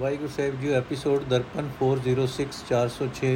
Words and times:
Waheguru 0.00 0.28
Sahib 0.28 0.60
ji 0.60 0.70
episode 0.74 1.24
Darpan 1.30 1.66
406 1.78 2.44
406 2.60 3.30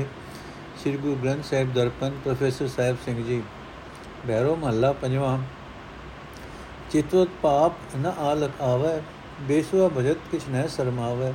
ਸ੍ਰੀ 0.76 0.92
Guru 0.98 1.14
Granth 1.16 1.44
Sahib 1.44 1.72
Darpan 1.72 2.14
professor 2.20 2.68
Sahib 2.68 3.00
Singh 3.04 3.16
ji 3.24 3.40
Bhairo 4.22 4.54
ਮਹੱਲਾ 4.56 4.92
ਪੰਜਵਾਂ 5.00 5.32
ਚਿਤਵਤ 6.92 7.34
ਪਾਪ 7.42 7.96
ਨ 7.96 8.12
ਆਲਕ 8.22 8.62
ਆਵੈ 8.64 8.92
ਬੇਸਵਾ 9.48 9.88
ਭਜਤ 9.96 10.30
ਕਿਛ 10.30 10.46
ਨਹਿ 10.48 10.68
ਸਰਮਾਵੈ 10.70 11.32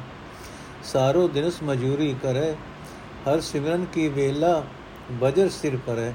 ਸਾਰੋ 0.86 1.28
ਦਿਨਸ 1.30 1.62
ਮਜੂਰੀ 1.64 2.14
ਕਰੈ 2.24 2.50
ਹਰ 3.26 3.42
ਸਿਮਰਨ 3.42 3.86
ਕੀ 3.94 4.08
ਵੇਲਾ 4.16 4.52
ਬਜਰ 5.20 5.50
ਸਿਰ 5.52 5.78
ਪਰੈ 5.88 6.12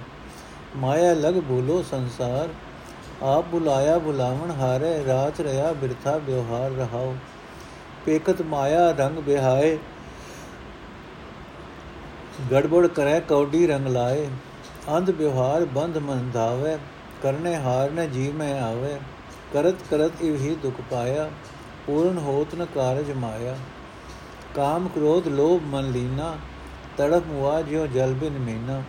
ਮਾਇਆ 0.78 1.12
ਲਗ 1.16 1.38
ਬੋਲੋ 1.44 1.82
ਸੰਸਾਰ 1.90 2.48
ਆਪ 3.26 3.46
ਬੁਲਾਇਆ 3.48 3.96
ਬੁਲਾਵਣ 4.00 4.50
ਹਾਰੇ 4.56 4.92
ਰਾਤ 5.06 5.40
ਰਿਆ 5.42 5.72
ਬਿਰਥਾ 5.74 6.16
ਵਿਵਹਾਰ 6.18 6.70
ਰਹਾਓ 6.72 7.14
ਪੇਕਤ 8.04 8.42
ਮਾਇਆ 8.42 8.90
ਰੰਗ 8.90 9.18
ਬਿਹਾਏ 9.18 9.78
ਗੜਬੜ 12.52 12.86
ਕਰੈ 12.86 13.20
ਕੌਡੀ 13.20 13.66
ਰੰਗ 13.66 13.86
ਲਾਏ। 13.86 14.28
ਅੰਧ 14.96 15.10
ਵਿਵਹਾਰ 15.10 15.64
ਬੰਧ 15.64 15.98
ਮਨ 15.98 16.30
ਧਾਵੇ, 16.34 16.76
ਕਰਨੇ 17.22 17.56
ਹਾਰ 17.56 17.90
ਨ 17.90 18.10
ਜੀ 18.10 18.32
ਮੈਂ 18.32 18.60
ਆਵੇ। 18.62 18.98
ਕਰਤ 19.52 19.74
ਕਰਤ 19.90 20.22
ਇਵ 20.22 20.34
ਹੀ 20.34 20.54
ਦੁਖ 20.54 20.80
ਪਾਇਆ, 20.90 21.30
ਪੂਰਨ 21.86 22.18
ਹੋਤ 22.18 22.54
ਨ 22.54 22.66
ਕਾਰਜ 22.74 23.12
ਮਾਇਆ। 23.12 23.56
ਕਾਮ 24.54 24.88
ਕ੍ਰੋਧ 24.88 25.28
ਲੋਭ 25.28 25.62
ਮਨ 25.64 25.90
ਲੀਨਾ, 25.90 26.36
ਤੜਪ 26.96 27.26
ਮੁਆ 27.26 27.62
ਜਿਉ 27.62 27.86
ਜਲ 27.86 28.12
ਬਿਨ 28.12 28.38
ਮੀਨਾ। 28.38 28.82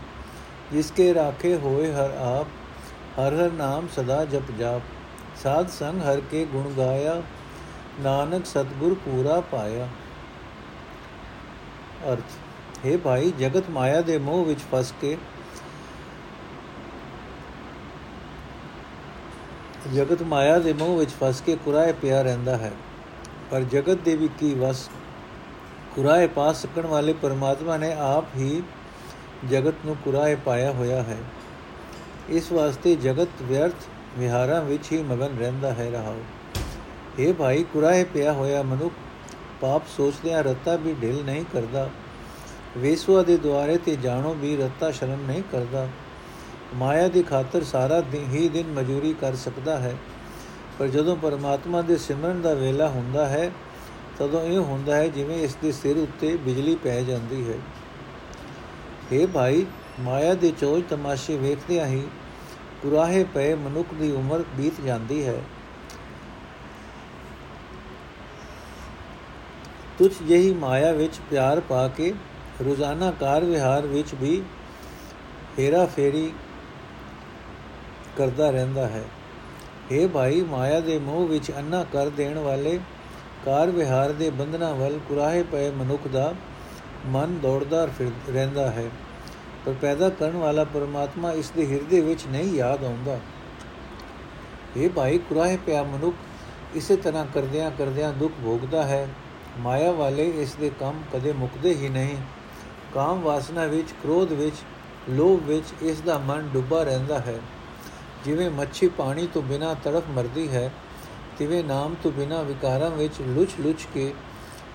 ਜਿਸਕੇ 0.73 1.13
ਰਾਖੇ 1.13 1.55
ਹੋਏ 1.55 1.91
ਹਰ 1.93 2.11
ਆਪ, 2.17 2.47
ਹਰ 3.19 3.35
ਹਰ 3.35 3.51
ਨਾਮ 3.51 3.87
ਸਦਾ 3.95 4.25
ਜਪ 4.25 4.51
ਜਾਪ। 4.59 4.81
ਸਾਧ 5.43 5.69
ਸੰਗ 5.69 6.01
ਹਰ 6.01 6.21
ਕੇ 6.31 6.45
ਗੁਣ 6.45 6.71
ਗਾਇਆ 6.77 7.21
ਨਾਨਕ 7.99 8.45
ਸਤਗੁਰ 8.45 8.93
ਪੂਰਾ 8.93 9.41
ਪਾਇਆ। 9.41 9.87
ਅਰਥ, 12.11 12.31
ਹੈ 12.85 12.97
ਭਾਈ, 12.97 13.31
ਜਗਤ 13.31 13.69
ਮਾਇਆ 13.69 14.01
ਦੇ 14.01 14.17
ਮੋਹ 14.17 14.45
ਵਿੱਚ 14.45 14.59
ਫਸ 14.71 14.93
ਕੇ 15.01 15.17
ਜਗਤ 19.93 20.21
ਮਾਇਆ 20.21 20.59
ਦੇ 20.59 20.73
ਮੋਹ 20.73 20.97
ਵਿੱਚ 20.97 21.11
ਫਸ 21.11 21.41
ਕੇ 21.41 21.57
ਕੁਰਾਏ 21.65 21.93
ਪਿਆ 21.93 22.21
ਰਹਿੰਦਾ 22.21 22.57
ਹੈ। 22.57 22.71
ਪਰ 23.51 23.61
ਜਗਤ 23.61 23.97
ਦੇ 23.97 24.15
ਵੀ 24.15 24.29
ਕੀ 24.39 24.53
ਵਸ? 24.53 24.89
ਕੁਰਾਏ 25.95 26.27
ਪਾ 26.27 26.53
ਸਕਣ 26.53 26.87
ਵਾਲੇ 26.87 27.13
ਪਰਮਾਤਮਾ 27.13 27.77
ਨੇ 27.77 27.93
ਆਪ 27.93 28.25
ਹੀ 28.35 28.63
ਜਗਤ 29.49 29.73
ਨੂੰ 29.85 29.95
ਕੁਰਾਏ 30.05 30.35
ਪਾਇਆ 30.35 30.71
ਹੋਇਆ 30.71 31.03
ਹੈ। 31.03 31.17
ਇਸ 32.29 32.51
ਵਾਸਤੇ 32.51 32.95
ਜਗਤ 32.95 33.27
ਵਿਅਰਥ 33.41 33.87
ਵਿਹਾਰਾਂ 34.17 34.61
ਵਿੱਚ 34.61 34.91
ਹੀ 34.91 35.03
ਮਗਨ 35.03 35.37
ਰਹਿੰਦਾ 35.39 35.73
ਹੈ 35.73 35.89
ਰਹਾਓ। 35.91 36.19
ਇਹ 37.19 37.33
ਭਾਈ 37.33 37.63
ਕੁਰਾਏ 37.63 38.03
ਪਿਆ 38.03 38.33
ਹੋਇਆ 38.33 38.63
ਮਨੁੱਖ 38.63 38.93
ਪਾਪ 39.61 39.83
ਸੋਚਦਿਆਂ 39.97 40.43
ਰਤਾ 40.43 40.75
ਵੀ 40.75 40.93
ਢਿਲ 40.93 41.23
ਨਹੀਂ 41.25 41.45
ਕਰਦਾ। 41.53 41.89
ਵੇਸਵਾ 42.77 43.23
ਦੇ 43.23 43.37
ਦੁਆਰੇ 43.37 43.77
ਤੇ 43.77 43.95
ਜਾਣੋ 43.95 44.33
ਵੀ 44.33 44.57
ਰਤਾ 44.57 44.91
ਸ਼ਰਮ 44.91 45.25
ਨਹੀਂ 45.27 45.43
ਕਰਦਾ। 45.51 45.87
ਮਾਇਆ 46.75 47.07
ਦੀ 47.07 47.23
ਖਾਤਰ 47.23 47.63
ਸਾਰਾ 47.63 48.01
ਦਿਨ 48.01 48.25
ਹੀ 48.31 48.49
ਦਿਨ 48.49 48.67
ਮਜ਼ਦੂਰੀ 48.67 49.13
ਕਰ 49.21 49.35
ਸਕਦਾ 49.35 49.79
ਹੈ। 49.79 49.95
ਪਰ 50.79 50.87
ਜਦੋਂ 50.87 51.15
ਪਰਮਾਤਮਾ 51.15 51.81
ਦੇ 51.81 51.97
ਸਿਮਰਨ 51.97 52.41
ਦਾ 52.41 52.53
ਵੇਲਾ 52.53 52.89
ਹੁੰਦਾ 52.89 53.25
ਹੈ, 53.25 53.51
ਤਦੋਂ 54.19 54.41
ਇਹ 54.41 54.57
ਹੁੰਦਾ 54.57 54.95
ਹੈ 54.95 55.07
ਜਿਵੇਂ 55.07 55.37
ਇਸ 55.37 55.55
ਦੇ 55.55 55.71
ਸਿਰ 55.71 55.97
ਉੱਤੇ 55.97 56.37
ਬਿਜਲੀ 56.37 56.75
ਪੈ 56.75 57.01
ਜਾਂਦੀ 57.01 57.49
ਹੈ। 57.49 57.57
हे 59.13 59.27
ਭਾਈ, 59.27 59.65
ਮਾਇਆ 59.99 60.33
ਦੇ 60.33 60.53
ਚੋਜ 60.59 60.83
ਤਮਾਸ਼ੇ 60.89 61.37
ਵੇਖਦਿਆਂ 61.37 61.87
ਹੀ 61.87 62.03
ਕੁਰਾਹੇ 62.81 63.25
ਪਏ 63.33 63.55
ਮਨੁੱਖ 63.55 63.93
ਦੀ 63.93 64.11
ਉਮਰ 64.11 64.43
ਬੀਤ 64.57 64.81
ਜਾਂਦੀ 64.85 65.25
ਹੈ। 65.25 65.41
ਤੁਝ 69.97 70.11
ਜਿਹੀ 70.23 70.53
ਮਾਇਆ 70.53 70.91
ਵਿੱਚ 70.91 71.19
ਪਿਆਰ 71.29 71.59
ਪਾ 71.59 71.87
ਕੇ 71.87 72.13
ਰੋਜ਼ਾਨਾ 72.65 73.11
ਕਾਰ 73.11 73.43
ਵਿਹਾਰ 73.43 73.87
ਵਿੱਚ 73.87 74.15
ਵੀ 74.15 74.41
ਫੇਰਾ 75.57 75.85
ਫੇਰੀ 75.85 76.31
ਕਰਦਾ 78.17 78.49
ਰਹਿੰਦਾ 78.49 78.87
ਹੈ। 78.87 79.03
ਇਹ 79.91 80.07
ਭਾਈ, 80.09 80.41
ਮਾਇਆ 80.41 80.79
ਦੇ 80.79 80.99
ਮੋਹ 80.99 81.27
ਵਿੱਚ 81.27 81.51
ਅੰਨਾ 81.51 81.83
ਕਰ 81.93 82.09
ਦੇਣ 82.09 82.37
ਵਾਲੇ 82.37 82.79
ਕਾਰ 83.45 83.71
ਵਿਹਾਰ 83.71 84.11
ਦੇ 84.11 84.29
ਬੰਧਨਾਂ 84.29 84.73
ਵੱਲ 84.75 84.99
ਕੁਰਾਹੇ 85.09 85.43
ਪਏ 85.43 85.71
ਮਨੁੱਖ 85.71 86.07
ਦਾ 86.07 86.33
ਮਨ 87.05 87.39
ਦੌੜਦਾ 87.39 87.85
ਫਿਰ 87.85 88.11
ਰਹਿੰਦਾ 88.33 88.71
ਹੈ। 88.71 88.89
ਪਰ 89.65 89.73
ਪੈਦਾ 89.81 90.09
ਕਰਨ 90.09 90.37
ਵਾਲਾ 90.37 90.63
ਪਰਮਾਤਮਾ 90.63 91.31
ਇਸ 91.31 91.49
ਦੇ 91.49 91.71
ਹਿਰਦੇ 91.71 92.01
ਵਿੱਚ 92.01 92.27
ਨਹੀਂ 92.27 92.55
ਯਾਦ 92.55 92.83
ਆਉਂਦਾ। 92.83 93.19
ਇਹ 94.77 94.89
ਭਾਈ, 94.89 95.17
ਕੁਰਾਹੇ 95.17 95.57
ਪਿਆ 95.65 95.83
ਮਨੁੱਖ 95.83 96.15
ਇਸੇ 96.75 96.95
ਤਰ੍ਹਾਂ 96.95 97.25
ਕਰਦਿਆਂ 97.33 97.71
ਕਰਦਿਆਂ 97.71 98.13
ਦੁੱਖ 98.13 98.33
ਭੋਗਦਾ 98.43 98.83
ਹੈ। 98.83 99.07
ਮਾਇਆ 99.57 99.91
ਵਾਲੇ 99.91 100.29
ਇਸ 100.29 100.55
ਦੇ 100.55 100.71
ਕੰਮ 100.79 101.01
ਕਦੇ 101.13 101.33
ਮੁੱਕਦੇ 101.33 101.73
ਹੀ 101.73 101.89
ਨਹੀਂ। 101.89 102.15
ਕਾਮ 102.93 103.21
ਵਾਸਨਾ 103.21 103.65
ਵਿੱਚ, 103.65 103.91
ਕ੍ਰੋਧ 103.91 104.31
ਵਿੱਚ, 104.31 104.55
ਲੋਭ 105.09 105.43
ਵਿੱਚ 105.43 105.65
ਇਸ 105.81 106.01
ਦਾ 106.01 106.17
ਮਨ 106.17 106.49
ਡੁੱਬਾ 106.53 106.83
ਰਹਿੰਦਾ 106.83 107.19
ਹੈ। 107.19 107.39
ਜਿਵੇਂ 108.25 108.49
ਮੱਛੀ 108.49 108.87
ਪਾਣੀ 108.87 109.27
ਤੋਂ 109.33 109.41
ਬਿਨਾ 109.41 109.73
ਤੜਫ 109.73 110.03
ਮਰਦੀ 110.09 110.49
ਹੈ, 110.49 110.71
ਤਿਵੇਂ 111.37 111.63
ਨਾਮ 111.63 111.95
ਤੋਂ 112.03 112.11
ਬਿਨਾ 112.11 112.41
ਵਿਕਾਰਾਂ 112.41 112.89
ਵਿੱਚ 112.89 113.13
ਲੁਚ-ਲੁਚ 113.21 113.87
ਕੇ 113.93 114.13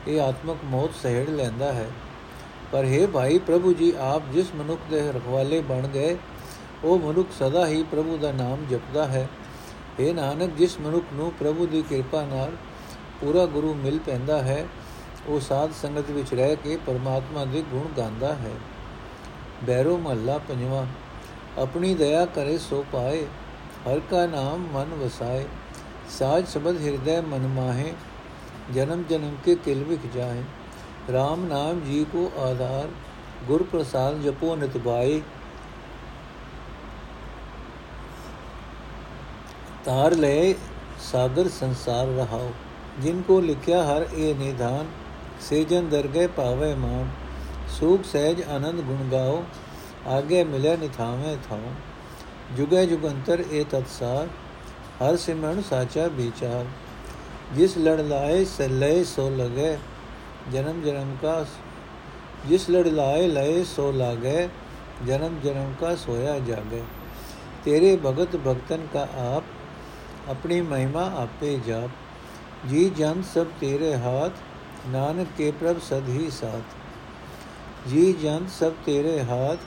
ਇਹ 0.08 0.20
ਆਤਮਕ 0.20 0.56
ਮੌਤ 0.64 0.90
ਸਹਿੜ 1.02 1.28
ਲੈਂਦਾ 1.28 1.72
ਹੈ। 1.72 1.90
ਪਰ 2.72 2.84
ਹੈ 2.84 3.06
ਭਾਈ 3.06 3.38
ਪ੍ਰਭੂ 3.38 3.72
ਜੀ, 3.72 3.92
ਆਪ 3.98 4.22
ਜਿਸ 4.32 4.46
ਮਨੁੱਖ 4.54 4.80
ਦੇ 4.90 5.12
ਰਖਵਾਲੇ 5.12 5.60
ਬਣ 5.60 5.88
ਗਏ, 5.88 6.16
ਉਹ 6.84 6.98
ਮਨੁੱਖ 6.98 7.28
ਸਦਾ 7.38 7.66
ਹੀ 7.66 7.82
ਪ੍ਰਭੂ 7.82 8.16
ਦਾ 8.16 8.32
ਨਾਮ 8.32 8.66
ਜਪਦਾ 8.70 9.06
ਹੈ। 9.06 9.28
ਇਹ 10.00 10.14
ਨਾਨਕ, 10.14 10.50
ਜਿਸ 10.56 10.80
ਮਨੁੱਖ 10.80 11.04
ਨੂੰ 11.12 11.32
ਪ੍ਰਭੂ 11.32 11.66
ਦੀ 11.66 11.82
ਕਿਰਪਾ 11.82 12.22
ਨਾਲ 12.22 12.52
ਪੂਰਾ 13.20 13.44
ਗੁਰੂ 13.46 13.74
ਮਿਲ 13.74 13.98
ਪੈਂਦਾ 13.98 14.40
ਹੈ, 14.42 14.66
ਉਹ 15.28 15.40
ਸਾਧ 15.40 15.72
ਸੰਗਤ 15.72 16.10
ਵਿੱਚ 16.10 16.32
ਰਹਿ 16.34 16.56
ਕੇ 16.56 16.76
ਪਰਮਾਤਮਾ 16.86 17.44
ਦੇ 17.44 17.62
ਗੁਣ 17.62 17.88
ਗਾਉਂਦਾ 17.96 18.34
ਹੈ। 18.34 18.52
ਬੈਰੋ 19.64 19.96
ਮਹੱਲਾ 19.98 20.38
ਪੰਜਵਾਂ, 20.38 20.86
ਆਪਣੀ 21.58 21.94
ਦਇਆ 21.94 22.24
ਕਰੇ 22.26 22.56
ਸੋ 22.58 22.84
ਪਾਏ, 22.92 23.24
ਹਰ 23.86 24.00
ਕਾ 24.00 24.26
ਨਾਮ 24.26 24.66
ਮਨ 24.72 24.94
ਵਸਾਏ, 24.94 25.44
ਸਾਜ 26.10 26.46
ਸ਼ਬਦ 26.48 26.80
ਹਿਰਦੈ 26.80 27.20
ਮਨ 27.20 27.46
ਮਾਹੇ, 27.48 27.92
ਜਨਮ 28.74 29.02
ਜਨਮ 29.10 29.36
ਕੇ 29.44 29.54
ਕਿਲ 29.54 29.84
ਵਿਖ 29.84 30.06
ਜਾਏ 30.14 30.42
RAM 31.10 31.46
ਨਾਮ 31.48 31.80
ਜੀ 31.80 32.04
ਕੋ 32.12 32.30
ਆਧਾਰ, 32.40 32.88
ਗੁਰ 33.46 33.62
ਪ੍ਰਸਾਦ 33.62 34.20
ਜਪੋ 34.22 34.54
ਨਿਤ 34.56 34.76
ਬਾਈ 34.78 35.20
ਤਾਰ 39.84 40.14
ਲੈ 40.14 40.52
ਸਾਗਰ 41.02 41.48
ਸੰਸਾਰ 41.48 42.06
ਰਹਾਓ। 42.06 42.50
ਜਿਨ 42.98 43.22
ਕੋ 43.22 43.40
ਲਿਖਿਆ 43.40 43.82
ਹਰ 43.84 44.06
ਇਹ 44.14 44.34
ਨਿਧਾਨ 44.34 44.86
ਸੇਜਨ 45.40 45.88
ਦਰਗਹਿ 45.88 46.26
ਪਾਵੇ 46.26 46.74
ਮਾਨ 46.74 47.08
ਸੂਖ 47.78 48.04
ਸਹਿਜ 48.04 48.42
ਆਨੰਦ 48.42 48.80
ਗੁਣ 48.80 49.08
ਗਾਓ 49.12 49.42
ਆਗੇ 50.08 50.42
ਮਿਲੇ 50.44 50.76
ਨਿਥਾਵੇਂ 50.76 51.36
ਥਾਉ 51.48 51.72
ਜੁਗੇ 52.56 52.86
ਜੁਗੰਤਰ 52.86 53.44
ਇਹ 53.50 53.64
ਤਤਸਾਰ 53.64 54.28
ਹਰ 55.02 55.16
ਸਿਮਰਨ 55.16 55.62
ਸਾਚਾ 55.62 56.06
ਵਿਚਾਰ 56.06 56.66
ਜਿਸ 57.56 57.76
ਲੜ 57.78 58.00
ਲਾਏ 58.00 58.44
ਸਲੇ 58.46 59.02
ਸੋ 59.04 59.28
ਲਗੇ 59.30 59.76
ਜਨਮ 60.52 60.82
ਜਨਮ 60.82 61.16
ਕਾ 61.22 61.44
ਜਿਸ 62.48 62.68
ਲੜ 62.70 62.86
ਲਾਏ 62.86 63.26
ਲਏ 63.26 63.62
ਸੋ 63.66 63.90
ਲਾਗੇ 63.92 64.48
ਜਨਮ 65.06 65.38
ਜਨਮ 65.44 65.72
ਕਾ 65.80 65.94
ਸੋਇਆ 65.96 66.38
ਜਾਗੇ 66.38 66.82
ਤੇਰੇ 67.64 67.96
ਭਗਤ 67.96 68.36
ਭਗਤਨ 68.36 68.86
ਕਾ 68.92 69.06
ਆਪ 69.26 70.30
ਆਪਣੀ 70.30 70.60
ਮਹਿਮਾ 70.60 71.10
ਆਪੇ 71.16 71.58
ਜਾਪ 71.66 72.09
ਜੀ 72.68 72.90
ਜਨ 72.90 73.22
ਸਭ 73.34 73.46
ਤੇਰੇ 73.60 73.96
ਹਾਥ, 73.96 74.32
ਨਾਨਕ 74.88 75.28
ਕੇ 75.36 75.50
ਪ੍ਰਭ 75.50 75.80
ਸਦ 75.80 76.08
ਹੀ 76.08 76.30
ਸਾਥ। 76.30 76.74
ਜੀ 77.88 78.12
ਜਨ 78.12 78.46
ਸਭ 78.60 78.72
ਤੇਰੇ 78.86 79.20
ਹਾਥ, 79.20 79.58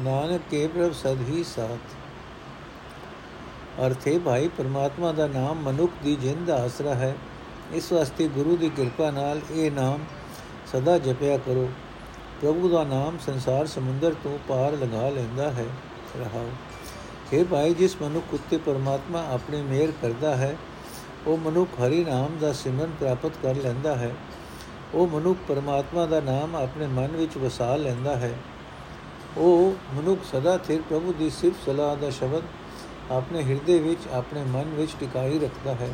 ਨਾਨਕ 0.00 0.40
ਕੇ 0.50 0.66
ਪ੍ਰਭ 0.66 0.92
ਸਦ 0.92 1.16
ਹੀ 1.28 1.44
ਸਾਥ। 1.44 1.94
ਅਰਥੇ 3.86 4.18
ਭਾਈ, 4.18 4.48
ਪਰਮਾਤਮਾ 4.48 5.12
ਦਾ 5.12 5.26
ਨਾਮ 5.26 5.62
ਮਨੁੱਖ 5.62 5.92
ਦੀ 6.02 6.16
ਜਿੰਦ 6.16 6.46
ਦਾ 6.46 6.56
ਆਸਰਾ 6.56 6.94
ਹੈ। 6.94 7.16
ਇਸ 7.72 7.92
ਵਾਸਤੇ 7.92 8.28
ਗੁਰੂ 8.28 8.56
ਦੀ 8.56 8.68
ਕਿਰਪਾ 8.68 9.10
ਨਾਲ 9.10 9.40
ਇਹ 9.52 9.72
ਨਾਮ 9.72 9.98
ਸਦਾ 10.72 10.98
ਜਪਿਆ 10.98 11.36
ਕਰੋ। 11.36 11.70
ਪ੍ਰਭੂ 12.42 12.68
ਦਾ 12.68 12.84
ਨਾਮ 12.84 13.18
ਸੰਸਾਰ 13.26 13.66
ਸਮੁੰਦਰ 13.66 14.14
ਤੋਂ 14.24 14.38
ਪਾਰ 14.48 14.72
ਲਗਾ 14.72 15.08
ਲੈਂਦਾ 15.08 15.50
ਹੈ। 15.50 15.66
ਰਹਾਓ। 16.18 16.50
हे 17.32 17.44
ਭਾਈ, 17.44 17.74
ਜਿਸ 17.74 17.96
ਮਨੁੱਖ 18.02 18.34
ਉੱਤੇ 18.34 18.56
ਪਰਮਾਤਮਾ 18.56 19.26
ਆਪਣੀ 19.30 19.62
ਮਿਹਰ 19.62 19.92
ਕਰਦਾ 20.02 20.36
ਹੈ 20.36 20.56
ਉਹ 21.26 21.38
ਮਨੁੱਖ 21.38 21.80
ਹਰੀ 21.80 22.04
ਨਾਮ 22.04 22.38
ਦਾ 22.40 22.52
ਸਿਮਰਨ 22.52 22.90
ਪ੍ਰਾਪਤ 23.00 23.32
ਕਰ 23.42 23.54
ਲੈਂਦਾ 23.54 23.94
ਹੈ। 23.96 24.10
ਉਹ 24.94 25.06
ਮਨੁੱਖ 25.08 25.38
ਪਰਮਾਤਮਾ 25.48 26.06
ਦਾ 26.06 26.20
ਨਾਮ 26.20 26.56
ਆਪਣੇ 26.56 26.86
ਮਨ 26.86 27.16
ਵਿੱਚ 27.16 27.36
ਵਸਾ 27.36 27.74
ਲੈਂਦਾ 27.76 28.16
ਹੈ। 28.16 28.32
ਉਹ 29.36 29.74
ਮਨੁੱਖ 29.94 30.24
ਸਦਾ 30.32 30.56
ਥਿਰ 30.58 30.80
ਪ੍ਰਭੂ 30.88 31.12
ਦੀ 31.12 31.30
ਸਿਫਤ 31.30 31.64
ਸਲਾਹ 31.66 31.96
ਦਾ 31.96 32.10
ਸ਼ਬਦ 32.10 32.42
ਆਪਣੇ 33.10 33.42
ਹਿਰਦੇ 33.42 33.78
ਵਿੱਚ 33.78 34.08
ਆਪਣੇ 34.12 34.42
ਮਨ 34.44 34.74
ਵਿੱਚ 34.74 34.92
ਟਿਕਾਈ 35.00 35.38
ਰੱਖਦਾ 35.38 35.74
ਹੈ, 35.74 35.88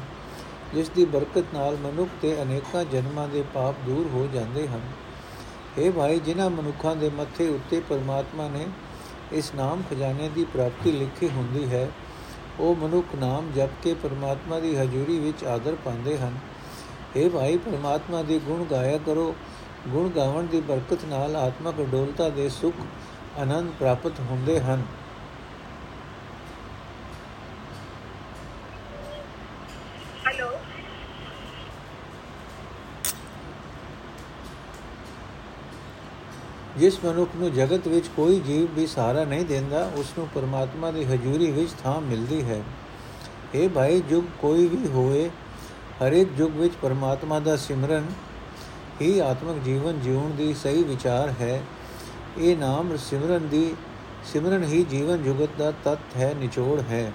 ਜਿਸ 0.75 0.89
ਦੀ 0.89 1.05
ਬਰਕਤ 1.05 1.55
ਨਾਲ 1.55 1.77
ਮਨੁੱਖ 1.77 2.11
ਤੇ 2.23 2.35
ਅਨੇਕਾਂ 2.43 2.85
ਜਨਮਾਂ 2.85 3.29
ਦੇ 3.29 3.45
ਪਾਪ 3.55 3.75
ਦੂਰ 3.87 4.09
ਹੋ 4.15 4.29
ਜਾਂਦੇ 4.35 4.67
ਹਨ। 4.69 4.81
ਇਹ 5.79 5.91
ਭਾਈ, 5.93 6.19
ਜਿਨ੍ਹਾਂ 6.19 6.51
ਮਨੁੱਖਾਂ 6.51 6.97
ਦੇ 6.97 7.11
ਮੱਥੇ 7.11 7.49
ਉੱਤੇ 7.49 7.81
ਪਰਮਾਤਮਾ 7.89 8.49
ਨੇ 8.49 8.67
ਇਸ 9.33 9.55
ਨਾਮ 9.55 9.83
ਖਜ਼ਾਨੇ 9.91 10.29
ਦੀ 10.29 10.45
ਪ੍ਰਾਪਤੀ 10.45 10.93
ਲਿਖੀ 10.93 11.29
ਹੁੰਦੀ 11.29 11.69
ਹੈ 11.71 11.89
ਉਹ 12.61 12.77
ਮਨੁੱਖ 12.77 13.07
ਨਾਮ 13.17 13.51
ਜਪ 13.57 13.69
ਕੇ 13.83 13.95
ਪਰਮਾਤਮਾ 13.95 14.61
ਦੀ 14.61 14.77
ਹਜ਼ੂਰੀ 14.77 15.19
ਵਿੱਚ 15.19 15.45
ਆਦਰ 15.45 15.77
ਪਾਉਂਦੇ 15.85 16.19
ਹਨ। 16.19 16.35
हे 17.17 17.31
ਭਾਈ, 17.31 17.57
ਪਰਮਾਤਮਾ 17.57 18.23
ਦੇ 18.23 18.39
ਗੁਣ 18.39 18.65
ਗਾਇਆ 18.65 18.99
ਕਰੋ। 18.99 19.35
ਗੁਣ 19.89 20.09
ਗਾਵਣ 20.09 20.43
ਦੀ 20.43 20.61
ਬਰਕਤ 20.61 21.05
ਨਾਲ 21.05 21.37
ਆਤਮਕ 21.37 21.75
ਡੋਲਤਾ 21.81 22.29
ਦੇ 22.29 22.49
ਸੁਖ, 22.49 22.75
ਆਨੰਦ 23.39 23.71
ਪ੍ਰਾਪਤ 23.79 24.21
ਹੁੰਦੇ 24.21 24.61
ਹਨ। 24.61 24.83
ਜਿਸ 36.79 36.99
ਮਨੁੱਖ 37.05 37.31
ਨੂੰ 37.37 37.53
ਜਗਤ 37.53 37.89
ਵਿੱਚ 37.89 38.09
ਕੋਈ 38.17 38.41
ਜੀਵ 38.41 38.67
ਵੀ 38.75 38.87
ਸਹਾਰਾ 38.87 39.25
ਨਹੀਂ 39.25 39.45
ਦਿੰਦਾ, 39.45 39.91
ਉਸ 39.97 40.13
ਨੂੰ 40.19 40.29
ਪਰਮਾਤਮਾ 40.35 40.91
ਦੀ 40.91 41.05
ਹਜ਼ੂਰੀ 41.05 41.51
ਵਿੱਚ 41.51 41.71
ਥਾਂ 41.85 42.01
ਮਿਲਦੀ 42.01 42.43
ਹੈ। 42.43 42.63
ਇਹ 43.55 43.69
ਭਾਈ, 43.69 44.01
ਜੁਗ 44.01 44.25
ਕੋਈ 44.41 44.67
ਵੀ 44.67 44.89
ਹੋਵੇ, 44.89 45.31
ਹਰੇਕ 46.03 46.33
ਜੁਗ 46.33 46.51
ਵਿੱਚ 46.51 46.75
ਪਰਮਾਤਮਾ 46.83 47.41
ਦਾ 47.41 47.57
ਸਿਮਰਨ 47.57 48.07
ਹੀ 49.01 49.19
ਆਤਮਿਕ 49.19 49.63
ਜੀਵਨ 49.63 50.01
ਜਿਉਣ 50.01 50.31
ਦੀ 50.31 50.55
ਸਹੀ 50.55 50.83
ਵਿਚਾਰ 50.83 51.35
ਹੈ। 51.41 51.63
ਇਹ 52.39 52.57
ਨਾਮ 52.57 52.97
ਸਿਮਰਨ 52.97 53.49
ਦੀ, 53.49 53.75
ਸਿਮਰਨ 54.33 54.65
ਹੀ 54.65 54.85
ਜੀਵਨ 54.85 55.23
ਜੁਗਤ 55.23 55.49
ਦਾ 55.59 55.71
ਤਤ 55.85 56.17
ਹੈ, 56.17 56.35
ਨਿਚੋੜ 56.41 56.81
ਹੈ। 56.81 57.13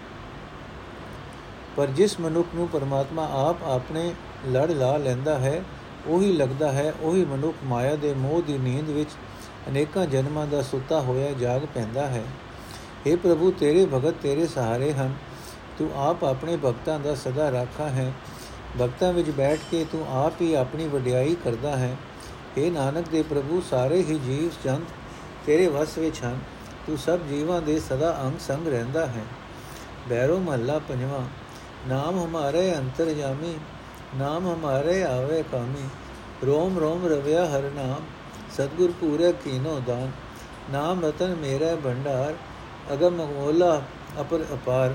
ਪਰ 1.75 1.87
ਜਿਸ 1.87 2.19
ਮਨੁੱਖ 2.19 2.47
ਨੂੰ 2.55 2.67
ਪਰਮਾਤਮਾ 2.67 3.29
ਆਪ 3.49 3.63
ਆਪਣੇ 3.63 4.13
ਲੜ 4.47 4.71
ਲਾ 4.71 4.97
ਲੈਂਦਾ 4.97 5.37
ਹੈ, 5.39 5.63
ਉਹੀ 6.07 6.33
ਲੱਗਦਾ 6.33 6.71
ਹੈ, 6.71 6.93
ਉਹੀ 7.01 7.25
ਮਨੁੱਖ 7.25 7.57
ਮਾਇਆ 7.63 7.95
ਦੇ 7.95 8.13
ਮੋਹ 8.13 8.41
ਦੀ 8.41 8.57
ਨੀਂਦ 8.57 8.89
ਵਿੱਚ 8.89 9.09
ਅਨੇਕਾਂ 9.67 10.05
ਜਨਮਾਂ 10.05 10.47
ਦਾ 10.47 10.61
ਸੁੱਤਾ 10.61 11.01
ਹੋਇਆ 11.01 11.31
ਜਾਗ 11.31 11.61
ਪੈਂਦਾ 11.75 12.07
ਹੈ। 12.07 12.23
हे 13.07 13.17
ਪ੍ਰਭੂ, 13.17 13.51
ਤੇਰੇ 13.51 13.85
ਭਗਤ 13.85 14.13
ਤੇਰੇ 14.21 14.47
ਸਹਾਰੇ 14.47 14.93
ਹਨ। 14.93 15.13
ਤੂੰ 15.77 15.91
ਆਪ 15.95 16.23
ਆਪਣੇ 16.23 16.57
ਭਗਤਾਂ 16.57 16.99
ਦਾ 16.99 17.15
ਸਦਾ 17.15 17.51
ਰਾਖਾ 17.51 17.89
ਹੈ। 17.89 18.13
ਭਗਤਾਂ 18.81 19.13
ਵਿੱਚ 19.13 19.29
ਬੈਠ 19.29 19.59
ਕੇ 19.71 19.85
ਤੂੰ 19.91 20.25
ਆਪ 20.25 20.33
ਹੀ 20.41 20.53
ਆਪਣੀ 20.53 20.87
ਵਡਿਆਈ 20.87 21.35
ਕਰਦਾ 21.43 21.77
ਹੈ। 21.77 21.95
हे 22.57 22.71
ਨਾਨਕ 22.71 23.09
ਦੇ 23.09 23.23
ਪ੍ਰਭੂ, 23.23 23.61
ਸਾਰੇ 23.69 23.97
ਹੀ 23.97 24.19
ਜੀਵ 24.19 24.51
ਜੰਤ 24.63 24.87
ਤੇਰੇ 25.45 25.67
ਵਸ 25.67 25.97
ਵਿੱਚ 25.97 26.23
ਹਨ। 26.23 26.39
ਤੂੰ 26.87 26.97
ਸਭ 26.97 27.19
ਜੀਵਾਂ 27.19 27.61
ਦੇ 27.61 27.79
ਸਦਾ 27.79 28.21
ਅੰਗ 28.23 28.39
ਸੰਗ 28.39 28.67
ਰਹਿੰਦਾ 28.67 29.05
ਹੈ। 29.05 29.23
ਬੈਰੋ 30.09 30.37
ਮਹੱਲਾ 30.39 30.79
ਪੰਜਵਾਂ, 30.79 31.25
ਨਾਮ 31.89 32.25
ਹਮਾਰੇ 32.25 32.75
ਅੰਤਰ 32.77 33.05
ਜਾਮੀ, 33.05 33.57
ਨਾਮ 34.15 34.53
ਹਮਾਰੇ 34.53 35.03
ਆਵੇ 35.03 35.43
ਕਾਮੀ। 35.51 35.87
ਰੋਮ 36.45 36.79
ਰੋਮ 36.79 37.05
ਰਵਿਆ 37.05 37.45
ਹਰ 37.45 37.61
ਨਾਮ। 37.63 38.01
ਸਤਗੁਰ 38.56 38.92
ਪੂਰੇ 39.00 39.32
ਕੀਨੋ 39.44 39.78
ਦਾਨ 39.86 40.10
ਨਾਮ 40.70 41.04
ਰਤਨ 41.04 41.34
ਮੇਰਾ 41.34 41.74
ਭੰਡਾਰ 41.76 42.34
ਅਗਮ 42.92 43.22
ਮੋਲਾ 43.26 43.80
ਅਪਰ 44.20 44.44
ਅਪਾਰ 44.54 44.94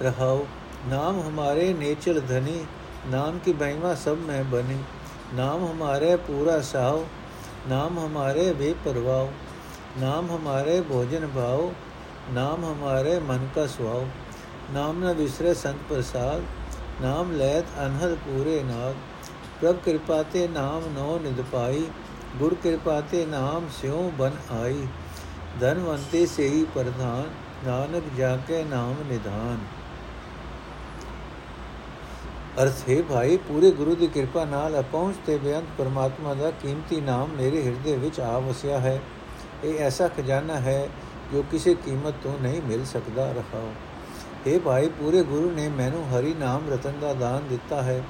रहाओ 0.00 0.38
नाम 0.84 1.18
हमारे 1.20 1.66
नेचल 1.74 2.20
धनी 2.22 2.56
नाम 3.10 3.38
की 3.38 3.52
महिमा 3.54 3.92
सब 3.96 4.24
में 4.28 4.50
बनी 4.50 4.78
नाम 5.34 5.64
हमारे 5.64 6.14
पूरा 6.24 6.58
साव 6.62 7.04
नाम 7.68 7.98
हमारे 7.98 8.52
बेपरवाव 8.54 9.30
नाम 9.98 10.30
हमारे 10.30 10.80
भोजन 10.80 11.26
भाव 11.30 11.62
नाम 12.32 12.64
हमारे 12.64 13.18
मन 13.22 13.48
का 13.54 13.66
स्वाव 13.68 14.04
नाम 14.74 15.04
न 15.04 15.14
विसरे 15.14 15.54
संत 15.56 15.88
प्रसाद 15.88 16.44
नाम 17.00 17.32
लैत 17.34 17.72
अनहद 17.78 18.16
पूरे 18.18 18.60
नाग 18.64 19.17
ਪ੍ਰਭ 19.61 19.77
ਕਿਰਪਾ 19.85 20.21
ਤੇ 20.23 20.47
ਨਾਮ 20.47 20.83
ਨੋ 20.93 21.19
ਨਿਦ 21.19 21.41
ਪਾਈ, 21.51 21.85
ਗੁਰ 22.37 22.53
ਕਿਰਪਾ 22.53 22.99
ਤੇ 23.01 23.25
ਨਾਮ 23.25 23.67
ਸਿਉ 23.81 24.11
ਬਨ 24.17 24.31
ਆਈ। 24.51 24.87
ਧਨਵੰਤੇ 25.59 26.25
ਸੇਈ 26.25 26.65
ਪ੍ਰਧਾਨ, 26.75 27.29
ਨਾਨਕ 27.65 28.03
ਜਾ 28.17 28.35
ਕੇ 28.47 28.63
ਨਾਮ 28.63 28.95
ਨਿਧਾਨ। 29.09 29.57
ਅਰਥ, 32.61 32.89
ਹੈ 32.89 33.01
ਭਾਈ, 33.01 33.37
ਪੂਰੇ 33.37 33.71
ਗੁਰੂ 33.71 33.95
ਦੀ 33.95 34.07
ਕਿਰਪਾ 34.07 34.45
ਨਾਲ 34.45 34.81
ਪਹੁੰਚ 34.91 35.15
ਤੇ 35.25 35.37
ਬੇਅੰਤ 35.37 35.67
ਪਰਮਾਤਮਾ 35.77 36.33
ਦਾ 36.33 36.51
ਕੀਮਤੀ 36.51 37.01
ਨਾਮ 37.01 37.29
ਮੇਰੇ 37.29 37.61
ਹਿਰਦੇ 37.63 37.95
ਵਿੱਚ 37.95 38.19
ਆ 38.19 38.37
ਵਸਿਆ 38.39 38.79
ਹੈ। 38.79 38.99
ਇਹ 39.63 39.79
ਐਸਾ 39.79 40.07
ਖਜ਼ਾਨਾ 40.07 40.59
ਹੈ 40.59 40.87
ਜੋ 41.33 41.43
ਕਿਸੇ 41.51 41.73
ਕੀਮਤ 41.75 42.13
ਤੋਂ 42.23 42.37
ਨਹੀਂ 42.41 42.61
ਮਿਲ 42.61 42.85
ਸਕਦਾ 42.85 43.31
ਰਹਾਓ 43.31 43.71
हे 44.47 44.59
ਭਾਈ, 44.59 44.89
ਪੂਰੇ 44.89 45.23
ਗੁਰੂ 45.23 45.51
ਨੇ 45.51 45.67
ਮੈਨੂੰ 45.69 46.03
ਹਰੀ 46.09 46.33
ਨਾਮ 46.33 46.69
ਰਤਨ 46.69 46.99
ਦਾ 46.99 47.13
ਦਾਨ 47.13 47.47
ਦਿੱਤਾ 47.47 47.81
ਹੈ। 47.81 48.03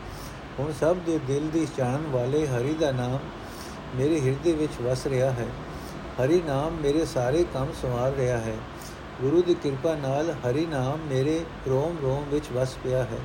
ਹੁਣ 0.59 0.71
ਸਭ 0.79 0.95
ਦੇ 0.95 1.19
ਦਿਲ 1.27 1.49
ਦੀ 1.49 1.67
ਜਾਣ 1.77 2.01
ਵਾਲੇ 2.11 2.47
ਹਰੀ 2.47 2.73
ਦਾ 2.73 2.91
ਨਾਮ 2.91 3.19
ਮੇਰੇ 3.95 4.21
ਹਿਰਦੇ 4.21 4.53
ਵਿੱਚ 4.53 4.81
ਵਸ 4.81 5.07
ਰਿਹਾ 5.07 5.31
ਹੈ। 5.31 5.47
ਹਰੀ 6.21 6.41
ਨਾਮ 6.41 6.73
ਮੇਰੇ 6.73 7.05
ਸਾਰੇ 7.05 7.45
ਕੰਮ 7.53 7.67
ਸੰਵਾਰ 7.81 8.11
ਰਿਹਾ 8.11 8.37
ਹੈ। 8.37 8.55
ਗੁਰੂ 9.21 9.41
ਦੀ 9.41 9.53
ਕਿਰਪਾ 9.53 9.95
ਨਾਲ 9.95 10.31
ਹਰੀ 10.31 10.65
ਨਾਮ 10.65 10.99
ਮੇਰੇ 11.09 11.45
ਰੋਮ 11.67 11.97
ਰੋਮ 12.01 12.23
ਵਿੱਚ 12.29 12.45
ਵਸ 12.53 12.75
ਪਿਆ 12.83 13.03
ਹੈ। 13.03 13.19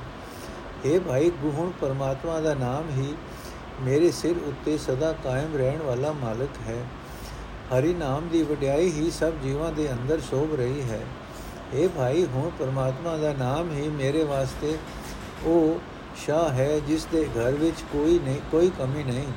हे 0.85 1.01
ਭਾਈ, 1.01 1.29
ਗੁਹਣ 1.29 1.71
ਪਰਮਾਤਮਾ 1.81 2.39
ਦਾ 2.39 2.53
ਨਾਮ 2.53 2.89
ਹੀ 2.89 3.15
ਮੇਰੇ 3.81 4.11
ਸਿਰ 4.11 4.37
ਉੱਤੇ 4.37 4.77
ਸਦਾ 4.77 5.13
ਕਾਇਮ 5.13 5.57
ਰਹਿਣ 5.57 5.81
ਵਾਲਾ 5.81 6.11
ਮਾਲਕ 6.11 6.49
ਹੈ। 6.67 6.83
ਹਰੀ 7.73 7.93
ਨਾਮ 7.93 8.27
ਦੀ 8.27 8.43
ਵਡਿਆਈ 8.43 8.91
ਹੀ 8.91 9.11
ਸਭ 9.11 9.33
ਜੀਵਾਂ 9.43 9.71
ਦੇ 9.71 9.91
ਅੰਦਰ 9.91 10.19
ਸ਼ੋਭ 10.19 10.55
ਰਹੀ 10.55 10.81
ਹੈ। 10.81 11.01
हे 11.73 11.89
ਭਾਈ, 11.89 12.25
ਹੁਣ 12.25 12.49
ਪਰਮਾਤਮਾ 12.59 13.17
ਦਾ 13.17 13.33
ਨਾਮ 13.33 13.71
ਹੀ 13.71 13.87
ਮੇਰੇ 13.89 14.23
ਵਾਸਤੇ 14.23 14.77
ਉਹ 15.43 15.79
ਸ਼ਾਹ 16.15 16.49
ਹੈ 16.49 16.79
ਜਿਸ 16.79 17.05
ਦੇ 17.05 17.25
ਘਰ 17.25 17.51
ਵਿੱਚ 17.51 17.81
ਕੋਈ 17.91 18.19
ਨਹੀਂ 18.19 18.39
ਕੋਈ 18.51 18.71
ਕਮੀ 18.79 19.03
ਨਹੀਂ। 19.03 19.27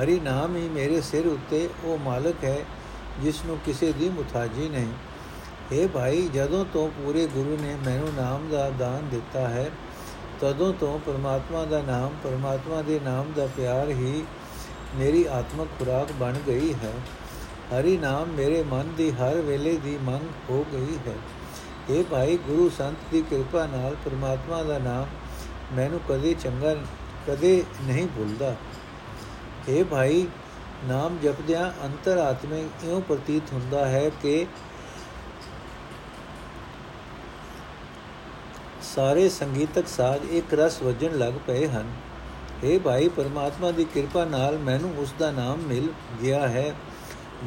ਹਰੀ 0.00 0.20
ਨਾਮ 0.20 0.56
ਹੀ 0.56 0.68
ਮੇਰੇ 0.68 1.00
ਸਿਰ 1.00 1.26
ਉੱਤੇ, 1.26 1.68
ਉਹ 1.84 1.98
ਮਾਲਕ 1.98 2.44
ਹੈ 2.44 2.58
ਜਿਸ 3.20 3.44
ਨੂੰ 3.46 3.58
ਕਿਸੇ 3.66 3.92
ਦੀ 3.92 4.08
ਮੁਤਾਜੀ 4.08 4.68
ਨਹੀਂ। 4.68 4.92
हे 5.72 5.88
ਭਾਈ, 5.88 6.28
ਜਦੋਂ 6.34 6.64
ਤੋਂ 6.72 6.88
ਪੂਰੇ 6.88 7.26
ਗੁਰੂ 7.26 7.58
ਨੇ 7.62 7.76
ਮੈਨੂੰ 7.86 8.08
ਨਾਮ 8.16 8.48
ਦਾ 8.50 8.70
ਦਾਨ 8.70 9.08
ਦਿੱਤਾ 9.08 9.48
ਹੈ, 9.48 9.70
ਤਦੋਂ 10.40 10.72
ਤੋਂ 10.72 10.98
ਪਰਮਾਤਮਾ 10.98 11.64
ਦਾ 11.64 11.82
ਨਾਮ, 11.82 12.10
ਪਰਮਾਤਮਾ 12.24 12.82
ਦੇ 12.82 13.00
ਨਾਮ 13.04 13.32
ਦਾ 13.36 13.46
ਪਿਆਰ 13.56 13.88
ਹੀ 13.90 14.24
ਮੇਰੀ 14.94 15.24
ਆਤਮਿਕ 15.24 15.68
ਖੁਰਾਕ 15.78 16.12
ਬਣ 16.12 16.34
ਗਈ 16.46 16.72
ਹੈ। 16.72 16.92
ਹਰੀ 17.72 17.96
ਨਾਮ 17.96 18.28
ਮੇਰੇ 18.28 18.62
ਮਨ 18.62 18.92
ਦੀ 18.96 19.10
ਹਰ 19.10 19.34
ਵੇਲੇ 19.34 19.76
ਦੀ 19.76 19.98
ਮੰਗ 20.02 20.50
ਹੋ 20.50 20.66
ਗਈ 20.72 20.98
ਹੈ। 21.06 21.14
ਇਹ 21.90 22.04
ਭਾਈ, 22.04 22.36
ਗੁਰੂ 22.36 22.70
ਸੰਤ 22.78 22.96
ਦੀ 23.10 23.22
ਕਿਰਪਾ 23.30 23.66
ਨਾਲ 23.66 23.96
ਪਰਮਾਤਮਾ 24.04 24.62
ਦਾ 24.62 24.78
ਨਾਮ 24.78 25.06
ਮੈਨੂੰ 25.72 26.00
ਕਦੇ 26.08 26.34
ਚੰਗਾ 26.34 26.74
ਕਦੇ 27.28 27.64
ਨਹੀਂ 27.82 28.06
ਭੁੱਲਦਾ। 28.06 28.54
ਇਹ 29.68 29.84
ਭਾਈ, 29.84 30.26
ਨਾਮ 30.84 31.18
ਜਪਦਿਆਂ 31.22 31.86
ਅੰਤਰ 31.86 32.18
ਆਤਮੇ 32.18 32.64
ਇਉਂ 32.84 33.00
ਪ੍ਰਤੀਤ 33.00 33.52
ਹੁੰਦਾ 33.52 33.86
ਹੈ 33.88 34.10
ਕਿ 34.22 34.46
ਸਾਰੇ 38.82 39.28
ਸੰਗੀਤਕ 39.28 39.88
ਸਾਜ਼ 39.88 40.30
ਇੱਕ 40.30 40.54
ਰਸ 40.54 40.82
ਵਜਣ 40.82 41.18
ਲੱਗ 41.18 41.32
ਪਏ 41.46 41.66
ਹਨ। 41.68 41.92
हे 42.64 42.80
ਭਾਈ, 42.80 43.08
ਪਰਮਾਤਮਾ 43.08 43.70
ਦੀ 43.70 43.84
ਕਿਰਪਾ 43.84 44.24
ਨਾਲ 44.24 44.58
ਮੈਨੂੰ 44.58 44.94
ਉਸ 44.98 45.14
ਦਾ 45.18 45.30
ਨਾਮ 45.30 45.58
ਮਿਲ 45.58 45.88
ਗਿਆ 46.22 46.48
ਹੈ। 46.48 46.74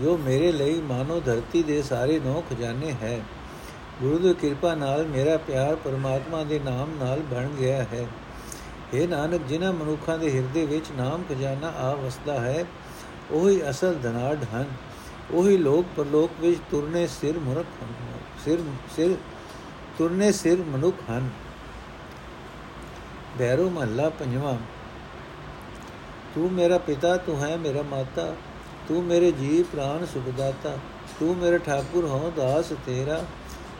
ਜੋ 0.03 0.17
ਮੇਰੇ 0.17 0.51
ਲਈ 0.51 0.81
ਮਾਨੋ 0.81 1.19
ਧਰਤੀ 1.19 1.63
ਦੇ 1.63 1.81
ਸਾਰੇ 1.81 2.19
ਨੌ 2.19 2.41
ਖਜ਼ਾਨੇ 2.49 2.91
ਹੈ। 2.91 3.21
ਗੁਰੂ 4.01 4.17
ਦੀ 4.17 4.33
ਕਿਰਪਾ 4.33 4.73
ਨਾਲ 4.75 5.05
ਮੇਰਾ 5.05 5.35
ਪਿਆਰ 5.37 5.75
ਪਰਮਾਤਮਾ 5.75 6.43
ਦੇ 6.43 6.59
ਨਾਮ 6.59 6.89
ਨਾਲ 6.99 7.19
ਬਣ 7.21 7.47
ਗਿਆ 7.49 7.83
ਹੈ। 7.83 8.07
हे 8.93 9.07
ਨਾਨਕ, 9.09 9.41
ਜਿਨ੍ਹਾਂ 9.41 9.71
ਮਨੁੱਖਾਂ 9.73 10.17
ਦੇ 10.17 10.31
ਹਿਰਦੇ 10.33 10.65
ਵਿੱਚ 10.65 10.91
ਨਾਮ 10.97 11.23
ਖਜ਼ਾਨਾ 11.29 11.67
ਆ 11.69 11.93
ਵਸਦਾ 11.95 12.39
ਹੈ, 12.39 12.65
ਉਹੀ 13.31 13.61
ਅਸਲ 13.69 13.95
ਧਨਾਢ 14.03 14.43
ਹਨ। 14.53 14.65
ਉਹੀ 15.31 15.57
ਲੋਕ 15.57 15.85
ਪਰਲੋਕ 15.97 16.31
ਵਿੱਚ 16.41 16.59
ਤੁਰਨੇ 16.71 17.05
ਸਿਰ 17.07 17.39
ਮੁਰਖ 17.39 17.65
ਸਿਰ 18.45 18.59
ਸਿਰ, 18.95 19.15
ਤੁਰਨੇ 19.97 20.31
ਸਿਰ 20.31 20.63
ਮਨੁੱਖ 20.63 20.97
ਹਨ। 21.09 21.29
ਬੈਰੋ 23.37 23.69
ਮਹੱਲਾ 23.69 24.09
ਪੰਜਵਾਂ, 24.09 24.57
ਤੂੰ 26.35 26.51
ਮੇਰਾ 26.51 26.77
ਪਿਤਾ, 26.77 27.15
ਤੂੰ 27.17 27.39
ਹੈ 27.43 27.55
ਮੇਰਾ 27.57 27.81
ਮਾਤਾ, 27.81 28.33
ਤੂੰ 28.87 29.03
ਮੇਰੇ 29.03 29.31
ਜੀ 29.31 29.63
ਪ੍ਰਾਨ 29.63 30.05
ਸੁਖਦਾਤਾ, 30.05 30.77
ਤੂੰ 31.19 31.35
ਮੇਰੇ 31.37 31.57
ਠਾਕੁਰ 31.57 32.05
ਹੋ 32.05 32.31
ਦਾਸ 32.37 32.73
ਤੇਰਾ 32.85 33.23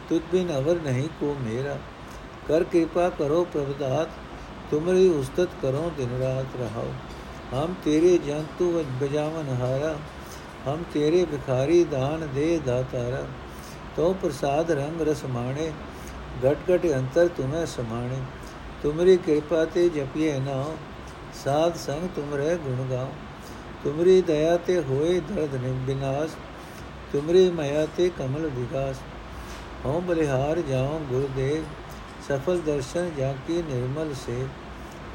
ਤੁਧ 0.08 0.22
ਬਿਨ 0.32 0.56
ਅਵਰ 0.56 0.80
ਨਹੀਂ 0.82 1.08
ਕੋ 1.20 1.34
ਮੇਰਾ 1.44 1.76
ਕਰ 2.48 2.64
ਕਿਰਪਾ 2.64 3.08
ਕਰੋ 3.08 3.44
ਪ੍ਰਭਦਾਤ 3.52 4.08
ਤੁਮਰੀ 4.70 5.08
ਉਸਤਤ 5.10 5.48
ਕਰੋ 5.62 5.90
ਦਿਨ 5.96 6.18
ਰਾਤ 6.20 6.56
ਰਹਾਓ 6.60 6.92
ਹਮ 7.52 7.74
ਤੇਰੇ 7.84 8.16
ਜੰਤੂ 8.18 8.70
ਵਜ 8.72 8.86
ਬਜਾਵਨ 9.00 9.48
ਹਾਰਾ 9.60 9.96
ਹਮ 10.66 10.84
ਤੇਰੇ 10.94 11.24
ਭਿਖਾਰੀ 11.24 11.82
ਦਾਨ 11.84 12.26
ਦੇ 12.34 12.58
ਦਾਤਾਰਾ 12.66 13.26
ਤੋ 13.96 14.12
ਪ੍ਰਸਾਦ 14.22 14.70
ਰੰਗ 14.70 15.00
ਰਸ 15.00 15.24
ਮਾਣੇ 15.26 15.70
ਘਟ 16.44 16.70
ਘਟ 16.70 16.86
ਅੰਤਰ 16.94 17.28
ਤੁਮੈ 17.36 17.64
ਸਮਾਣੇ 17.66 18.20
ਤੁਮਰੀ 18.82 19.16
ਕਿਰਪਾ 19.16 19.64
ਤੇ 19.64 19.88
ਜਪਿਏ 19.88 20.38
ਨਾ 20.40 20.64
ਸਾਧ 21.44 21.76
ਸੰਗ 21.76 22.08
ਤੁਮਰੇ 22.16 22.56
ਗੁਣ 22.58 22.86
ਗਾਉ 22.90 23.08
ਤੁਮਰੀ 23.84 24.20
ਦਇਆ 24.22 24.56
ਤੇ 24.56 24.80
ਹੋਏ 24.80 25.20
ਦਰਦ 25.20 25.54
ਨਿਵਿਨਾਸ਼ 25.56 26.36
ਤੁਮਰੀ 27.12 27.48
ਮਾਇਆ 27.50 27.86
ਤੇ 27.96 28.08
ਕਮਲ 28.18 28.46
ਵਿਕਾਸ 28.48 29.00
ਹਉ 29.84 30.00
ਬਲਿਹਾਰ 30.00 30.60
ਜਾਉ 30.60 30.98
ਗੁਰਦੇਵ, 30.98 31.64
ਸਫਲ 32.28 32.60
ਦਰਸ਼ਨ 32.60 33.10
ਜਾ 33.16 33.32
ਕੀ 33.46 33.62
ਨਿਰਮਲ 33.62 34.14
ਸੇ 34.26 34.46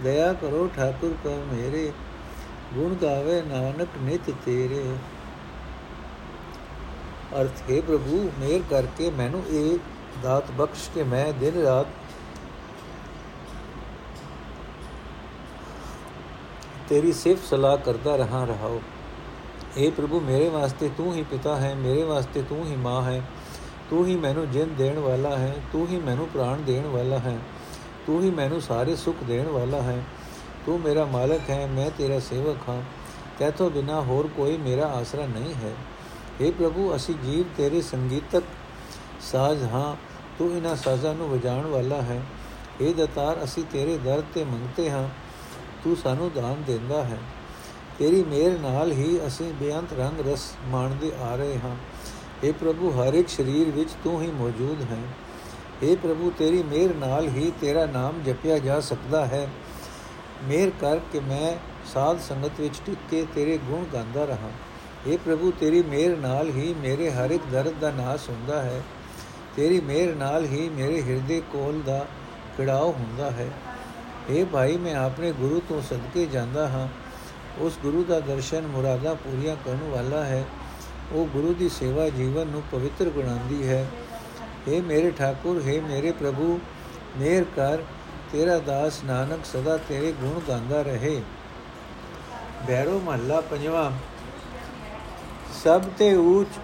ਦਇਆ 0.03 0.34
ਕਰੋ 0.34 0.70
ਠਾਕੁਰ 0.75 1.15
ਕੋ 1.24 1.36
ਮੇਰੇ, 1.53 1.91
ਗੁਣ 2.74 2.94
ਗਾਵੇ 2.96 3.41
ਨਾਨਕ 3.41 3.98
ਨਿਤ 4.01 4.30
ਤੇਰੇ। 4.46 4.84
ਅਰਥ, 7.41 7.62
ਹੈ 7.70 7.82
ਪ੍ਰਭੂ, 7.82 8.32
ਮੇਰ 8.39 8.62
ਕਰਕੇ 8.70 9.10
ਮੈਨੂੰ 9.10 9.44
ਇਹ 9.50 9.77
ਦਾਤ 10.24 10.51
ਬਖਸ਼ 10.51 10.89
ਕੇ 10.96 11.03
ਮੈਂ 11.03 11.34
ਦਿਨ 11.34 11.62
ਰਾਤ 11.62 11.88
ਤੇਰੀ 16.89 17.13
ਸਿਫਤ 17.13 17.44
ਸਲਾਹ 17.46 17.77
ਕਰਦਾ 17.77 18.15
ਰਹਾ 18.15 18.44
ਰਹਾਉ। 18.46 18.80
हे 19.77 19.91
ਪ੍ਰਭੂ, 19.91 20.20
ਮੇਰੇ 20.20 20.50
ਵਾਸਤੇ 20.50 20.89
ਤੂੰ 20.98 21.13
ਹੀ 21.13 21.24
ਪਿਤਾ 21.24 21.56
ਹੈ, 21.56 21.75
ਮੇਰੇ 21.75 22.03
ਵਾਸਤੇ 22.03 22.41
ਤੂੰ 22.41 22.65
ਹੀ 22.65 22.75
ਮਾਂ 22.75 23.01
ਹੈ। 23.01 23.22
ਤੂੰ 23.92 24.06
ਹੀ 24.06 24.16
ਮੈਨੂੰ 24.16 24.52
ਜਿੰਦ 24.52 24.78
ਦੇਣ 24.78 25.00
ਵਾਲਾ 25.00 25.38
ਹੈ, 25.38 25.56
ਤੂੰ 25.72 25.88
ਹੀ 25.88 25.98
ਮੈਨੂੰ 25.98 26.28
ਪ੍ਰਾਣ 26.28 26.58
ਦੇਣ 26.58 26.86
ਵਾਲਾ 26.88 27.18
ਹੈ, 27.20 27.38
ਤੂੰ 28.08 28.22
ਹੀ 28.22 28.30
ਮੈਨੂੰ 28.30 28.62
ਸਾਰੇ 28.62 28.96
ਸੁੱਖ 28.96 29.24
ਦੇਣ 29.24 29.48
ਵਾਲਾ 29.48 29.82
ਹੈ। 29.82 30.04
ਤੂੰ 30.66 30.80
ਮੇਰਾ 30.80 31.06
ਮਾਲਕ 31.06 31.50
ਹੈ, 31.50 31.68
ਮੈਂ 31.68 31.90
ਤੇਰਾ 31.98 32.20
ਸੇਵਕ 32.20 32.70
ਹਾਂ। 32.70 32.82
ਤੇਤੋਂ 33.40 33.70
ਬਿਨਾ 33.70 34.02
ਹੋਰ 34.02 34.28
ਕੋਈ 34.28 34.58
ਮੇਰਾ 34.58 34.86
ਆਸਰਾ 34.86 35.26
ਨਹੀਂ 35.26 35.54
ਹੈ। 35.54 35.74
हे 36.42 36.52
ਪ੍ਰਭੂ, 36.52 36.96
ਅਸੀਂ 36.96 37.16
ਜੀਵ 37.16 37.46
ਤੇਰੇ 37.58 37.82
ਸੰਗੀਤਕ 37.82 38.44
ਸਾਜ਼ 39.22 39.64
ਹਾਂ। 39.64 39.96
ਤੂੰ 40.40 40.58
ਇਹਨਾਂ 40.58 40.76
ਸਾਜ਼ਾਂ 40.76 41.14
ਨੂੰ 41.16 41.30
ਵਜਾਉਣ 41.30 41.66
ਵਾਲਾ 41.66 42.02
ਹੈ। 42.02 42.22
हे 42.82 42.94
ਦਤਾਰ, 42.94 43.44
ਅਸੀਂ 43.44 43.64
ਤੇਰੇ 43.72 43.98
ਦਰ 43.98 44.24
ਤੇ 44.34 44.44
ਮੰਗਤੇ 44.44 44.90
ਹਾਂ। 44.90 45.10
ਤੂੰ 45.84 45.96
ਸਾਨੂੰ 45.96 46.32
ਦਾਨ 46.36 46.64
ਦਿੰਦਾ 46.68 47.04
ਹੈ। 47.04 47.18
ਤੇਰੀ 48.00 48.24
ਮਿਹਰ 48.24 48.60
ਨਾਲ 48.60 48.92
ਹੀ 48.92 49.20
ਅਸੀਂ 49.28 49.54
ਬੇਅੰਤ 49.54 49.94
ਰੰਗ 49.94 50.28
ਰਸ 50.28 50.52
ਮਾਣਦੇ 50.66 51.12
ਆ 51.22 51.36
ਰਹੇ 51.36 51.60
ਹਾਂ। 51.64 51.76
हे 52.46 52.54
ਪ੍ਰਭੂ, 52.54 52.90
ਹਰ 52.90 53.14
ਇੱਕ 53.14 53.30
ਸਰੀਰ 53.30 53.70
ਵਿੱਚ 53.70 53.90
ਤੂੰ 54.04 54.22
ਹੀ 54.22 54.32
ਮੌਜੂਦ 54.32 54.82
ਹੈ। 54.82 55.02
हे 55.84 55.98
ਪ੍ਰਭੂ, 55.98 56.32
ਤੇਰੀ 56.38 56.64
ਮਿਹਰ 56.64 56.94
ਨਾਲ 56.94 57.28
ਹੀ 57.28 57.52
ਤੇਰਾ 57.62 57.86
ਨਾਮ 57.86 58.24
ਜਪਿਆ 58.24 58.60
ਜਾ 58.60 58.80
ਸਕਦਾ 58.80 59.26
ਹੈ। 59.26 59.48
ਮਿਹਰ 60.44 60.72
ਕਰ 60.82 61.00
ਕਿ 61.12 61.20
ਮੈਂ 61.20 61.56
ਸਾਧ 61.94 62.20
ਸੰਗਤ 62.20 62.52
ਵਿੱਚ 62.60 62.82
ਟਿਕ 62.86 62.98
ਕੇ 63.12 63.26
ਤੇਰੇ 63.36 63.58
ਗੁਣ 63.58 63.84
ਗਾਉਂਦਾ 63.94 64.26
ਰਹਾ। 64.26 64.50
हे 65.10 65.18
ਪ੍ਰਭੂ, 65.26 65.54
ਤੇਰੀ 65.60 65.84
ਮਿਹਰ 65.84 66.18
ਨਾਲ 66.18 66.50
ਹੀ 66.50 66.74
ਮੇਰੇ 66.74 67.12
ਹਰ 67.12 67.30
ਇੱਕ 67.30 67.44
ਦਰਦ 67.52 67.74
ਦਾ 67.82 67.92
ਨਾਸ 67.92 68.30
ਹੁੰਦਾ 68.30 68.62
ਹੈ। 68.62 68.82
ਤੇਰੀ 69.56 69.80
ਮਿਹਰ 69.82 70.16
ਨਾਲ 70.16 70.46
ਹੀ 70.46 70.70
ਮੇਰੇ 70.70 71.02
ਹਿਰਦੇ 71.02 71.42
ਕੋਲ 71.52 71.82
ਦਾ 71.82 72.06
ਕਿੜਾਓ 72.58 72.92
ਹੁੰਦਾ 72.92 73.32
ਹੈ। 73.32 73.48
हे 74.32 74.46
ਭਾਈ, 74.46 74.78
ਮੈਂ 74.78 74.96
ਆਪਣੇ 74.96 75.32
ਗੁਰੂ 75.32 75.62
ਤੋਂ 75.70 75.82
ਸਦਕੇ 75.82 76.26
ਜਾਂਦਾ 76.26 76.68
ਹਾਂ। 76.68 76.88
ਉਸ 77.60 77.80
ਗੁਰੂ 77.84 78.04
ਦਾ 78.04 78.20
ਦਰਸ਼ਨ 78.20 78.68
ਮੁਰਾਦਾ 78.68 79.14
ਪੂਰੀਆਂ 79.14 79.56
ਕਰਨ 79.66 79.90
ਵਾਲਾ 79.90 80.24
ਹੈ। 80.24 80.46
ਉਹ 81.13 81.25
ਗੁਰੂ 81.25 81.53
ਦੀ 81.53 81.70
ਸੇਵਾ 81.70 82.10
ਜੀਵਨ 82.10 82.48
ਨੂੰ 82.48 82.63
ਪਵਿੱਤਰ 82.72 83.10
ਬਣਾਉਂਦੀ 83.10 83.68
ਹੈ। 83.68 83.88
हे 84.68 84.84
ਮੇਰੇ 84.84 85.12
ਠਾਕੁਰ 85.12 85.58
हे 85.58 85.82
ਮੇਰੇ 85.82 86.12
ਪ੍ਰਭੂ, 86.12 86.60
ਮੇਰ 87.18 87.44
ਕਰ, 87.56 87.77
ਤੇਰਾ 88.32 88.60
ਦਾਸ 88.60 89.03
ਨਾਨਕ 89.03 89.46
ਸਦਾ 89.46 89.77
ਤੇਰੇ 89.77 90.12
ਗੁਣ 90.12 90.39
ਗਾਉਂਦਾ 90.48 90.82
ਰਹੇ। 90.82 91.22
ਬੈਰੋ 92.68 93.00
ਮਹੱਲਾ 93.00 93.41
ਪੰਜਵਾਂ। 93.41 93.91
ਸਭ 95.63 95.82
ਤੇ 95.98 96.13
ਉੱਚ 96.13 96.60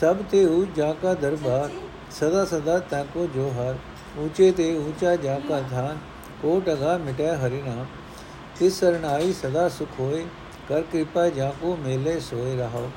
ਸਭ 0.00 0.16
ਤੇ 0.30 0.44
ਉੱਚ 0.44 0.70
ਜਾ 0.76 0.92
ਕਾ 0.92 1.14
ਦਰਬਾਰ, 1.14 1.70
ਸਦਾ 2.10 2.44
ਸਦਾ 2.44 2.78
ਤਾਕੋ 2.78 3.26
ਜੋਹਰ। 3.34 3.76
ਉੱਚੇ 4.16 4.52
ਤੇ 4.52 4.76
ਉੱਚਾ 4.78 5.16
ਜਾ 5.16 5.38
ਕਾ 5.48 5.60
ਧਾਨ, 5.60 5.98
ਕੋਟ 6.42 6.70
ਅਗਾ 6.70 6.98
ਮਿਟੈ 6.98 7.36
ਹਰਿ 7.36 7.62
ਨਾਮ। 7.62 7.86
ਤਿਸ 8.58 8.80
ਸਰਣਾਈ 8.80 9.32
ਸਦਾ 9.32 9.68
ਸੁਖ 9.68 9.88
ਹੋਏ। 10.00 10.26
ਕਰ 10.68 10.82
ਕਿਰਪਾ 10.82 11.28
ਜਾ 11.28 11.50
ਕੋ 11.60 11.76
ਮੇਲੇ 11.76 12.18
ਸੋਏ 12.20 12.56
ਰਹੋ, 12.56 12.90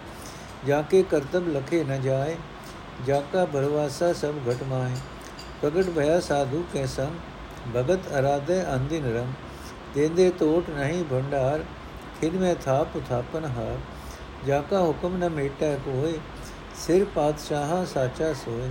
ਜਾ 0.68 0.82
ਕੇ 0.82 1.02
ਕਰਤਬ 1.04 1.48
ਲਖੇ 1.48 1.84
ਨ 1.84 2.02
ਜਾਏ, 2.02 2.36
ਜਾ 3.08 3.22
ਕਾ 3.34 3.46
ਭਰਵਾਸਾ 3.46 4.12
ਸਭ 4.14 4.36
ਘਟ 4.50 4.64
ਮਾਏ। 4.64 4.96
ਪ੍ਰਗਟ 5.62 5.90
ਭਇਆ 5.90 6.20
ਸਾਧੂ 6.20 6.64
ਕੇ 6.74 6.86
ਸੰਗ, 6.88 7.14
ਭਗਤ 7.76 8.08
ਅਰਾਧੇ 8.20 8.62
ਅੰਦਿਨ 8.76 9.06
ਰਮ 9.16 9.34
ਦੇਂਦੇ 9.96 10.30
ਤੋਟ 10.30 10.70
ਨਹੀਂ 10.70 11.04
ਭੰਡਾਰ 11.04 11.64
ਖਿਦ 12.22 12.36
ਮੈਂ 12.36 12.56
ਥਾਪ 12.56 12.98
ਥਾਪਨ 13.10 13.46
ਹਾਰ। 13.48 13.78
ਜਾ 14.46 14.62
ਕਾ 14.62 14.80
ਹੁਕਮ 14.82 15.18
ਨ 15.18 15.30
ਮੇਟੈ 15.30 15.76
ਕੋਏ, 15.86 16.14
ਸਿਰ 16.78 17.06
ਪਾਤਸ਼ਾਹ 17.16 17.86
ਸਾਚਾ 17.86 18.34
ਸੋਏ। 18.36 18.70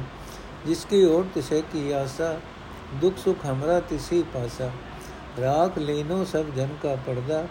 ਜਿਸ 0.66 0.84
ਕੀ 0.84 1.04
ਓਟ 1.04 1.26
ਤਿਸੇ 1.34 1.62
ਕੀ 1.72 1.90
ਆਸਾ, 1.92 2.34
ਦੁਖ 2.94 3.18
ਸੁਖ 3.18 3.44
ਹਮਰਾ 3.46 3.78
ਤਿਸੀ 3.80 4.22
ਪਾਸਾ। 4.34 4.70
ਰਾਖ 5.40 5.78
ਲੈਨੋ 5.78 6.24
ਸਭ 6.24 6.50
ਜਨ 6.56 6.68
ਕਾ 6.82 6.94
ਪਰਦਾ 6.96 7.46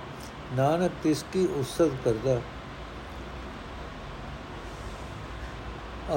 ਨਾਨਕ 0.53 0.91
ਤਿਸ 1.03 1.23
ਕੀ 1.33 1.45
ਉਸਤ 1.59 1.91
ਕਰਦਾ। 2.05 2.39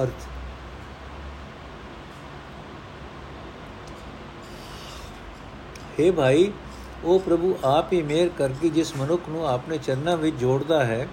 ਅਰਥ। 0.02 0.26
हे 6.00 6.12
ਭਾਈ, 6.12 6.50
ਉਹ 7.04 7.20
ਪ੍ਰਭੂ 7.20 7.56
ਆਪ 7.64 7.92
ਹੀ 7.92 8.02
ਮਿਹਰ 8.02 8.28
ਕਰਕੇ 8.28 8.68
ਜਿਸ 8.68 8.97
ਮਨੁੱਖ 8.97 9.28
ਨੂੰ 9.28 9.47
ਆਪਣੇ 9.49 9.78
ਚਰਨਾਂ 9.78 10.16
ਵਿੱਚ 10.16 10.37
ਜੋੜਦਾ 10.37 10.85
ਹੈ, 10.85 11.06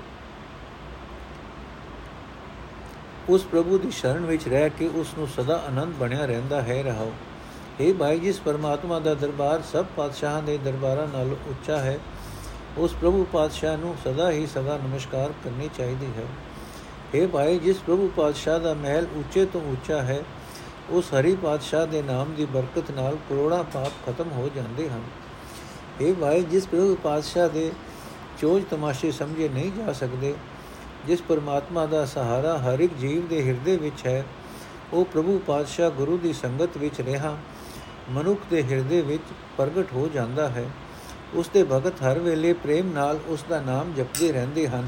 ਉਸ 3.29 3.43
ਪ੍ਰਭੂ 3.43 3.77
ਦੀ 3.77 3.91
ਸ਼ਰਨ 3.91 4.25
ਵਿੱਚ 4.25 4.48
ਰਹਿ 4.48 4.69
ਕੇ 4.69 4.88
ਉਸ 4.95 5.13
ਨੂੰ 5.17 5.27
ਸਦਾ 5.27 5.55
ਆਨੰਦ 5.67 5.93
ਬਣਿਆ 5.93 6.25
ਰਹਿੰਦਾ 6.25 6.62
ਹੈ 6.62 6.81
ਰਹੋ 6.84 7.12
हे 7.81 7.93
ਭਾਈ, 7.93 8.19
ਜਿਸ 8.19 8.39
ਪਰਮਾਤਮਾ 8.39 9.00
ਦਾ 9.00 9.13
ਦਰਬਾਰ 9.13 9.62
ਸਭ 9.62 9.86
ਪਾਤਸ਼ਾਹਾਂ 9.95 10.41
ਦੇ 10.43 10.57
ਦਰਬਾਰਾਂ 10.57 11.07
ਨਾਲੋਂ 11.07 11.38
ਉੱਚਾ 11.48 11.77
ਹੈ 11.77 11.98
ਉਸ 12.77 12.94
ਪ੍ਰਭੂ 12.94 13.25
ਪਾਤਸ਼ਾਹ 13.34 13.77
ਨੂੰ 13.77 13.96
ਸਦਾ 14.03 14.32
ਹੀ 14.32 14.48
ਸਦਾ 14.48 14.77
ਨਮਸਕਾਰ 14.77 15.34
ਕਰਨੀ 15.44 15.70
ਚਾਹੀਦੀ 15.77 16.05
ਹੈ। 16.05 16.25
हे 17.15 17.29
ਭਾਈ, 17.29 17.60
ਜਿਸ 17.60 17.77
ਪ੍ਰਭੂ 17.77 18.12
ਪਾਤਸ਼ਾਹ 18.15 18.60
ਦਾ 18.60 18.74
ਮਹਿਲ 18.74 19.08
ਉੱਚੇ 19.15 19.46
ਤੋਂ 19.46 19.62
ਉੱਚਾ 19.62 20.01
ਹੈ, 20.01 20.24
ਉਸ 20.89 21.13
ਹਰੀ 21.13 21.36
ਪਾਤਸ਼ਾਹ 21.36 21.88
ਦੇ 21.88 22.01
ਨਾਮ 22.01 22.34
ਦੀ 22.34 22.46
ਬਰਕਤ 22.46 22.91
ਨਾਲ 22.91 23.15
ਕਰੋੜਾਂ 23.29 23.63
ਪਾਪ 23.63 23.91
ਖਤਮ 24.05 24.32
ਹੋ 24.32 24.50
ਜਾਂਦੇ 24.55 24.89
ਹਨ। 24.89 25.01
हे 26.01 26.13
ਭਾਈ, 26.15 26.41
ਜਿਸ 26.41 26.67
ਪ੍ਰਭੂ 26.67 26.98
ਪਾਤਸ਼ਾਹ 27.03 27.50
ਦੇ 27.50 27.72
ਚੋਜ 28.41 28.63
ਤਮਾਸ਼ੇ 28.70 29.12
ਸਮਝੇ 29.12 29.50
ਨਹੀਂ 29.50 29.72
ਜਾ 29.72 29.94
ਸਕਦੇ, 29.94 30.36
ਜਿਸ 31.08 31.22
ਪਰਮਾਤਮਾ 31.22 31.86
ਦਾ 31.86 32.05
ਸਹਾਰਾ 32.05 32.58
ਹਰ 32.58 32.79
ਇੱਕ 32.79 32.94
ਜੀਵ 32.94 33.27
ਦੇ 33.27 33.44
ਹਿਰਦੇ 33.44 33.77
ਵਿੱਚ 33.77 34.05
ਹੈ, 34.05 34.24
ਉਹ 34.94 35.05
ਪ੍ਰਭੂ 35.05 35.41
ਪਾਤਸ਼ਾਹ 35.48 35.89
ਗੁਰੂ 35.89 36.17
ਦੀ 36.17 36.34
ਸੰਗਤ 36.34 36.77
ਵਿੱਚ 36.77 37.01
ਰਿਹਾ, 37.01 37.38
ਮਨੁੱਖ 38.10 38.39
ਦੇ 38.50 38.63
ਹਿਰਦੇ 38.63 39.01
ਵਿੱਚ 39.01 39.24
ਪ੍ਰਗਟ 39.58 39.94
ਹੋ 39.94 40.10
ਜਾਂਦਾ 40.13 40.50
ਹੈ। 40.50 40.70
ਉਸ 41.34 41.50
ਦੇ 41.53 41.63
ਭਗਤ 41.63 41.94
ਹਰ 42.01 42.20
ਵੇਲੇ 42.20 42.53
ਪ੍ਰੇਮ 42.53 42.91
ਨਾਲ 42.91 43.20
ਉਸ 43.27 43.46
ਦਾ 43.50 43.62
ਨਾਮ 43.62 43.94
ਜਪਦੇ 43.94 44.32
ਰਹਿੰਦੇ 44.32 44.67
ਹਨ। 44.67 44.88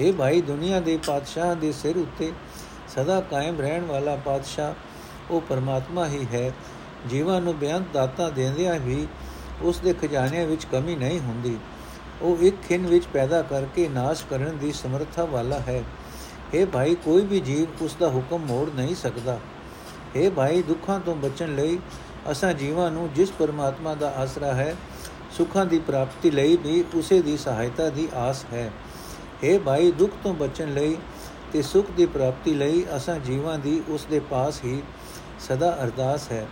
ਇਹ 0.00 0.12
ਭਾਈ, 0.12 0.40
ਦੁਨੀਆ 0.40 0.80
ਦੇ 0.80 0.98
ਪਾਤਸ਼ਾਹ 1.06 1.54
ਦੇ 1.54 1.72
ਸਿਰ 1.72 1.96
ਉੱਤੇ 1.96 2.32
ਸਦਾ 2.88 3.20
ਕਾਇਮ 3.20 3.60
ਰਹਿਣ 3.60 3.84
ਵਾਲਾ 3.84 4.16
ਪਾਤਸ਼ਾਹ, 4.16 4.74
ਉਹ 5.30 5.40
ਪਰਮਾਤਮਾ 5.40 6.06
ਹੀ 6.06 6.26
ਹੈ। 6.32 6.52
ਜੀਵਾਂ 7.10 7.40
ਨੂੰ 7.40 7.58
ਬਿਆੰਤ 7.58 7.86
ਦਾਤਾ 7.92 8.30
ਦੇਂਦਿਆਂ 8.30 8.80
ਵੀ 8.80 9.06
ਉਸ 9.62 9.78
ਦੇ 9.78 9.92
ਖਜ਼ਾਨਿਆਂ 9.92 10.46
ਵਿੱਚ 10.46 10.64
ਕਮੀ 10.64 10.96
ਨਹੀਂ 10.96 11.20
ਹੁੰਦੀ। 11.20 11.56
ਉਹ 12.22 12.36
ਇੱਕ 12.38 12.56
ਖਿੰ 12.62 12.86
ਵਿੱਚ 12.86 13.06
ਪੈਦਾ 13.06 13.42
ਕਰਕੇ 13.42 13.88
ਨਾਸ਼ 13.88 14.24
ਕਰਨ 14.30 14.58
ਦੀ 14.58 14.72
ਸਮਰੱਥਾ 14.72 15.24
ਵਾਲਾ 15.24 15.58
ਹੈ। 15.58 15.84
ਇਹ 16.54 16.66
ਭਾਈ, 16.66 16.94
ਕੋਈ 16.94 17.22
ਵੀ 17.22 17.40
ਜੀਵ 17.40 17.84
ਉਸ 17.84 17.96
ਦਾ 18.00 18.08
ਹੁਕਮ 18.08 18.38
ਮੋੜ 18.38 18.70
ਨਹੀਂ 18.74 18.94
ਸਕਦਾ। 18.94 19.40
ਇਹ 20.16 20.30
ਭਾਈ, 20.30 20.62
ਦੁੱਖਾਂ 20.62 21.00
ਤੋਂ 21.00 21.16
ਬਚਣ 21.16 21.54
ਲਈ 21.54 21.78
ਅਸਾਂ 22.30 22.52
ਜੀਵਾਂ 22.52 22.90
ਨੂੰ 22.90 23.12
ਜਿਸ 23.14 23.30
ਪਰਮਾਤਮਾ 23.30 23.94
ਦਾ 23.94 24.14
ਆਸਰਾ 24.14 24.54
ਹੈ 24.54 24.76
ਸੁੱਖਾਂ 25.30 25.66
ਦੀ 25.66 25.78
ਪ੍ਰਾਪਤੀ 25.78 26.30
ਲਈ 26.30 26.56
ਵੀ 26.56 26.84
ਉਸੇ 26.94 27.22
ਦੀ 27.22 27.36
ਸਹਾਇਤਾ 27.36 27.88
ਦੀ 27.88 28.08
ਆਸ 28.14 28.44
ਹੈ। 28.52 28.70
ਇਹ 29.42 29.60
ਭਾਈ, 29.60 29.92
ਦੁੱਖ 29.92 30.12
ਤੋਂ 30.22 30.34
ਬਚਣ 30.34 30.74
ਲਈ 30.74 30.96
ਤੇ 31.52 31.62
ਸੁਖ 31.62 31.90
ਦੀ 31.90 32.06
ਪ੍ਰਾਪਤੀ 32.06 32.54
ਲਈ 32.54 32.84
ਅਸਾਂ 32.96 33.18
ਜੀਵਾਂ 33.18 33.58
ਦੀ 33.58 33.82
ਉਸ 33.88 34.06
ਦੇ 34.10 34.20
ਪਾਸ 34.20 34.60
ਹੀ 34.64 34.82
ਸਦਾ 35.40 35.78
ਅਰਦਾਸ 35.84 36.32
ਹੈ। 36.32 36.46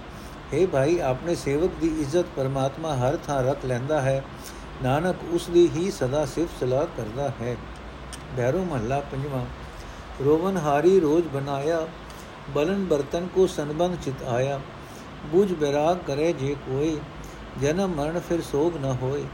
हे 0.54 0.68
ਭਾਈ, 0.68 0.98
ਆਪਣੇ 0.98 1.34
ਸੇਵਕ 1.34 1.70
ਦੀ 1.80 2.00
ਇੱਜ਼ਤ 2.00 2.24
ਪਰਮਾਤਮਾ 2.36 2.96
ਹਰ 2.96 3.16
ਥਾਂ 3.16 3.42
ਰੱਖ 3.42 3.64
ਲੈਂਦਾ 3.64 4.00
ਹੈ। 4.00 4.24
ਨਾਨਕ 4.82 5.16
ਉਸ 5.32 5.50
ਦੀ 5.50 5.68
ਹੀ 5.76 5.90
ਸਦਾ 5.90 6.26
ਸਿਫਤ 6.26 6.60
ਸਲਾਹ 6.60 6.86
ਕਰਦਾ 6.96 7.32
ਹੈ। 7.40 7.56
ਬੈਰੋ 8.36 8.64
ਮਹੱਲਾ 8.64 9.00
ਪੰਜਵਾਂ। 9.00 9.44
ਰੋਵਨ 10.24 10.56
ਹਾਰੀ 10.56 11.00
ਰੋਜ 11.00 11.24
ਬਨਾਇਆ 11.24 11.88
ਬਲਨ 12.54 12.84
ਬਰਤਨ 12.84 13.28
ਕੋ 13.34 13.46
ਸੰਬੰਧ 13.46 13.96
ਚਿਤ 14.04 14.22
ਆਇਆ। 14.22 14.60
ਬੁਝ 15.24 15.52
ਬਿਰਾਗ 15.52 15.96
ਕਰੇ 16.06 16.32
ਜੇ 16.32 16.56
ਕੋਈ 16.66 16.98
ਜਨਮ 17.60 17.94
ਮਰਨ 17.94 18.20
ਫਿਰ 18.28 18.40
ਸੋਗ 18.42 18.76
ਨ 18.76 18.96
ਹੋਏ। 19.02 19.24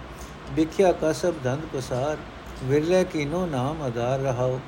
ਵਿਖਿਆ 0.53 0.93
ਕਸਬ 1.03 1.35
ਧੰਦ 1.45 1.63
ਪਸਾਰ, 1.73 2.17
ਵਿਰਲੇ 2.65 3.05
ਕੀਨੋ 3.05 3.45
ਨਾਮ 3.47 3.83
ਆਧਾਰ 3.83 4.21
ਰਹਾਓ। 4.21 4.59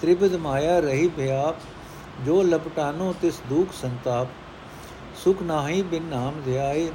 ਤ੍ਰਿਪਦ 0.00 0.36
ਮਾਇਆ 0.36 0.78
ਰਹੀ 0.80 1.08
ਭਿਆਪ, 1.08 1.56
ਜੋ 2.24 2.42
ਲਪਟਾਨੋ 2.42 3.14
ਤਿਸ 3.22 3.40
ਦੁਖ 3.48 3.72
ਸੰਤਾਪ। 3.72 4.28
ਸੁਖ 5.24 5.42
ਨਾਹੀ 5.42 5.82
ਬਿਨ 5.82 6.04
ਨਾਮ 6.04 6.40
ਧਿਆਏ 6.44 6.90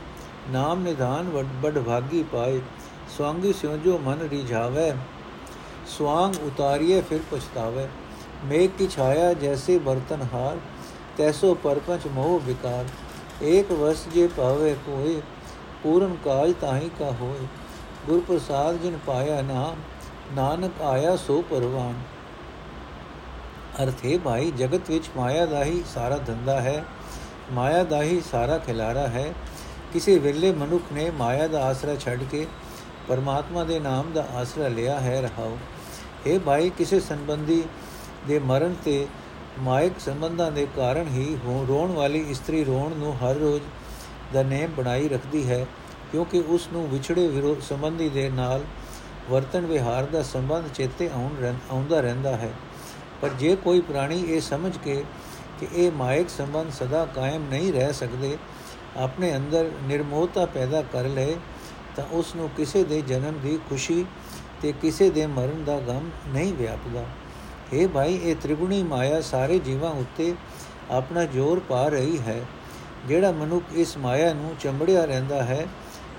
ਨਾਮ 0.50 0.82
ਨਿਧਾਨ 0.84 1.30
ਵੱਡ 1.62 1.80
ਭਾਗੀ 1.80 2.24
ਪਾਏ। 2.24 2.62
ਸਵਾੰਗੀ 3.18 3.54
ਸਿਉ 3.54 3.78
ਜੋ 3.78 3.98
ਮਨ 3.98 4.28
ਰਿਝਾਵੇ, 4.32 4.92
ਸਵਾੰਗ 5.88 6.36
ਉਤਾਰੀਏ 6.44 7.02
ਫਿਰ 7.02 7.20
ਪਛਤਾਵੇ। 7.32 7.88
ਮੇਘ 8.46 8.68
ਕੀ 8.78 8.88
ਛਾਇਆ 8.88 9.34
ਜੈਸੇ 9.34 9.78
ਬਰਤਨ 9.80 10.22
ਹਾਰ, 10.34 10.58
ਤੈਸੋ 11.18 11.54
ਪਰਪੰਚ 11.54 12.08
ਮੋਹ 12.08 12.40
ਵਿਕਾਰ। 12.40 12.86
ਏਕ 13.44 13.72
ਵਸ 13.72 14.08
ਜੇ 14.14 14.28
ਪਾਵੇ 14.28 14.76
ਕੋਈ 14.86 15.22
ਪੂਰਨ 15.84 16.16
ਕਾਜ 16.26 16.54
ਤਾਹੀ 16.62 16.90
ਕਾ 17.00 17.12
ਹੋਏ। 17.12 17.48
ਗੁਰ 18.06 18.20
ਪ੍ਰਸਾਦ 18.28 18.76
ਜਿਨ 18.76 18.98
ਪਾਇਆ 19.08 19.42
ਨਾਮ, 19.42 19.76
ਨਾਨਕ 20.36 20.82
ਆਇਆ 20.82 21.16
ਸੋ 21.16 21.42
ਪਰਵਾਨ। 21.42 21.94
ਅਰਥੇ 23.84 24.18
ਭਾਈ, 24.18 24.52
ਜਗਤ 24.52 24.90
ਵਿੱਚ 24.90 25.10
ਮਾਇਆ 25.18 25.46
ਦਾ 25.46 25.64
ਹੀ 25.64 25.84
ਸਾਰਾ 25.94 26.18
ਧੰਦਾ 26.18 26.62
ਹੈ, 26.62 26.84
ਮਾਇਆ 27.52 27.84
ਦਾ 27.84 28.02
ਹੀ 28.04 28.22
ਸਾਰਾ 28.32 28.58
ਖਿਲਾਰਾ 28.58 29.08
ਹੈ। 29.08 29.34
ਕਿਸੇ 29.94 30.18
ਵੇਲੇ 30.18 30.52
ਮਨੁੱਖ 30.52 30.84
ਨੇ 30.94 31.10
ਮਾਇਆ 31.12 31.48
ਦਾ 31.48 31.66
ਆਸਰਾ 31.66 31.96
ਛੱਡ 31.96 32.24
ਕੇ 32.24 32.48
ਪਰਮਾਤਮਾ 33.08 33.64
ਦੇ 33.64 33.80
ਨਾਮ 33.80 34.12
ਦਾ 34.14 34.28
ਆਸਰਾ 34.34 34.68
ਲਿਆ 34.68 35.00
ਹੈ, 35.00 35.22
ਰਹਾਓ। 35.22 35.58
ਇਹ 36.26 36.40
ਭਾਈ, 36.40 36.70
ਕਿਸੇ 36.70 37.00
ਸੰਬੰਧੀ 37.00 37.64
ਦੇ 38.28 38.40
ਮਰਨ 38.40 38.76
ਤੇ 38.86 39.08
ਮਾਇਕ 39.60 40.00
ਸੰਬੰਧਾਂ 40.00 40.52
ਦੇ 40.52 40.68
ਕਾਰਨ 40.76 41.08
ਹੀ, 41.08 41.38
ਰੋਣ 41.46 41.92
ਵਾਲੀ 41.92 42.26
ਇਸਤਰੀ 42.30 42.64
ਰੋਣ 42.64 42.96
ਨੂੰ 42.96 43.14
ਹਰ 43.14 43.36
ਰੋਜ਼ 43.36 43.64
ਦਾ 44.34 44.44
ਨੇਮ 44.44 44.72
ਬਣਾਈ 44.78 45.08
ਰੱਖਦੀ 45.08 45.50
ਹੈ, 45.50 45.66
ਕਿਉਂਕਿ 46.12 46.44
ਉਸ 46.48 46.68
ਨੂੰ 46.74 46.88
ਵਿਛੜੇ 46.90 47.28
ਵਿਰੋਧ 47.28 47.62
ਸੰਬੰਧੀ 47.62 48.10
ਦੇ 48.10 48.30
ਨਾਲ 48.30 48.64
ਵਰਤਨ 49.30 49.66
ਵਿਹਾਰ 49.66 50.06
ਦਾ 50.06 50.22
ਸੰਬੰਧ 50.24 50.68
ਚੇਤੇ 50.68 51.10
ਆਉਂਦਾ 51.70 52.00
ਰਹਿੰਦਾ 52.02 52.36
ਹੈ। 52.38 52.52
ਪਰ 53.22 53.30
ਜੇ 53.30 53.56
ਕੋਈ 53.56 53.82
ਪ੍ਰਾਣੀ 53.82 54.24
ਇਹ 54.28 54.42
ਸਮਝ 54.42 54.78
ਕੇ 54.78 55.04
ਕਿ 55.60 55.68
ਇਹ 55.76 55.92
ਮਾਇਕ 55.92 56.30
ਸੰਬੰਧ 56.30 56.72
ਸਦਾ 56.72 57.06
ਕਾਇਮ 57.06 57.48
ਨਹੀਂ 57.50 57.72
ਰਹਿ 57.74 57.94
ਸਕਦੇ, 57.94 58.38
ਆਪਣੇ 58.98 59.36
ਅੰਦਰ 59.36 59.70
ਨਿਰਮੋਹਤਾ 59.84 60.46
ਪੈਦਾ 60.46 60.82
ਕਰ 60.94 61.08
ਲਏ 61.08 61.36
ਤਾਂ 61.96 62.06
ਉਸ 62.12 62.36
ਨੂੰ 62.36 62.50
ਕਿਸੇ 62.50 62.84
ਦੇ 62.84 63.02
ਜਨਮ 63.02 63.40
ਦੀ 63.40 63.58
ਖੁਸ਼ੀ 63.70 64.06
ਤੇ 64.62 64.72
ਕਿਸੇ 64.82 65.10
ਦੇ 65.10 65.26
ਮਰਨ 65.28 65.64
ਦਾ 65.64 65.80
ਗਮ 65.80 66.10
ਨਹੀਂ 66.28 66.54
ਵਿਆਪਦਾ। 66.54 67.06
ਇਹ 67.74 67.88
ਭਾਈ, 67.88 68.16
ਇਹ 68.16 68.36
ਤ੍ਰਿਗੁਣੀ 68.36 68.84
ਮਾਇਆ 68.84 69.22
ਸਾਰੇ 69.22 69.60
ਜੀਵਾਂ 69.60 69.92
ਉੱਤੇ 69.92 70.34
ਆਪਣਾ 70.92 71.24
ਜ਼ੋਰ 71.26 71.60
ਪਾ 71.60 71.88
ਰਹੀ 71.88 72.18
ਹੈ। 72.20 72.40
ਜਿਹੜਾ 73.06 73.32
ਮਨੁੱਖ 73.32 73.66
ਇਸ 73.74 73.98
ਮਾਇਆ 73.98 74.34
ਨੂੰ 74.34 74.56
ਚੰਬੜਿਆ 74.60 75.06
ਰਹਿੰਦਾ 75.06 75.44
ਹੈ 75.44 75.68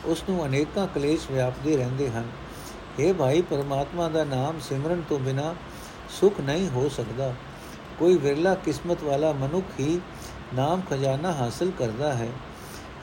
ਉਸ 0.05 0.25
ਨੂੰ 0.29 0.47
ਅਨੇਕਾਂ 0.47 0.87
ਕਲੇਸ਼ 0.87 1.31
ਵਿਆਪਦੇ 1.31 1.77
ਰਹਿੰਦੇ 1.77 2.11
ਹਨ। 2.11 2.25
ਇਹ 2.99 3.15
ਭਾਈ, 3.15 3.43
ਪਰਮਾਤਮਾ 3.43 4.09
ਦਾ 4.09 4.25
ਨਾਮ 4.25 4.61
ਸਿਮਰਨ 4.61 5.03
ਤੋਂ 5.09 5.19
ਬਿਨਾ 5.19 5.55
ਸੁਖ 6.21 6.41
ਨਹੀਂ 6.41 6.69
ਹੋ 6.69 6.89
ਸਕਦਾ। 6.89 7.35
ਕੋਈ 7.99 8.17
ਵਿਰਲਾ 8.17 8.55
ਕਿਸਮਤ 8.55 9.03
ਵਾਲਾ 9.03 9.33
ਮਨੁੱਖ 9.33 9.81
ਹੀ 9.81 10.01
ਨਾਮ 10.55 10.83
ਖਜ਼ਾਨਾ 10.91 11.33
ਹਾਸਲ 11.33 11.71
ਕਰਦਾ 11.79 12.15
ਹੈ। 12.15 12.29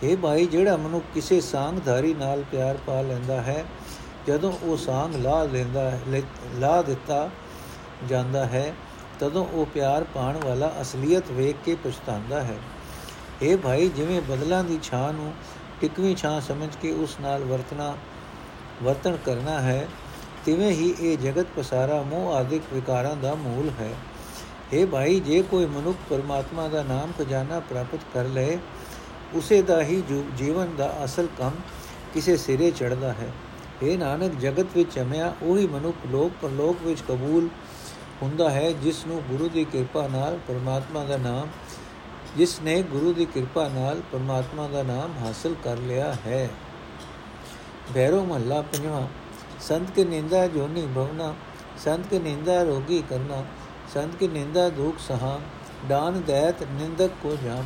ਇਹ 0.04 0.18
ਭਾਈ, 0.18 0.46
ਜਿਹੜਾ 0.46 0.78
ਮਨੁੱਖ 0.78 1.06
ਕਿਸੇ 1.14 1.42
ਸਾੰਗਧਾਰੀ 1.42 2.14
ਨਾਲ 2.14 2.44
ਪਿਆਰ 2.52 2.78
ਪਾ 2.88 3.02
ਲੈਂਦਾ 3.02 3.42
ਹੈ, 3.42 3.66
ਜਦੋਂ 4.28 4.54
ਉਹ 4.64 4.78
ਸਾੰਗ 4.78 5.16
ਲਾ 5.16 5.44
ਲੈਂਦਾ 5.44 5.92
ਲਾ 6.56 6.82
ਦਿੱਤਾ 6.82 7.30
ਜਾਂਦਾ 8.10 8.46
ਹੈ, 8.46 8.74
ਤਦੋਂ 9.20 9.46
ਉਹ 9.46 9.66
ਪਿਆਰ 9.66 10.04
ਪਾਣ 10.04 10.38
ਵਾਲਾ 10.46 10.74
ਅਸਲੀਅਤ 10.82 11.32
ਵੇਖ 11.32 11.56
ਕੇ 11.66 11.76
ਪਛਤਾਉਂਦਾ 11.76 12.44
ਹੈ। 12.44 12.58
ਇਹ 13.42 13.58
ਭਾਈ, 13.58 13.90
ਜਿਵੇਂ 13.90 14.22
ਬਦਲਾਂ 14.22 14.64
ਦੀ 14.64 14.80
ਛਾਂ 14.84 15.14
ਨੂੰ 15.14 15.34
ਟਿਕਵੀਂ 15.82 16.16
ਛਾਂ 16.16 16.42
ਸਮਝ 16.42 16.70
ਕੇ 16.82 16.92
ਉਸ 16.92 17.20
ਨਾਲ 17.22 17.44
ਵਰਤਣਾ, 17.44 17.96
ਵਰਤਣ 18.84 19.18
ਕਰਨਾ 19.26 19.60
ਹੈ, 19.62 19.88
ਤਿਵੇਂ 20.46 20.72
ਹੀ 20.72 20.94
ਇਹ 21.00 21.18
ਜਗਤ 21.18 21.48
ਪਸਾਰਾ 21.56 22.02
ਮੋਹ 22.02 22.34
ਆਦਿਕ 22.34 22.62
ਵਿਕਾਰਾਂ 22.74 23.16
ਦਾ 23.16 23.36
ਮੂਲ 23.36 23.70
ਹੈ। 23.80 23.90
ਇਹ 24.74 24.88
ਭਾਈ, 24.88 25.20
ਜੇ 25.20 25.42
ਕੋਈ 25.42 25.66
ਮਨੁੱਖ 25.66 25.98
ਪਰਮਾਤਮਾ 26.10 26.68
ਦਾ 26.68 26.84
ਨਾਮ 26.84 27.12
ਖਜ਼ਾਨਾ 27.20 27.60
ਪ੍ਰਾਪਤ 27.60 28.00
ਕਰ 28.14 28.26
ਲਏ, 28.26 28.58
ਉਸੇ 29.34 29.62
ਦਾ 29.62 29.82
ਹੀ 29.84 30.04
ਜੀਵਨ 30.38 30.76
ਦਾ 30.76 30.98
ਅਸਲ 31.06 31.28
ਕੰਮ 31.38 31.52
ਕਿਸੇ 32.14 32.38
ਸਿਰੇ 32.38 32.72
ਚੜਦਾ 32.72 33.14
ਹੈ। 33.14 33.32
ਇਹ 33.84 33.98
ਨਾਨਕ, 33.98 34.36
ਜਗਤ 34.36 34.66
ਵਿੱਚ 34.76 34.94
ਚਮਿਆ 34.94 35.34
ਉਹੀ 35.42 35.68
ਮਨੁੱਖ 35.68 35.96
ਲੋਕ, 36.12 36.32
ਪਰਲੋਕ 36.42 36.78
ਵਿੱਚ 36.84 37.02
ਕਬੂਲ 37.02 37.50
ਹੁੰਦਾ 38.22 38.50
ਹੈ, 38.50 38.72
ਜਿਸ 38.72 39.06
ਨੂੰ 39.08 39.22
ਗੁਰੂ 39.22 39.50
ਦੀ 39.50 39.64
ਕਿਰਪਾ 39.64 40.08
ਨਾਲ 40.08 40.40
ਪਰਮਾਤਮਾ 40.48 41.04
ਦਾ 41.04 41.18
ਨਾਮ 41.18 41.48
ਜਿਸ 42.36 42.60
ਨੇ 42.62 42.82
ਗੁਰੂ 42.84 43.12
ਦੀ 43.14 43.26
ਕਿਰਪਾ 43.26 43.68
ਨਾਲ 43.70 44.02
ਪਰਮਾਤਮਾ 44.12 44.68
ਦਾ 44.68 44.82
ਨਾਮ 44.84 45.14
ਹਾਸਲ 45.20 45.56
ਕਰ 45.64 45.78
ਲਿਆ 45.80 46.14
ਹੈ 46.26 46.50
ਭੈਰੋ 47.94 48.24
ਮਹੱਲਾ 48.24 48.62
ਪੰਜਵਾਂ 48.64 49.08
ਸੰਤ 49.62 49.92
ਕੇ 49.92 50.04
ਨਿੰਦਾ 50.06 50.46
ਜੋਨੀ 50.48 50.86
ਭਵਨਾ 50.96 51.34
ਸੰਤ 51.84 52.08
ਕੇ 52.08 52.20
ਨਿੰਦਾ 52.20 52.62
ਰੋਗੀ 52.64 53.02
ਕਰਨਾ 53.10 53.44
ਸੰਤ 53.94 54.16
ਕੀ 54.16 54.28
ਨਿੰਦਾ 54.28 54.68
ਦੁਖ 54.70 55.00
ਸਹਾ 55.00 55.40
ਦਾਨ 55.90 56.22
ਦੈਤ 56.28 56.64
ਨਿੰਦਕ 56.72 57.12
ਕੋ 57.24 57.36
ਜਾਮ 57.36 57.66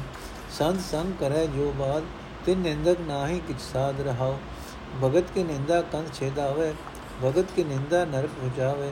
ਸੰਤ 0.58 0.82
ਸੰਗ 0.82 1.14
ਕਰੇ 1.20 1.46
ਜੋ 1.48 1.72
ਬਾਦ 1.78 2.04
ਤੇ 2.46 2.56
ਨਿੰਦਕ 2.56 3.02
ਨਾਹੀ 3.08 3.40
ਕਿਛ 3.48 3.60
ਸਾਧ 3.64 4.02
ਰਹਾਓ 4.02 4.38
ਭਗਤ 5.02 5.32
ਕੀ 5.34 5.44
ਨਿੰਦਾ 5.44 5.82
ਕੰਧ 5.92 6.14
ਛੇਦਾਵੇ 6.14 6.74
ਭਗਤ 7.24 7.52
ਕੀ 7.56 7.64
ਨਿੰਦਾ 7.64 8.04
ਨਰਕ 8.06 8.30
ਪੁਜਾਵੇ 8.42 8.92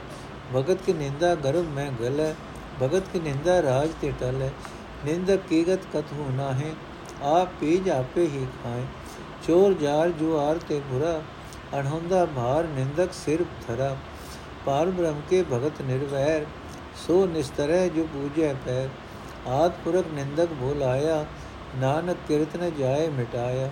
ਭਗਤ 0.53 0.81
ਕੀ 0.86 0.93
ਨਿੰਦਾ 0.93 1.34
ਗਰਭ 1.36 1.65
ਮੈਂ 1.75 1.89
ਗਲੇ 1.91 2.34
ਭਗਤ 2.81 3.07
ਕੀ 3.13 3.19
ਨਿੰਦਾ 3.19 3.62
ਰਾਜ 3.62 3.89
ਤੇ 4.01 4.12
ਟਲੇ 4.19 4.50
ਨਿੰਦਕ 5.07 5.47
ਕੀਗਤ 5.49 5.85
ਕਥੂ 5.93 6.29
ਨਾਹੇ 6.35 6.73
ਆਪ 7.25 7.49
ਪੀ 7.59 7.77
ਜਾਪੇ 7.77 8.25
ਹੀ 8.27 8.45
ਖਾਏ। 8.63 8.85
ਚੋਰ 9.47 9.73
ਜਾਰ 9.73 10.09
ਜੁਆਰ 10.11 10.57
ਤੇ 10.67 10.79
ਬੁਰਾ, 10.89 11.21
ਅਣਹੁੰਦਾ 11.79 12.25
ਭਾਰ 12.35 12.67
ਨਿੰਦਕ 12.67 13.13
ਸਿਰ 13.13 13.43
ਧਰਾ। 13.67 13.95
ਪਾਰ 14.65 14.89
ਬ੍ਰਹਮ 14.89 15.21
ਕੇ 15.29 15.43
ਭਗਤ 15.51 15.82
ਨਿਰਵੈਰ, 15.82 16.45
ਸੋ 16.97 17.25
ਨਿਸਤਰੈ 17.25 17.88
ਜੋ 17.88 18.08
ਪੂਜੈ 18.13 18.53
ਪੈ 18.65 18.88
ਆਦ 19.49 19.71
ਪੁਰਖ 19.84 20.08
ਨਿੰਦਕ 20.13 20.53
ਭੁਲਾਇਆ 20.60 21.25
ਨਾਨਕ 21.77 22.17
ਕੀਰਤਨ 22.27 22.71
ਜਾਏ 22.79 23.08
ਮਿਟਾਇਆ। 23.10 23.69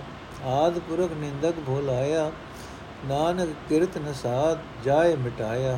ਆਦ 0.47 0.79
ਪੁਰਖ 0.79 1.11
ਨਿੰਦਕ 1.13 1.59
ਭੁਲਾਇਆ 1.65 2.31
ਨਾਨਕ 3.07 3.49
ਕੀਰਤਨ 3.69 4.11
ਸਾਧ 4.13 4.59
ਜਾਏ 4.85 5.15
ਮਿਟਾਇਆ। 5.15 5.77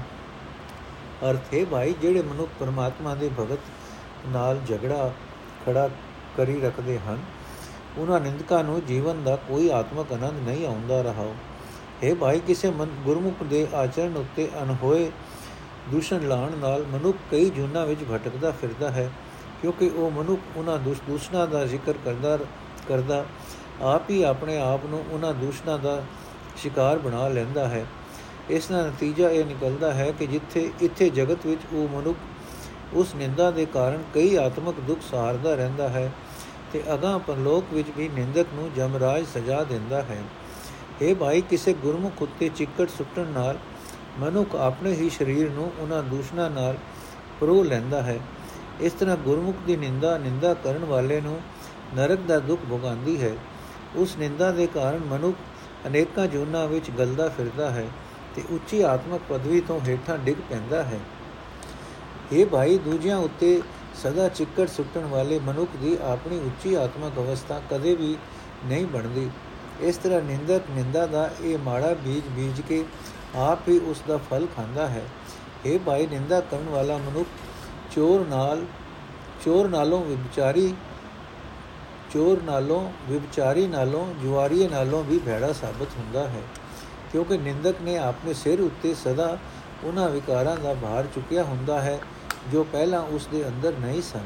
ਅਰਥ 1.23 1.53
ਹੈ 1.53 1.63
ਭਾਈ, 1.65 1.93
ਜਿਹੜੇ 2.01 2.21
ਮਨੁੱਖ 2.21 2.49
ਪਰਮਾਤਮਾ 2.59 3.15
ਦੇ 3.15 3.29
ਭਗਤ 3.39 4.27
ਨਾਲ 4.27 4.59
ਝਗੜਾ 4.67 5.11
ਖੜਾ 5.67 5.89
ਕਰੀ 6.37 6.59
ਰੱਖਦੇ 6.61 6.97
ਹਨ। 6.99 7.19
ਉਹਨਾਂ 7.97 8.19
ਨਿੰਦਕਾਂ 8.19 8.63
ਨੂੰ 8.63 8.81
ਜੀਵਨ 8.85 9.23
ਦਾ 9.23 9.35
ਕੋਈ 9.47 9.69
ਆਤਮਕ 9.69 10.11
ਆਨੰਦ 10.13 10.47
ਨਹੀਂ 10.47 10.65
ਆਉਂਦਾ 10.67 11.01
ਰਹਾ। 11.01 11.25
ਹੈ 12.03 12.13
ਭਾਈ, 12.15 12.39
ਕਿਸੇ 12.39 12.69
ਮਨ, 12.71 12.89
ਗੁਰਮੁਖ 13.05 13.43
ਦੇ 13.43 13.65
ਆਚਰਣ 13.75 14.17
ਉੱਤੇ 14.17 14.47
ਅਨਹੋਏ 14.63 15.09
ਦੂਸ਼ਣ 15.91 16.27
ਲਾਣ 16.27 16.57
ਨਾਲ 16.57 16.85
ਮਨੁੱਖ 16.85 17.17
ਕਈ 17.31 17.49
ਜੁਨਾ 17.49 17.85
ਵਿੱਚ 17.85 18.03
ਭਟਕਦਾ 18.03 18.51
ਫਿਰਦਾ 18.51 18.91
ਹੈ, 18.91 19.09
ਕਿਉਂਕਿ 19.61 19.89
ਉਹ 19.89 20.11
ਮਨੁੱਖ 20.11 20.57
ਉਹਨਾਂ 20.57 20.77
ਦੂਸ਼ਣਾ 21.07 21.45
ਦਾ 21.45 21.65
ਜ਼ਿਕਰ 21.65 21.93
ਕਰਦਾ 22.05 22.37
ਕਰਦਾ, 22.87 23.25
ਆਪ 23.83 24.09
ਹੀ 24.09 24.21
ਆਪਣੇ 24.23 24.57
ਆਪ 24.57 24.85
ਨੂੰ 24.85 25.03
ਉਹਨਾਂ 25.11 25.33
ਦੂਸ਼ਣਾ 25.33 25.77
ਦਾ 25.77 26.01
ਸ਼ਿਕਾਰ 26.57 26.99
ਬਣਾ 26.99 27.27
ਲੈਂਦਾ 27.27 27.67
ਹੈ। 27.67 27.85
ਇਸ 28.49 28.67
ਦਾ 28.67 28.85
ਨਤੀਜਾ 28.87 29.29
ਇਹ 29.29 29.45
ਨਿਕਲਦਾ 29.45 29.93
ਹੈ 29.93 30.11
ਕਿ 30.11 30.27
ਜਿੱਥੇ, 30.27 30.69
ਇੱਥੇ 30.81 31.09
ਜਗਤ 31.09 31.45
ਵਿੱਚ 31.45 31.61
ਉਹ 31.73 31.87
ਮਨੁੱਖ 31.89 32.17
ਉਸ 32.93 33.15
ਨਿੰਦਾ 33.15 33.51
ਦੇ 33.51 33.65
ਕਾਰਨ 33.65 34.03
ਕਈ 34.13 34.35
ਆਤਮਿਕ 34.35 34.79
ਦੁੱਖ 34.79 35.01
ਸਹਾਰਦਾ 35.11 35.55
ਰਹਿੰਦਾ 35.55 35.89
ਹੈ 35.89 36.11
ਤੇ 36.73 36.83
ਅਗਾਹ 36.93 37.19
ਪਰਲੋਕ 37.19 37.73
ਵਿੱਚ 37.73 37.87
ਵੀ 37.97 38.09
ਨਿੰਦਕ 38.09 38.45
ਨੂੰ 38.53 38.69
ਜਮਰਾਜ 38.75 39.25
ਸਜ਼ਾ 39.33 39.63
ਦਿੰਦਾ 39.63 40.01
ਹੈ। 40.01 40.23
ਇਹ 41.01 41.15
ਭਾਈ, 41.15 41.41
ਕਿਸੇ 41.41 41.73
ਗੁਰਮੁਖ 41.73 42.21
ਉੱਤੇ 42.21 42.49
ਚਿੱਕੜ 42.49 42.87
ਸੁੱਟਣ 42.87 43.25
ਨਾਲ 43.25 43.57
ਮਨੁੱਖ 44.19 44.55
ਆਪਣੇ 44.55 44.91
ਹੀ 44.91 45.09
ਸਰੀਰ 45.09 45.49
ਨੂੰ 45.49 45.71
ਉਹਨਾਂ 45.79 46.03
ਦੂਸ਼ਣਾ 46.03 46.49
ਨਾਲ 46.49 46.77
ਪਰੋ 47.39 47.63
ਲੈਂਦਾ 47.63 48.01
ਹੈ। 48.01 48.19
ਇਸ 48.81 48.93
ਤਰ੍ਹਾਂ 48.93 49.17
ਗੁਰਮੁਖ 49.17 49.55
ਦੀ 49.67 49.75
ਨਿੰਦਾ 49.75 50.17
ਨਿੰਦਾ 50.17 50.53
ਕਰਨ 50.53 50.85
ਵਾਲੇ 50.85 51.21
ਨੂੰ 51.21 51.39
ਨਰਕ 51.95 52.19
ਦਾ 52.19 52.39
ਦੁੱਖ 52.39 52.61
ਭੋਗਾਂਦੀ 52.69 53.21
ਹੈ। 53.21 53.31
ਉਸ 53.95 54.17
ਨਿੰਦਾ 54.17 54.51
ਦੇ 54.51 54.67
ਕਾਰਨ 54.67 54.99
ਮਨੁੱਖ 54.99 55.37
ਅਨੇਕਾਂ 55.87 56.27
ਜੋਨਾਂ 56.27 56.67
ਵਿੱਚ 56.67 56.91
ਗਲਦਾ 56.91 57.29
ਫਿਰਦਾ 57.29 57.69
ਹੈ 57.69 57.87
ਤੇ 58.35 58.43
ਉੱਚੀ 58.49 58.81
ਆਤਮਿਕ 58.81 59.21
ਪਦਵੀ 59.29 59.61
ਤੋਂ 59.61 59.79
ਹੇਠਾਂ 59.87 60.17
ਡਿੱਗ 60.17 60.37
ਪੈਂਦਾ 60.49 60.83
ਹੈ। 60.83 60.99
ਇਹ 62.33 62.45
ਭਾਈ, 62.45 62.77
ਦੂਜਿਆਂ 62.77 63.17
ਉੱਤੇ 63.17 63.61
ਸਦਾ 64.03 64.27
ਚਿੱਕੜ 64.29 64.67
ਸੁੱਟਣ 64.67 65.05
ਵਾਲੇ 65.05 65.39
ਮਨੁੱਖ 65.39 65.71
ਦੀ 65.81 65.97
ਆਪਣੀ 66.03 66.37
ਉੱਚੀ 66.37 66.73
ਆਤਮਿਕ 66.73 67.17
ਅਵਸਥਾ 67.17 67.61
ਕਦੇ 67.71 67.95
ਵੀ 67.95 68.17
ਨਹੀਂ 68.65 68.85
ਬਣਦੀ। 68.85 69.29
ਇਸ 69.81 69.97
ਤਰ੍ਹਾਂ 69.97 70.21
ਨਿੰਦਕ 70.21 70.61
ਨਿੰਦਾ 70.71 71.05
ਦਾ 71.05 71.29
ਇਹ 71.41 71.57
ਮਾੜਾ 71.57 71.93
ਬੀਜ 71.93 72.23
ਬੀਜ 72.29 72.61
ਕੇ 72.61 72.85
ਆਪ 73.35 73.67
ਹੀ 73.69 73.77
ਉਸ 73.79 74.01
ਦਾ 74.07 74.17
ਫਲ 74.17 74.47
ਖਾਂਦਾ 74.55 74.87
ਹੈ। 74.87 75.05
ਇਹ 75.65 75.79
ਭਾਈ, 75.79 76.07
ਨਿੰਦਾ 76.07 76.39
ਕਰਨ 76.41 76.69
ਵਾਲਾ 76.69 76.97
ਮਨੁੱਖ 76.97 77.27
ਚੋਰ 77.91 78.25
ਨਾਲ, 78.27 78.65
ਚੋਰ 79.45 79.67
ਨਾਲੋਂ 79.67 80.05
ਵਿਚਾਰੀ 80.05 80.73
ਚੋਰ 82.13 82.41
ਨਾਲੋਂ 82.43 82.91
ਵਿਚਾਰੀ 83.09 83.67
ਨਾਲੋਂ, 83.67 84.13
ਜੁਆਰੀਏ 84.23 84.67
ਨਾਲੋਂ 84.67 85.03
ਵੀ 85.03 85.19
ਭੈੜਾ 85.19 85.53
ਸਾਬਤ 85.53 85.87
ਹੁੰਦਾ 85.97 86.27
ਹੈ। 86.27 86.41
ਕਿਉਂਕਿ 87.11 87.37
ਨਿੰਦਕ 87.37 87.75
ਨੇ 87.81 87.97
ਆਪਣੇ 87.97 88.33
ਸਿਰ 88.33 88.61
ਉੱਤੇ 88.61 88.93
ਸਦਾ 88.93 89.37
ਉਹਨਾਂ 89.83 90.09
ਵਿਕਾਰਾਂ 90.09 90.57
ਦਾ 90.57 90.73
ਭਾਰ 90.73 91.07
ਚੁੱਕਿਆ 91.15 91.43
ਹੁੰਦਾ 91.43 91.81
ਹੈ। 91.81 91.99
ਜੋ 92.51 92.63
ਪਹਿਲਾਂ 92.63 93.01
ਉਸ 93.01 93.27
ਦੇ 93.27 93.47
ਅੰਦਰ 93.47 93.73
ਨਹੀਂ 93.79 94.01
ਸਨ। 94.01 94.23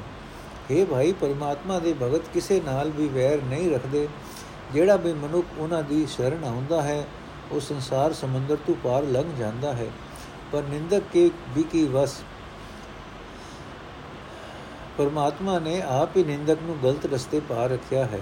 हे 0.72 0.86
ਭਾਈ, 0.86 1.12
ਪਰਮਾਤਮਾ 1.12 1.80
ਦੇ 1.80 1.94
ਭਗਤ 1.94 2.22
ਕਿਸੇ 2.34 2.62
ਨਾਲ 2.66 2.90
ਵੀ 2.90 3.08
ਵੈਰ 3.08 3.42
ਨਹੀਂ 3.44 3.72
ਰੱਖਦੇ। 3.72 4.08
ਜਿਹੜਾ 4.74 4.96
ਵੀ 4.96 5.14
ਮਨੁੱਖ 5.14 5.48
ਉਹਨਾਂ 5.58 5.84
ਦੀ 5.84 6.06
ਸ਼ਰਨ 6.06 6.44
ਆਉਂਦਾ 6.44 6.82
ਹੈ, 6.82 7.08
ਉਹ 7.52 7.60
ਸੰਸਾਰ 7.60 8.14
ਸਮੁੰਦਰ 8.14 8.58
ਤੋਂ 8.68 8.76
ਪਾਰ 8.84 9.04
ਲੰਘ 9.04 9.36
ਜਾਂਦਾ 9.40 9.74
ਹੈ। 9.74 9.88
ਪਰ 10.52 10.64
ਨਿੰਦਕ 10.64 11.04
ਕੇ 11.14 11.32
ਵੀ 11.56 11.64
ਕੀ 11.64 11.86
ਵਸ? 11.86 12.16
ਪਰਮਾਤਮਾ 14.98 15.60
ਨੇ 15.60 15.82
ਆਪ 15.82 16.18
ਹੀ 16.18 16.24
ਨਿੰਦਕ 16.24 16.58
ਨੂੰ 16.64 16.78
ਗਲਤ 16.84 17.14
ਰਸਤੇ 17.14 17.40
ਪਾ 17.40 17.66
ਰੱਖਿਆ 17.66 18.06
ਹੈ। 18.06 18.20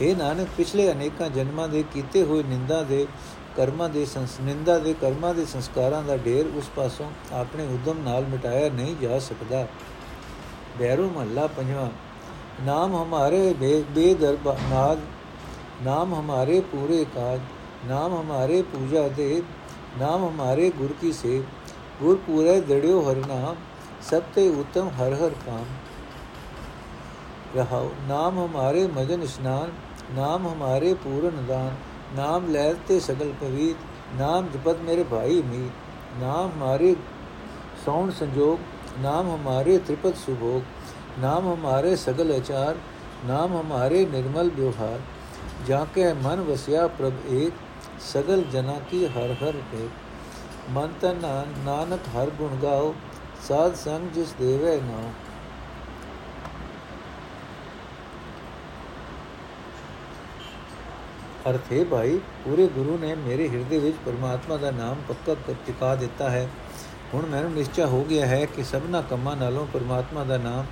ਇਹ 0.00 0.16
ਨਾਨਕ, 0.16 0.48
ਪਿਛਲੇ 0.56 0.92
ਅਨੇਕਾਂ 0.92 1.30
ਜਨਮਾਂ 1.30 1.68
ਦੇ 1.68 1.84
ਕੀਤੇ 1.92 2.22
ਹੋਏ 2.22 2.42
ਨਿੰਦਾ 2.42 2.82
ਦੇ 2.82 3.06
ਕਰਮਾਂ 3.58 3.88
ਦੇ 3.88 4.04
ਸੰਸਨਿੰਦਾ 4.06 4.78
ਦੇ 4.78 4.94
ਕਰਮਾਂ 5.00 5.34
ਦੇ 5.34 5.44
ਸੰਸਕਾਰਾਂ 5.44 6.02
ਦਾ 6.02 6.16
ਢੇਰ 6.16 6.46
ਉਸ 6.56 6.68
ਪਾਸੋਂ 6.76 7.10
ਆਪਣੇ 7.32 7.64
ਉਦਮ 7.66 8.02
ਨਾਲ 8.02 8.24
ਮਿਟਾਇਆ 8.24 8.68
ਨਹੀਂ 8.70 8.94
ਜਾ 8.96 9.18
ਸਕਦਾ। 9.18 9.66
ਬੈਰੂ 10.78 11.08
ਮਹੱਲਾ 11.10 11.46
ਪੰਜਵਾਂ, 11.46 11.88
ਨਾਮ 12.64 12.94
ਹਮਾਰੇ 12.96 13.54
ਬੇਦਰਬਾਦ 13.94 14.98
ਨਾਮ 15.84 16.14
ਹਮਾਰੇ 16.14 16.60
ਪੂਰੇ 16.72 17.04
ਕਾਜ, 17.14 17.40
ਨਾਮ 17.86 18.14
ਹਮਾਰੇ 18.14 18.62
ਪੂਜਾ 18.62 19.06
ਦੇ, 19.08 19.42
ਨਾਮ 19.98 20.28
ਹਮਾਰੇ 20.28 20.70
ਗੁਰ 20.70 20.94
ਕੀ 21.00 21.12
ਸੇਵ, 21.12 21.42
ਗੁਰ 22.00 22.16
ਪੂਰੇ 22.26 22.60
ਦੜਿਓ 22.60 23.00
ਹਰ 23.02 23.16
ਨਾਮ, 23.28 23.56
ਸਭ 24.10 24.22
ਤੇ 24.34 24.48
ਉਤਮ 24.50 24.88
ਹਰ 24.90 25.14
ਹਰ 25.14 25.34
ਕਾਮ। 25.46 25.64
ਰਹਾਉ 27.56 27.90
ਨਾਮ 28.08 28.38
ਹਮਾਰੇ 28.38 28.86
ਮਜਨ 28.86 29.22
ਇਸ਼ਨਾਨ, 29.22 29.70
ਨਾਮ 30.14 30.48
ਹਮਾਰੇ 30.48 30.94
ਪੂਰਨ 30.94 31.44
ਦਾਨ 31.46 31.76
ਨਾਮ 32.16 32.50
ਲੈ 32.50 32.72
ਤੇ 32.88 32.98
ਸਗਲ 33.00 33.32
ਪਵੀਤ 33.40 33.76
ਨਾਮ 34.18 34.48
ਜਪਤ 34.48 34.80
ਮੇਰੇ 34.80 35.02
ਭਾਈ 35.02 35.42
ਮੀ 35.42 35.68
ਨਾਮ 36.20 36.50
ਹਮਾਰੇ 36.50 36.94
ਸੌਣ 37.84 38.10
ਸੰਜੋਗ, 38.10 38.58
ਨਾਮ 39.00 39.28
ਹਮਾਰੇ 39.34 39.78
ਤ੍ਰਿਪਤ 39.78 40.16
ਸੁਭੋਗ, 40.16 40.62
ਨਾਮ 41.20 41.52
ਹਮਾਰੇ 41.52 41.94
ਸਗਲ 41.96 42.36
ਅਚਾਰ, 42.36 42.76
ਨਾਮ 43.26 43.56
ਹਮਾਰੇ 43.60 44.04
ਨਿਰਮਲ 44.06 44.50
ਵਿਵਹਾਰ, 44.50 44.98
ਜਾ 45.66 45.84
ਕੇ 45.94 46.12
ਮਨ 46.14 46.40
ਵਸਿਆ 46.40 46.86
ਪ੍ਰਭ 46.88 47.32
ਏਕ, 47.32 47.52
ਸਗਲ 48.12 48.44
ਜਨਾ 48.52 48.78
ਕੀ 48.90 49.06
ਹਰ 49.06 49.34
ਹਰ 49.42 49.60
ਤੇ 49.72 49.88
ਮਨ 50.70 50.92
ਤਨ 51.00 51.24
ਨਾਨਕ 51.64 52.08
ਹਰ 52.16 52.30
ਗੁਣ 52.30 52.56
ਗਾਓ, 52.62 52.94
ਸਾਧ 53.48 53.74
ਸੰਗ 53.74 54.10
ਜਿਸ 54.14 54.34
ਦੇਵੇ 54.40 54.76
ਨਾਮ 54.80 55.10
ਅਰਥ 61.50 61.72
ਹੈ 61.72 61.84
ਭਾਈ, 61.84 62.20
ਪੂਰੇ 62.44 62.66
ਗੁਰੂ 62.66 62.98
ਨੇ 62.98 63.14
ਮੇਰੇ 63.14 63.48
ਹਿਰਦੇ 63.48 63.78
ਵਿੱਚ 63.78 63.96
ਪਰਮਾਤਮਾ 64.06 64.56
ਦਾ 64.56 64.70
ਨਾਮ 64.70 64.96
ਪੱਕਾ 65.08 65.34
ਕਰ 65.34 65.54
ਟਿਕਾ 65.66 65.94
ਦਿੱਤਾ 65.94 66.30
ਹੈ। 66.30 66.48
ਹੁਣ 67.14 67.26
ਮੈਨੂੰ 67.26 67.50
ਨਿਸ਼ਚੈ 67.50 67.84
ਹੋ 67.84 68.04
ਗਿਆ 68.04 68.26
ਹੈ 68.26 68.44
ਕਿ 68.44 68.62
ਸਭਨਾ 68.62 69.00
ਕੰਮਾਂ 69.00 69.36
ਨਾਲੋਂ 69.36 69.66
ਪਰਮਾਤਮਾ 69.66 70.24
ਦਾ 70.24 70.38
ਨਾਮ 70.38 70.66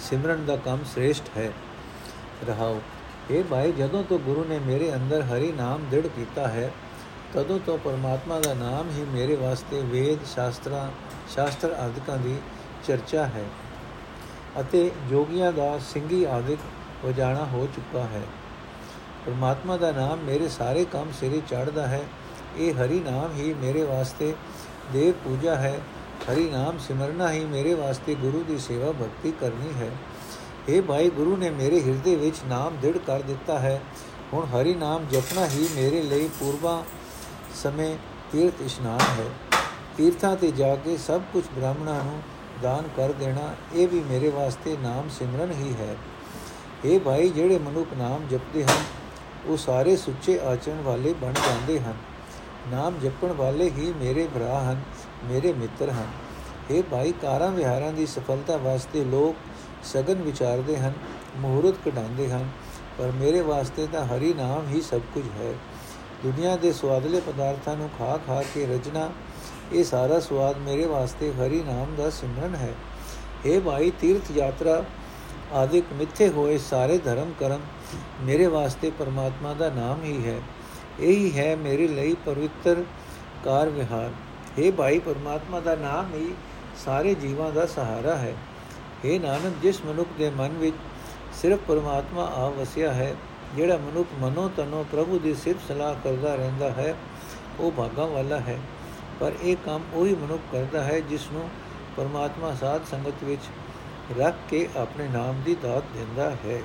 ਸਿਮਰਨ 0.00 0.46
ਦਾ 0.46 0.56
ਕੰਮ 0.56 0.84
ਸ੍ਰੇਸ਼ਟ 0.84 1.24
ਹੈ। 1.36 1.52
ਰਹਾਓ, 2.48 2.80
ਇਹ 3.30 3.44
ਭਾਈ, 3.44 3.72
ਜਦੋਂ 3.72 4.04
ਤੋਂ 4.04 4.18
ਗੁਰੂ 4.18 4.44
ਨੇ 4.44 4.58
ਮੇਰੇ 4.58 4.94
ਅੰਦਰ 4.94 5.22
ਹਰੀ 5.22 5.52
ਨਾਮ 5.52 5.84
ਦ੍ਰਿੜ 5.90 6.06
ਕੀਤਾ 6.06 6.48
ਹੈ, 6.48 6.70
ਤਦੋਂ 7.34 7.58
ਤੋਂ 7.66 7.78
ਪਰਮਾਤਮਾ 7.78 8.40
ਦਾ 8.40 8.54
ਨਾਮ 8.54 8.90
ਹੀ 8.90 9.04
ਮੇਰੇ 9.04 9.36
ਵਾਸਤੇ 9.36 9.80
ਵੇਦ, 9.82 10.18
ਸ਼ਾਸਤਰਾਂ, 10.34 10.90
ਸ਼ਾਸਤਰ 11.34 11.72
ਆਦਿਕਾਂ 11.72 12.18
ਦੀ 12.18 12.36
ਚਰਚਾ 12.86 13.26
ਹੈ 13.26 13.44
ਅਤੇ 14.60 14.90
ਜੋਗੀਆਂ 15.10 15.52
ਦਾ 15.52 15.78
ਸਿੰਘੀ 15.78 16.24
ਆਦਿਕ 16.24 16.58
ਵਜਾਣਾ 17.06 17.44
ਹੋ 17.44 17.68
ਚੁੱਕਾ 17.76 18.02
ਹੈ। 18.02 18.22
ਪਰਮਾਤਮਾ 19.26 19.76
ਦਾ 19.76 19.92
ਨਾਮ 19.92 20.18
ਮੇਰੇ 20.18 20.48
ਸਾਰੇ 20.48 20.84
ਕੰਮ 20.84 21.12
ਸਿਰੇ 21.20 21.40
ਚੜਦਾ 21.48 21.86
ਹੈ। 21.86 22.02
ਇਹ 22.56 22.74
ਹਰੀ 22.74 23.00
ਨਾਮ 23.00 23.32
ਹੀ 23.34 23.54
ਮੇਰੇ 23.54 23.82
ਵਾਸਤੇ 23.82 24.34
ਦੇਵ 24.92 25.14
ਪੂਜਾ 25.24 25.54
ਹੈ। 25.54 25.80
ਹਰੀ 26.30 26.50
ਨਾਮ 26.50 26.78
ਸਿਮਰਨਾ 26.78 27.32
ਹੀ 27.32 27.44
ਮੇਰੇ 27.44 27.74
ਵਾਸਤੇ 27.74 28.14
ਗੁਰੂ 28.14 28.44
ਦੀ 28.48 28.58
ਸੇਵਾ 28.58 28.92
ਭਗਤੀ 28.92 29.32
ਕਰਨੀ 29.40 29.72
ਹੈ। 29.80 29.90
ਇਹ 30.68 30.82
ਭਾਈ 30.82 31.10
ਗੁਰੂ 31.10 31.36
ਨੇ 31.36 31.50
ਮੇਰੇ 31.50 31.80
ਹਿਰਦੇ 31.80 32.16
ਵਿੱਚ 32.16 32.36
ਨਾਮ 32.48 32.76
ਦ੍ਰਿੜ 32.82 32.98
ਕਰ 32.98 33.22
ਦਿੱਤਾ 33.22 33.58
ਹੈ। 33.58 33.80
ਹੁਣ 34.32 34.44
ਹਰੀ 34.44 34.74
ਨਾਮ 34.74 35.06
ਜਪਣਾ 35.10 35.46
ਹੀ 35.46 35.68
ਮੇਰੇ 35.76 36.02
ਲਈ 36.02 36.28
ਪੂਰਵਾ 36.40 36.82
ਸਮੇਂ 37.62 37.96
ਤੀਰਥ 38.32 38.60
ਇਸ਼ਨਾਨ 38.60 39.00
ਹੈ। 39.00 39.26
ਤੀਰਥਾਂ 39.96 40.36
ਤੇ 40.36 40.50
ਜਾ 40.50 40.76
ਕੇ 40.76 40.96
ਸਭ 40.96 41.20
ਕੁਝ 41.32 41.44
ਬ੍ਰਾਹਮਣਾਂ 41.58 42.04
ਨੂੰ 42.04 42.22
ਦਾਨ 42.62 42.88
ਕਰ 42.96 43.12
ਦੇਣਾ, 43.12 43.54
ਇਹ 43.74 43.88
ਵੀ 43.88 44.00
ਮੇਰੇ 44.00 44.28
ਵਾਸਤੇ 44.28 44.76
ਨਾਮ 44.82 45.08
ਸਿਮਰਨ 45.08 45.50
ਹੀ 45.50 45.74
ਹੈ। 45.74 45.96
ਇਹ 46.84 47.00
ਭਾਈ 47.00 47.28
ਜਿਹੜੇ 47.28 47.58
ਮਨੁੱਖ 47.58 47.88
ਨਾਮ 47.98 48.26
ਜਪਦੇ 48.30 48.64
ਹਨ 48.64 48.82
ਉਹ 49.46 49.56
ਸਾਰੇ 49.56 49.96
ਸੁੱਚੇ 49.96 50.38
ਆਚਰਣ 50.40 50.80
ਵਾਲੇ 50.80 51.12
ਬਣ 51.12 51.32
ਜਾਂਦੇ 51.32 51.80
ਹਨ। 51.80 51.94
ਨਾਮ 52.70 52.98
ਜਪਣ 52.98 53.32
ਵਾਲੇ 53.32 53.70
ਹੀ 53.70 53.92
ਮੇਰੇ 53.96 54.26
ਭਰਾ 54.34 54.60
ਹਨ, 54.60 54.82
ਮੇਰੇ 55.24 55.52
ਮਿੱਤਰ 55.52 55.90
ਹਨ। 55.90 56.06
ਇਹ 56.70 56.82
ਭਾਈ 56.82 57.12
ਕਾਰਾਂ 57.12 57.50
ਵਿਹਾਰਾਂ 57.50 57.92
ਦੀ 57.92 58.06
ਸਫਲਤਾ 58.06 58.56
ਵਾਸਤੇ 58.56 59.04
ਲੋਕ 59.04 59.36
ਸਗਨ 59.84 60.22
ਵਿਚਾਰਦੇ 60.22 60.76
ਹਨ 60.76 60.92
ਮਹੂਰਤ 61.36 61.74
ਕਢਾਉਂਦੇ 61.84 62.30
ਹਨ, 62.30 62.48
ਪਰ 62.98 63.10
ਮੇਰੇ 63.10 63.40
ਵਾਸਤੇ 63.40 63.86
ਤਾਂ 63.86 64.04
ਹਰੀ 64.06 64.32
ਨਾਮ 64.34 64.68
ਹੀ 64.68 64.80
ਸਭ 64.80 65.00
ਕੁਝ 65.14 65.24
ਹੈ। 65.40 65.52
ਦੁਨੀਆ 66.24 66.56
ਦੇ 66.56 66.72
ਸਵਾਦਲੇ 66.72 67.20
ਪਦਾਰਥਾਂ 67.20 67.76
ਨੂੰ 67.76 67.90
ਖਾ 67.98 68.18
ਖਾ 68.26 68.42
ਕੇ 68.54 68.66
ਰਜਣਾ, 68.66 69.10
ਇਹ 69.72 69.84
ਸਾਰਾ 69.84 70.20
ਸਵਾਦ 70.20 70.58
ਮੇਰੇ 70.58 70.86
ਵਾਸਤੇ 70.86 71.32
ਹਰੀ 71.32 71.62
ਨਾਮ 71.62 71.94
ਦਾ 71.96 72.10
ਸਿਮਰਨ 72.10 72.54
ਹੈ। 72.54 72.72
ਇਹ 73.46 73.60
ਭਾਈ, 73.60 73.92
ਤੀਰਥ 74.00 74.30
ਯਾਤਰਾ 74.30 74.82
ਆਦਿਕ 75.52 75.84
ਮਿੱਥੇ 75.92 76.28
ਹੋਏ 76.28 76.58
ਸਾਰੇ 76.58 76.98
ਧਰਮ 76.98 77.32
ਕਰਮ 77.40 77.60
ਮੇਰੇ 78.20 78.46
ਵਾਸਤੇ 78.46 78.90
ਪਰਮਾਤਮਾ 78.98 79.54
ਦਾ 79.54 79.70
ਨਾਮ 79.70 80.02
ਹੀ 80.02 80.26
ਹੈ। 80.26 80.40
ਇਹੀ 81.00 81.38
ਹੈ 81.38 81.56
ਮੇਰੇ 81.56 81.88
ਲਈ 81.88 82.16
ਪਵਿੱਤਰ 82.24 82.84
ਕਾਰ 83.44 83.68
ਵਿਹਾਰ। 83.68 84.10
हे 84.58 84.72
ਭਾਈ, 84.72 84.98
ਪਰਮਾਤਮਾ 84.98 85.60
ਦਾ 85.60 85.74
ਨਾਮ 85.74 86.14
ਹੀ 86.14 86.34
ਸਾਰੇ 86.84 87.14
ਜੀਵਾਂ 87.14 87.52
ਦਾ 87.52 87.66
ਸਹਾਰਾ 87.66 88.16
ਹੈ। 88.16 88.34
हे 89.04 89.20
ਨਾਨਕ, 89.20 89.52
ਜਿਸ 89.62 89.84
ਮਨੁੱਖ 89.84 90.08
ਦੇ 90.18 90.30
ਮਨ 90.30 90.48
ਵਿੱਚ 90.48 90.76
ਸਿਰਫ 91.42 91.58
ਪਰਮਾਤਮਾ 91.68 92.24
ਆ 92.24 92.48
ਵਸਿਆ 92.48 92.92
ਹੈ, 92.92 93.14
ਜਿਹੜਾ 93.56 93.76
ਮਨੁੱਖ 93.76 94.08
ਮਨੋ 94.20 94.50
ਤਨੋ 94.56 94.84
ਪ੍ਰਭੂ 94.92 95.18
ਦੀ 95.18 95.34
ਸਿਫਤ 95.34 95.60
ਸਲਾਹ 95.68 95.94
ਕਰਦਾ 96.04 96.34
ਰਹਿੰਦਾ 96.34 96.70
ਹੈ, 96.70 96.94
ਉਹ 97.60 97.72
ਭਾਗਾ 97.72 98.06
ਵਾਲਾ 98.06 98.40
ਹੈ। 98.40 98.58
ਪਰ 99.20 99.32
ਇਹ 99.42 99.56
ਕੰਮ 99.64 99.82
ਉਹੀ 99.94 100.14
ਮਨੁੱਖ 100.14 100.42
ਕਰਦਾ 100.52 100.84
ਹੈ, 100.84 101.00
ਜਿਸ 101.00 101.20
ਨੂੰ 101.32 101.48
ਪਰਮਾਤਮਾ 101.96 102.54
ਸਾਧ 102.54 102.80
ਸੰਗਤ 102.90 103.24
ਵਿੱਚ 103.24 103.42
ਰੱਖ 104.18 104.34
ਕੇ 104.50 104.68
ਆਪਣੇ 104.76 105.08
ਨਾਮ 105.08 105.42
ਦੀ 105.44 105.54
ਦਾਤ 105.54 105.82
ਦਿੰਦਾ 105.94 106.30
ਹੈ। 106.30 106.60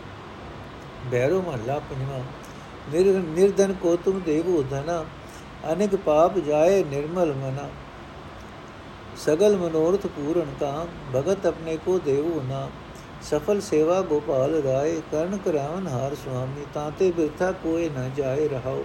ਬੈਰੋ 1.12 1.42
ਮਹਲਾ 1.42 1.80
ਪੰਜਵਾਂ। 1.80 2.20
ਨਿਰ, 2.92 3.06
ਨਿਰਧਨ 3.20 3.74
ਕੋ 3.74 3.96
ਤੁਮ 3.96 4.20
ਦੇਵੋ 4.20 4.62
ਧਨਾ 4.64 5.04
ਅਨੇਕ 5.74 5.96
ਪਾਪ 5.96 6.38
ਜਾਏ 6.40 6.84
ਨਿਰਮਲ 6.84 7.34
ਮਨਾ। 7.34 7.68
ਸਗਲ 9.18 9.58
ਮਨੋਰਥ 9.58 10.08
ਪੂਰਨ 10.08 10.54
ਕਾਮ 10.60 10.88
ਭਗਤ 11.16 11.46
ਆਪਣੇ 11.46 11.78
ਕੋ 11.78 11.98
ਦੇਵੋ 12.00 12.42
ਨਾ। 12.50 12.68
ਸਫਲ 13.22 13.62
ਸੇਵਾ 13.62 14.02
ਗੋਪਾਲ 14.02 14.62
ਰਾਏ, 14.64 15.02
ਕਰਨ 15.12 15.38
ਕਰਾਵਨ 15.38 15.88
ਹਾਰ 15.88 16.16
ਸੁਆਮੀ 16.16 16.66
ਤਾਤੇ 16.74 17.12
ਬਿਰਥਾ 17.12 17.52
ਕੋਏ 17.52 17.90
ਨ 17.90 18.10
ਜਾਏ 18.18 18.48
ਰਹਾਓ 18.48 18.84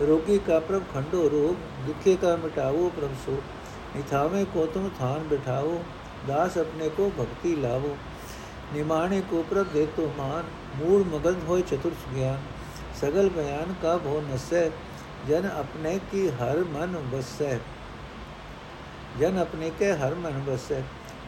ਰੋਗੀ 0.00 0.38
ਕਾ 0.38 0.58
ਪ੍ਰਭ 0.60 0.82
ਖੰਡੋ 0.94 1.28
ਰੋਗ, 1.28 1.54
ਦੁਖੇ 1.86 2.16
ਕਾ 2.16 2.36
ਮਿਟਾਵੋ 2.36 2.90
ਪ੍ਰਭ 2.96 3.10
ਸੋ। 3.26 3.40
ਨਿਥਾਵੇ 3.96 4.44
ਕੋ 4.44 4.66
ਤੁਮ 4.66 4.90
ਥਾਨ 4.98 5.22
ਬਿਠਾਓ 5.22 5.78
ਦਾਸ 6.28 6.58
ਆਪਣੇ 6.58 6.88
ਕੋ 6.88 7.10
ਭਗਤੀ 7.20 7.54
ਲਾਵੋ। 7.56 7.96
ਨਿਮਾਣੇ 8.74 9.20
ਕੋ 9.20 9.44
ਪ੍ਰਭ 9.50 9.66
ਦੇ 9.66 9.86
ਤੋ 9.96 10.10
ਮਾਨ 10.18 10.44
ਮੂੜ 10.76 11.02
ਮਗਨ 11.06 11.40
ਹੋਏ 11.48 11.62
ਚਤੁਰਸ 11.62 12.06
ਗਿਆਨ, 12.14 12.38
ਸਗਲ 13.00 13.28
ਬਿਆਨ 13.28 13.74
ਕਾ 13.82 13.96
ਭੋ 13.96 14.20
ਨਸੈ, 14.30 14.68
ਜਨ 15.28 15.46
ਆਪਣੇ 15.46 15.98
ਕੀ 16.12 16.28
ਹਰ 16.30 16.64
ਮਨ 16.72 16.96
ਵਸੈ। 17.12 17.58
ਜਨ 19.20 19.38
ਆਪਣੇ 19.38 19.70
ਕੇ 19.78 19.92
ਹਰ 19.92 20.14
ਮਨ 20.14 20.42
ਵਸੈ, 20.46 20.82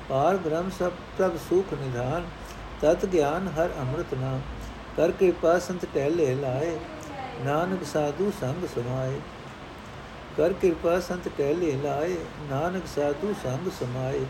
ਪਾਰ 0.08 0.36
ਬ੍ਰਹਮ 0.36 0.70
ਸਭ, 0.78 0.92
ਪ੍ਰਭ 1.18 1.36
ਸੁਖ 1.48 1.72
ਨਿਧਾਨ, 1.74 2.24
ਤਤ 2.80 3.06
ਗਿਆਨ 3.06 3.48
ਹਰ 3.48 3.70
ਅੰਮ੍ਰਿਤ 3.80 4.14
ਨਾਮ 4.14 4.40
ਕਰ 4.96 5.10
ਕਿਰਪਾ 5.10 5.58
ਸੰਤ 5.58 5.84
ਟਹਿਲੇ 5.94 6.34
ਲਾਏ, 6.34 6.78
ਨਾਨਕ 7.44 7.84
ਸਾਧੂ 7.84 8.30
ਸੰਗ 8.40 8.66
ਸਮਾਏ। 8.74 9.20
ਕਰ 10.36 10.52
ਕਿਰਪਾ 10.52 10.98
ਸੰਤ 11.00 11.28
ਟਹਿਲੇ 11.38 11.72
ਲਾਏ, 11.82 12.16
ਨਾਨਕ 12.50 12.86
ਸਾਧੂ 12.86 13.34
ਸੰਗ 13.42 13.70
ਸਮਾਏ। 13.80 14.24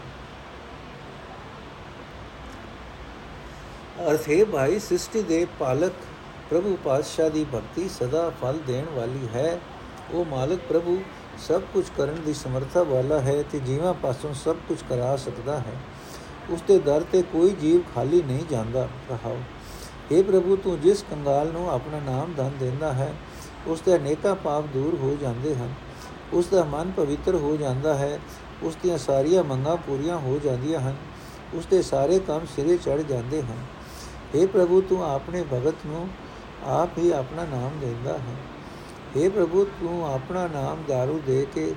ਅਰਥ 3.99 4.29
ਹੈ 4.29 4.45
ਭਾਈ, 4.45 4.79
ਸ੍ਰਿਸ਼ਟੀ 4.79 5.23
ਦੇ 5.23 5.47
ਪਾਲਕ 5.59 5.93
ਪ੍ਰਭੂ 6.51 6.77
ਪਾਤਸ਼ਾਹ 6.85 7.31
ਦੀ 7.31 7.45
ਭਗਤੀ 7.45 7.89
ਸਦਾ 7.89 8.31
ਫਲ 8.43 8.59
ਦੇਣ 8.67 8.85
ਵਾਲੀ 8.97 9.29
ਹੈ। 9.35 9.61
ਉਹ 10.13 10.25
ਮਾਲਕ 10.25 10.59
ਪ੍ਰਭੂ, 10.69 10.97
ਸਭ 11.49 11.63
ਕੁਝ 11.73 11.85
ਕਰਨ 11.97 12.21
ਦੀ 12.27 12.35
ਸਮਰੱਥਾ 12.35 12.83
ਵਾਲਾ 12.83 13.19
ਹੈ 13.21 13.43
ਤੇ 13.53 13.59
ਜੀਵਾਂ 13.59 13.95
ਪਾਸੋਂ 13.95 14.35
ਸਭ 14.35 14.57
ਕੁਝ 14.69 14.79
ਕਰਾ 14.89 15.17
ਸਕਦਾ 15.17 15.59
ਹੈ। 15.59 15.77
ਉਸ 16.51 16.63
ਦੇ 16.69 16.79
ਦਰ 16.79 17.05
ਤੇ 17.13 17.23
ਕੋਈ 17.23 17.51
ਜੀਵ 17.51 17.81
ਖਾਲੀ 17.95 18.23
ਨਹੀਂ 18.23 18.45
ਜਾਂਦਾ। 18.51 18.89
ਰਹਾਓ 19.11 19.37
اے 20.13 20.23
ਪ੍ਰਭੂ, 20.23 20.57
ਤੂੰ 20.57 20.81
ਜਿਸ 20.81 21.05
ਕੰਗਾਲ 21.11 21.49
ਨੂੰ 21.53 21.71
ਆਪਣਾ 21.71 22.01
ਨਾਮ 22.01 22.33
ਧਨ 22.37 22.51
ਦਿੰਦਾ 22.61 22.93
ਹੈ, 22.93 23.13
ਉਸ 23.67 23.81
ਦੇ 23.81 23.97
ਅਨੇਕਾਂ 23.97 24.35
ਪਾਪ 24.35 24.65
ਦੂਰ 24.65 24.95
ਹੋ 24.95 25.17
ਜਾਂਦੇ 25.21 25.55
ਹਨ। 25.55 25.75
ਉਸ 26.33 26.47
ਦਾ 26.47 26.65
ਮਨ 26.65 26.91
ਪਵਿੱਤਰ 26.97 27.35
ਹੋ 27.35 27.57
ਜਾਂਦਾ 27.57 27.95
ਹੈ, 27.95 28.19
ਉਸ 28.63 28.77
ਦੀਆਂ 28.83 28.99
ਸਾਰੀਆਂ 28.99 29.45
ਮੰਗਾਂ 29.45 29.77
ਪੂਰੀਆਂ 29.77 30.19
ਹੋ 30.19 30.41
ਜਾਂਦੀਆਂ 30.45 30.81
ਹਨ, 30.81 30.97
ਉਸ 31.55 31.67
ਦੇ 31.67 31.83
ਸਾਰੇ 31.83 32.19
ਕੰਮ 32.19 32.47
ਸਿਰੇ 32.57 32.77
ਚੜ 32.77 33.01
ਜਾਂਦੇ 33.03 33.43
ਹਨ। 33.43 33.57
हे 34.37 34.49
ਪ੍ਰਭੂ, 34.49 34.81
ਤੂੰ 34.81 35.15
ਆਪਣੇ 35.15 35.43
ਭਗਤ 35.43 35.75
ਨੂੰ 35.87 36.09
ਆਪ 36.65 36.99
ਹੀ 36.99 37.11
ਆਪਣਾ 37.11 37.45
ਨਾਮ 37.45 37.71
ਦਿੰਦਾ 37.81 38.19
ਹੈ। 38.19 38.37
हे 39.17 39.31
ਪ੍ਰਭੂ, 39.31 39.65
ਤੂੰ 39.65 40.15
ਆਪਣਾ 40.15 40.47
ਨਾਮ 40.47 40.83
ਦਾਰੂ 40.89 41.21
ਦੇ 41.27 41.47
ਕੇ 41.55 41.75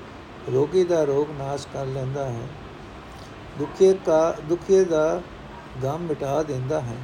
ਰੋਗੀ 0.52 0.84
ਦਾ 0.84 1.04
ਰੋਗ 1.04 1.26
ਨਾਸ਼ 1.38 1.66
ਕਰ 1.72 1.86
ਲੈਂਦਾ 1.86 2.24
ਹੈ। 2.24 2.48
ਦੁਖੀ 3.58 3.92
ਦਾ 3.92 4.36
ਦੁਖੀ 4.44 4.84
ਦਾ 4.84 5.22
ਗਮ 5.82 5.98
ਮਿਟਾ 5.98 6.42
ਦਿੰਦਾ 6.42 6.80
ਹੈ। 6.80 6.96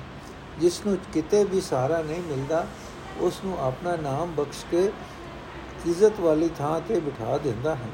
ਜਿਸ 0.61 0.87
ਨੂੰ 0.87 0.99
ਕਿਤੇ 1.13 1.45
ਵੀ 1.45 1.61
ਸਹਾਰਾ 1.61 2.03
ਨਹੀਂ 2.03 2.23
ਮਿਲਦਾ, 2.23 2.67
ਉਸ 3.21 3.41
ਨੂੰ 3.45 3.59
ਆਪਣਾ 3.61 3.97
ਨਾਮ 3.97 4.33
ਬਖਸ਼ 4.33 4.65
ਕੇ 4.71 4.93
ਇੱਜ਼ਤ 5.87 6.21
ਵਾਲੀ 6.21 6.51
ਥਾਂ 6.59 6.81
ਤੇ 6.81 7.01
ਬਿਠਾ 7.01 7.39
ਦਿੰਦਾ 7.39 7.75
ਹੈ। 7.75 7.89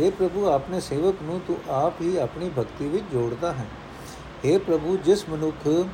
हे 0.00 0.10
ਪ੍ਰਭੂ, 0.10 0.46
ਆਪਣੇ 0.46 0.80
ਸੇਵਕ 0.80 1.14
ਨੂੰ 1.22 1.40
ਤੂੰ 1.46 1.56
ਆਪ 1.68 2.00
ਹੀ 2.00 2.16
ਆਪਣੀ 2.16 2.50
ਭਗਤੀ 2.58 2.88
ਵਿੱਚ 2.88 3.04
ਜੋੜਦਾ 3.12 3.52
ਹੈ। 3.52 3.66
हे 4.46 4.58
ਪ੍ਰਭੂ, 4.58 4.96
ਜਿਸ 4.96 5.28
ਮਨੁੱਖ 5.28 5.86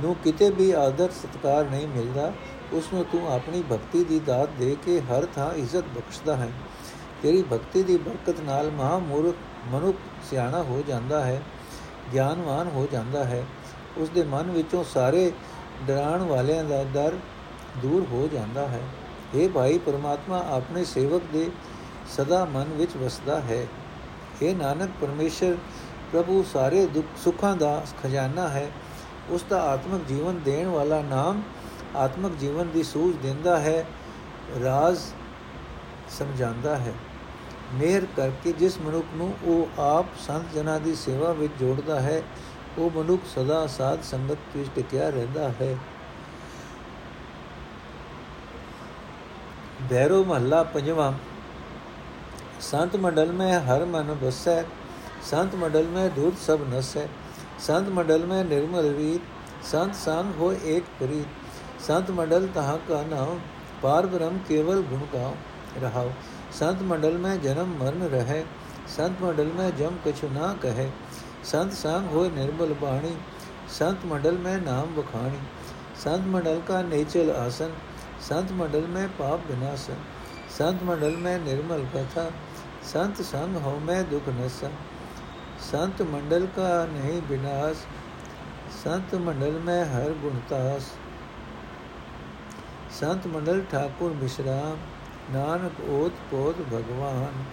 ਨੂੰ 0.00 0.16
ਕਿਤੇ 0.24 0.50
ਵੀ 0.50 0.70
ਆਦਰ 0.70 1.10
ਸਤਕਾਰ 1.10 1.64
ਨਹੀਂ 1.64 1.88
ਮਿਲਦਾ, 1.88 2.32
ਉਸ 2.72 2.92
ਨੂੰ 2.94 3.04
ਤੂੰ 3.04 3.34
ਆਪਣੀ 3.34 3.62
ਭਗਤੀ 3.72 4.04
ਦੀ 4.04 4.18
ਦਾਤ 4.18 4.48
ਦੇ 4.48 4.76
ਕੇ 4.86 5.00
ਹਰ 5.00 5.26
ਥਾਂ 5.34 5.52
ਇੱਜ਼ਤ 5.54 5.84
ਬਖਸ਼ਦਾ 5.96 6.36
ਹੈ। 6.36 6.48
ਤੇਰੀ 7.22 7.42
ਭਗਤੀ 7.42 7.82
ਦੀ 7.82 7.96
ਬਰਕਤ 7.96 8.40
ਨਾਲ 8.40 8.70
ਮਹਾਮੂਰਖ 8.70 9.34
ਮਨੁੱਖ 9.66 9.98
ਸਿਆਣਾ 10.30 10.62
ਹੋ 10.62 10.82
ਜਾਂਦਾ 10.88 11.24
ਹੈ, 11.24 11.42
ਗਿਆਨਵਾਨ 12.12 12.68
ਹੋ 12.68 12.88
ਜਾਂਦਾ 12.92 13.24
ਹੈ। 13.24 13.44
ਉਸ 13.96 14.08
ਦੇ 14.08 14.24
ਮਨ 14.24 14.50
ਵਿੱਚੋਂ 14.50 14.84
ਸਾਰੇ 14.84 15.32
ਡਰਾਣ 15.86 16.22
ਵਾਲਿਆਂ 16.22 16.64
ਦਾ 16.64 16.84
ਡਰ 16.84 17.12
ਦੂਰ 17.82 18.06
ਹੋ 18.12 18.28
ਜਾਂਦਾ 18.32 18.66
ਹੈ। 18.68 18.80
ਇਹ 19.34 19.48
ਭਾਈ, 19.48 19.78
ਪਰਮਾਤਮਾ 19.78 20.44
ਆਪਣੇ 20.50 20.84
ਸੇਵਕ 20.84 21.22
ਦੇ 21.32 21.50
ਸਦਾ 22.16 22.44
ਮਨ 22.44 22.64
ਵਿੱਚ 22.64 22.96
ਵਸਦਾ 22.96 23.40
ਹੈ। 23.40 23.66
ਇਹ 24.42 24.54
ਨਾਨਕ, 24.56 24.90
ਪਰਮੇਸ਼ਰ, 25.00 25.56
ਪ੍ਰਭੂ 26.12 26.44
ਸਾਰੇ 26.52 26.86
ਦੁੱਖ 26.86 27.06
ਸੁੱਖਾਂ 27.24 27.56
ਦਾ 27.56 27.84
ਖਜ਼ਾਨਾ 28.02 28.48
ਹੈ। 28.48 28.70
ਉਸ 29.30 29.44
ਦਾ 29.50 29.62
ਆਤਮਿਕ 29.62 30.06
ਜੀਵਨ 30.08 30.38
ਦੇਣ 30.44 30.66
ਵਾਲਾ 30.66 31.00
ਨਾਮ 31.02 31.42
ਆਤਮਿਕ 31.96 32.32
ਜੀਵਨ 32.32 32.70
ਦੀ 32.70 32.82
ਸੂਝ 32.82 33.14
ਦਿੰਦਾ 33.16 33.58
ਹੈ, 33.58 33.84
ਰਾਜ਼ 34.64 34.98
ਸਮਝਾਉਂਦਾ 36.10 36.76
ਹੈ। 36.76 36.92
ਮਿਹਰ 37.74 38.06
ਕਰਕੇ 38.16 38.52
ਜਿਸ 38.52 38.78
ਮਨੁੱਖ 38.78 39.06
ਨੂੰ 39.14 39.34
ਉਹ 39.44 39.80
ਆਪ 39.80 40.06
ਸੰਤ 40.26 40.54
ਜਨਾਂ 40.54 40.78
ਦੀ 40.80 40.94
ਸੇਵਾ 40.94 41.32
ਵਿੱਚ 41.32 41.52
ਜੋੜਦਾ 41.60 42.00
ਹੈ, 42.00 42.22
ਉਹ 42.78 42.90
ਮਨੁੱਖ 42.90 43.22
ਸਦਾ 43.34 43.66
ਸਾਧ 43.66 44.02
ਸੰਗਤ 44.02 44.56
ਵਿੱਚ 44.56 44.70
ਟਿਕਿਆ 44.74 45.08
ਰਹਿੰਦਾ 45.10 45.48
ਹੈ। 45.60 45.76
ਭੈਰੋ 49.90 50.24
ਮਹੱਲਾ 50.24 50.62
ਪੰਜਵਾਂ, 50.62 51.12
ਸੰਤ 52.60 52.96
ਮੰਡਲ 52.96 53.32
ਮੈਂ 53.32 53.60
ਹਰ 53.60 53.84
ਮਨ 53.84 54.16
ਬਸੈ 54.22 54.62
ਸੰਤ 55.22 55.54
ਮੰਡਲ 55.54 55.84
ਮੈਂ 55.84 56.08
ਦੁਰਤ 56.10 56.38
ਸਭ 56.38 56.60
ਨਸੈ। 56.70 57.06
संत 57.58 57.88
मंडल 57.88 58.24
में 58.24 58.44
निर्मल 58.44 58.84
रीत, 58.84 59.22
संत 59.64 59.94
संग 59.94 60.34
हो 60.34 60.52
एक 60.52 60.84
प्रीत। 60.84 61.82
संत 61.82 62.10
मंडल 62.10 62.48
तहां 62.48 62.76
का 62.76 63.02
नाम 63.04 63.38
पार 63.82 64.06
ब्रह्म 64.06 64.38
केवल 64.38 64.82
गुण 64.82 65.00
गाओ, 65.14 65.34
रहाओ। 65.78 66.10
संत 66.52 66.82
मंडल 66.82 67.16
में 67.16 67.42
जन्म 67.42 67.72
मरण 67.80 68.02
रहे, 68.08 68.42
संत 68.88 69.22
मंडल 69.22 69.46
में 69.46 69.76
जम 69.76 69.96
कुछ 70.04 70.24
ना 70.24 70.52
कहे। 70.52 70.88
संत 71.44 71.72
संग 71.72 72.10
हो 72.10 72.24
निर्मल 72.24 72.74
बाणी 72.74 73.16
संत 73.68 74.04
मंडल 74.06 74.36
में 74.38 74.56
नाम 74.60 74.94
बखाणी 74.96 75.38
संत 75.96 76.26
मंडल 76.26 76.60
का 76.60 76.82
नेचल 76.82 77.30
आसन, 77.30 77.72
संत 78.20 78.52
मंडल 78.52 78.86
में 78.86 79.08
पाप 79.08 79.46
विनाशन। 79.50 80.04
संत 80.50 80.82
मंडल 80.82 81.16
में 81.16 81.44
निर्मल 81.44 81.84
कथा, 81.94 82.30
संत 82.84 83.22
संग 83.22 83.56
हो 83.56 83.70
मैं 83.78 84.10
दुख 84.10 84.28
नसन 84.28 84.76
संत 85.61 86.01
मंडल 86.07 86.45
का 86.55 86.69
नहीं 86.89 87.17
विनाश 87.27 87.81
संत 88.75 89.13
मंडल 89.21 89.59
में 89.61 89.79
हर 89.91 90.13
गुणतास 90.21 90.91
संत 92.93 93.27
मंडल 93.27 93.61
ठाकुर 93.71 94.15
विश्राम 94.17 94.85
नानक 95.31 95.83
ओत 95.91 96.23
पोत 96.31 96.63
भगवान 96.69 97.43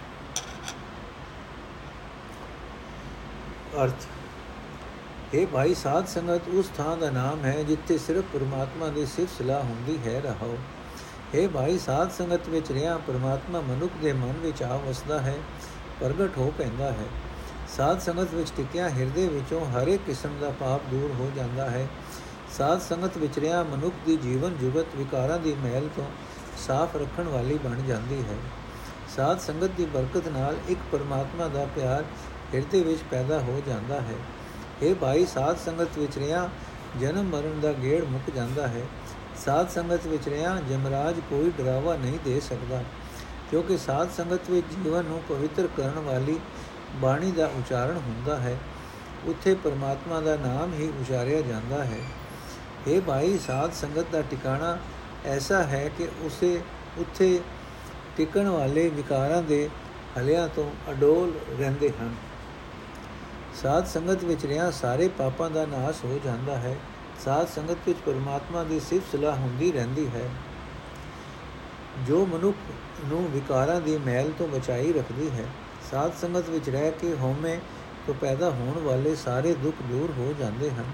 अर्थ 3.77 4.07
ਇਹ 5.33 5.45
ਭਾਈ 5.47 5.73
ਸਾਧ 5.73 6.05
ਸੰਗਤ 6.07 6.47
ਉਸ 6.49 6.69
ਥਾਂ 6.77 6.95
ਦਾ 6.97 7.09
ਨਾਮ 7.11 7.43
ਹੈ 7.45 7.61
ਜਿੱਥੇ 7.63 7.97
ਸਿਰਫ 7.97 8.31
ਪਰਮਾਤਮਾ 8.33 8.87
ਦੀ 8.87 9.05
ਸਿਫਤ 9.05 9.37
ਸਲਾਹ 9.37 9.63
ਹੁੰਦੀ 9.63 9.97
ਹੈ 10.05 10.19
ਰਹੋ 10.21 10.57
ਇਹ 11.33 11.47
ਭਾਈ 11.49 11.77
ਸਾਧ 11.79 12.11
ਸੰਗਤ 12.11 12.47
ਵਿੱਚ 12.49 12.71
ਰਿਆ 12.71 12.97
ਪਰਮਾਤਮਾ 13.07 13.61
ਮਨੁੱਖ 13.61 13.97
ਦੇ 14.01 14.13
ਮਨ 14.13 14.37
ਵਿੱਚ 14.41 14.63
ਆ 14.63 14.77
ਵਸਦਾ 14.77 15.19
ਹੈ 15.19 15.35
ਪ੍ਰਗਟ 15.99 16.37
ਹੋ 16.37 16.51
ਪੈਂਦਾ 16.57 16.91
ਹੈ 16.91 17.05
ਸਾਧ 17.76 18.00
ਸੰਗਤ 18.00 18.34
ਵਿੱਚ 18.34 18.52
ਟਿਕਿਆ 18.56 18.88
ਹਿਰਦੇ 18.88 19.28
ਵਿੱਚੋਂ 19.28 19.66
ਹਰ 19.66 19.86
ਇੱਕ 19.86 20.02
ਕਿਸਮ 20.06 20.28
ਦਾ 20.40 20.50
ਪਾਪ 20.50 20.80
ਦੂਰ 20.90 21.10
ਹੋ 21.10 21.30
ਜਾਂਦਾ 21.36 21.70
ਹੈ। 21.70 21.88
ਸਾਧ 22.58 22.80
ਸੰਗਤ 22.80 23.16
ਵਿੱਚ 23.16 23.38
ਰਿਆ 23.38 23.62
ਮਨੁੱਖ 23.62 23.94
ਦੀ 24.06 24.16
ਜੀਵਨ 24.16 24.58
ਜੁਗਤ 24.58 24.86
ਵਿਕਾਰਾਂ 24.96 25.38
ਦੀ 25.38 25.54
ਮਹਿਲ 25.54 25.88
ਤੋਂ 25.96 26.04
ਸਾਫ਼ 26.58 26.96
ਰੱਖਣ 26.96 27.24
ਵਾਲੀ 27.24 27.58
ਬਣ 27.64 27.82
ਜਾਂਦੀ 27.82 28.22
ਹੈ। 28.22 28.36
ਸਾਧ 29.16 29.38
ਸੰਗਤ 29.38 29.70
ਦੀ 29.76 29.84
ਬਰਕਤ 29.84 30.28
ਨਾਲ 30.28 30.56
ਇੱਕ 30.68 30.80
ਪਰਮਾਤਮਾ 30.92 31.48
ਦਾ 31.48 31.66
ਪਿਆਰ 31.76 32.04
ਹਿਰਦੇ 32.54 32.80
ਵਿੱਚ 32.80 33.00
ਪੈਦਾ 33.10 33.38
ਹੋ 33.38 33.62
ਜਾਂਦਾ 33.66 34.00
ਹੈ। 34.00 34.14
ਇਹ 34.82 34.94
ਭਾਈ, 34.94 35.26
ਸਾਧ 35.26 35.56
ਸੰਗਤ 35.56 35.98
ਵਿੱਚ 35.98 36.18
ਰਿਆ 36.18 36.48
ਜਨਮ 37.00 37.24
ਮਰਨ 37.24 37.60
ਦਾ 37.60 37.72
ਗੇੜ 37.72 38.04
ਮੁੱਕ 38.04 38.30
ਜਾਂਦਾ 38.34 38.68
ਹੈ। 38.68 38.82
ਸਾਧ 39.44 39.68
ਸੰਗਤ 39.68 40.06
ਵਿੱਚ 40.06 40.28
ਰਿਆ 40.28 40.58
ਜਮਰਾਜ 40.68 41.20
ਕੋਈ 41.30 41.52
ਡਰਾਵਾ 41.58 41.96
ਨਹੀਂ 41.96 42.18
ਦੇ 42.24 42.40
ਸਕਦਾ, 42.40 42.84
ਕਿਉਂਕਿ 43.50 43.76
ਸਾਧ 43.76 44.08
ਸੰਗਤ 44.16 44.50
ਵਿੱਚ 44.50 44.66
ਜੀਵਨ 44.84 45.04
ਨੂੰ 45.04 45.22
ਪਵਿੱਤਰ 45.28 45.68
ਕਰਨ 45.76 45.98
ਵਾਲੀ 45.98 46.40
ਬਾਣੀ 46.94 47.30
ਦਾ 47.30 47.46
ਉਚਾਰਨ 47.46 47.96
ਹੁੰਦਾ 47.96 48.40
ਹੈ, 48.40 48.58
ਉੱਥੇ 49.24 49.54
ਪਰਮਾਤਮਾ 49.54 50.20
ਦਾ 50.20 50.36
ਨਾਮ 50.36 50.72
ਹੀ 50.72 50.88
ਉਚਾਰਿਆ 50.88 51.40
ਜਾਂਦਾ 51.40 51.84
ਹੈ। 51.84 51.98
ਇਹ 52.86 53.00
ਭਾਈ, 53.00 53.38
ਸਾਧ 53.38 53.72
ਸੰਗਤ 53.72 54.06
ਦਾ 54.12 54.22
ਟਿਕਾਣਾ 54.22 54.78
ਐਸਾ 55.24 55.62
ਹੈ 55.62 55.90
ਕਿ 55.98 56.08
ਉਸੇ, 56.20 56.62
ਉੱਥੇ 56.98 57.40
ਟਿਕਣ 58.16 58.48
ਵਾਲੇ 58.48 58.88
ਵਿਕਾਰਾਂ 58.88 59.42
ਦੇ 59.42 59.70
ਹਲਿਆਂ 60.18 60.48
ਤੋਂ 60.48 60.92
ਅਡੋਲ 60.92 61.32
ਰਹਿੰਦੇ 61.58 61.92
ਹਨ। 62.02 62.14
ਸਾਧ 63.62 63.86
ਸੰਗਤ 63.86 64.24
ਵਿੱਚ 64.24 64.46
ਰਿਆ 64.46 64.70
ਸਾਰੇ 64.70 65.08
ਪਾਪਾਂ 65.08 65.50
ਦਾ 65.50 65.66
ਨਾਸ਼ 65.66 66.04
ਹੋ 66.04 66.20
ਜਾਂਦਾ 66.24 66.56
ਹੈ। 66.56 66.76
ਸਾਧ 67.24 67.46
ਸੰਗਤ 67.46 67.76
ਵਿੱਚ 67.86 67.98
ਪਰਮਾਤਮਾ 68.06 68.64
ਦੀ 68.64 68.80
ਸਿਫਤ 68.80 69.16
ਸਲਾਹ 69.16 69.36
ਹੁੰਦੀ 69.36 69.72
ਰਹਿੰਦੀ 69.72 70.08
ਹੈ। 70.08 70.30
ਜੋ 72.06 72.26
ਮਨੁੱਖ 72.26 72.56
ਨੂੰ 73.04 73.30
ਵਿਕਾਰਾਂ 73.30 73.80
ਦੀ 73.80 73.98
ਮਹਿਲ 73.98 74.32
ਤੋਂ 74.38 74.48
ਬਚਾਈ 74.48 74.92
ਰੱਖਦੀ 74.92 75.30
ਹੈ 75.30 75.44
ਸਾਧ 75.94 76.12
ਸੰਗਤ 76.20 76.48
ਵਿੱਚ 76.48 76.68
ਰਹਿ 76.70 76.90
ਕੇ 76.90 77.16
ਹਉਮੈ 77.16 77.58
ਤੋਂ 78.06 78.14
ਪੈਦਾ 78.14 78.50
ਹੋਣ 78.50 78.78
ਵਾਲੇ 78.78 79.14
ਸਾਰੇ 79.16 79.52
ਦੁੱਖ 79.54 79.82
ਦੂਰ 79.82 80.12
ਹੋ 80.18 80.34
ਜਾਂਦੇ 80.38 80.70
ਹਨ। 80.70 80.84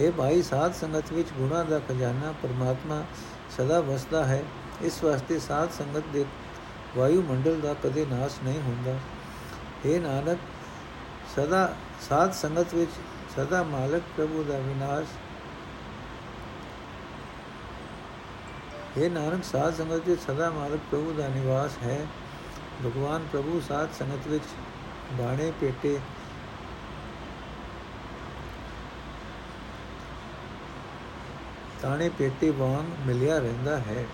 ਇਹ 0.00 0.12
ਭਾਈ, 0.12 0.42
ਸਾਧ 0.42 0.74
ਸੰਗਤ 0.74 1.12
ਵਿੱਚ 1.12 1.28
ਗੁਣਾ 1.38 1.62
ਦਾ 1.62 1.78
ਖਜ਼ਾਨਾ 1.78 2.32
ਪਰਮਾਤਮਾ 2.42 3.02
ਸਦਾ 3.56 3.80
ਵਸਦਾ 3.80 4.24
ਹੈ। 4.24 4.42
ਇਸ 4.82 5.04
ਵਾਸਤੇ 5.04 5.38
ਸਾਧ 5.38 5.70
ਸੰਗਤ 5.70 6.04
ਦੇ 6.12 6.24
ਵਾਯੂ 6.96 7.22
ਮੰਡਲ 7.22 7.60
ਦਾ 7.60 7.74
ਕਦੇ 7.74 8.06
ਨਾਸ਼ 8.10 8.34
ਨਹੀਂ 8.44 8.60
ਹੁੰਦਾ। 8.60 8.94
ਇਹ 9.86 10.00
ਨਾਨਕ, 10.00 10.38
ਸਦਾ 11.36 11.74
ਸਾਧ 12.08 12.32
ਸੰਗਤ 12.32 12.74
ਵਿੱਚ 12.74 12.90
ਸਦਾ 13.36 13.62
ਮਾਲਕ 13.62 14.02
ਪ੍ਰਭੂ 14.16 14.44
ਦਾ 14.44 14.58
ਵਿਨਾਸ਼। 14.58 15.08
ਇਹ 18.98 19.10
ਨਾਨਕ, 19.10 19.44
ਸਾਧ 19.44 19.74
ਸੰਗਤ 19.74 20.08
ਵਿੱਚ 20.08 20.20
ਸਦਾ 20.20 20.50
ਮਾਲਕ 20.50 20.80
ਪ੍ਰਭੂ 20.90 21.14
ਦਾ 21.18 21.28
ਨਿਵਾਸ 21.28 21.78
ਹੈ। 21.82 22.00
ਭਗਵਾਨ 22.86 23.26
ਪ੍ਰਭੂ 23.32 23.60
ਸਾਧ 23.68 23.88
ਸੰਗਤ 23.98 24.26
ਵਿੱਚ 24.26 24.44
ਬਾਣੇ, 25.12 25.52
ਪੇਟੇ 25.60 25.98
ਤਾਣੇ, 31.82 32.08
ਪੇਟੇ 32.08 32.50
ਵਾਂਗ 32.50 33.06
ਮਿਲਿਆ 33.06 33.38
ਰਹਿੰਦਾ 33.38 33.76
ਹੈ। 33.78 34.04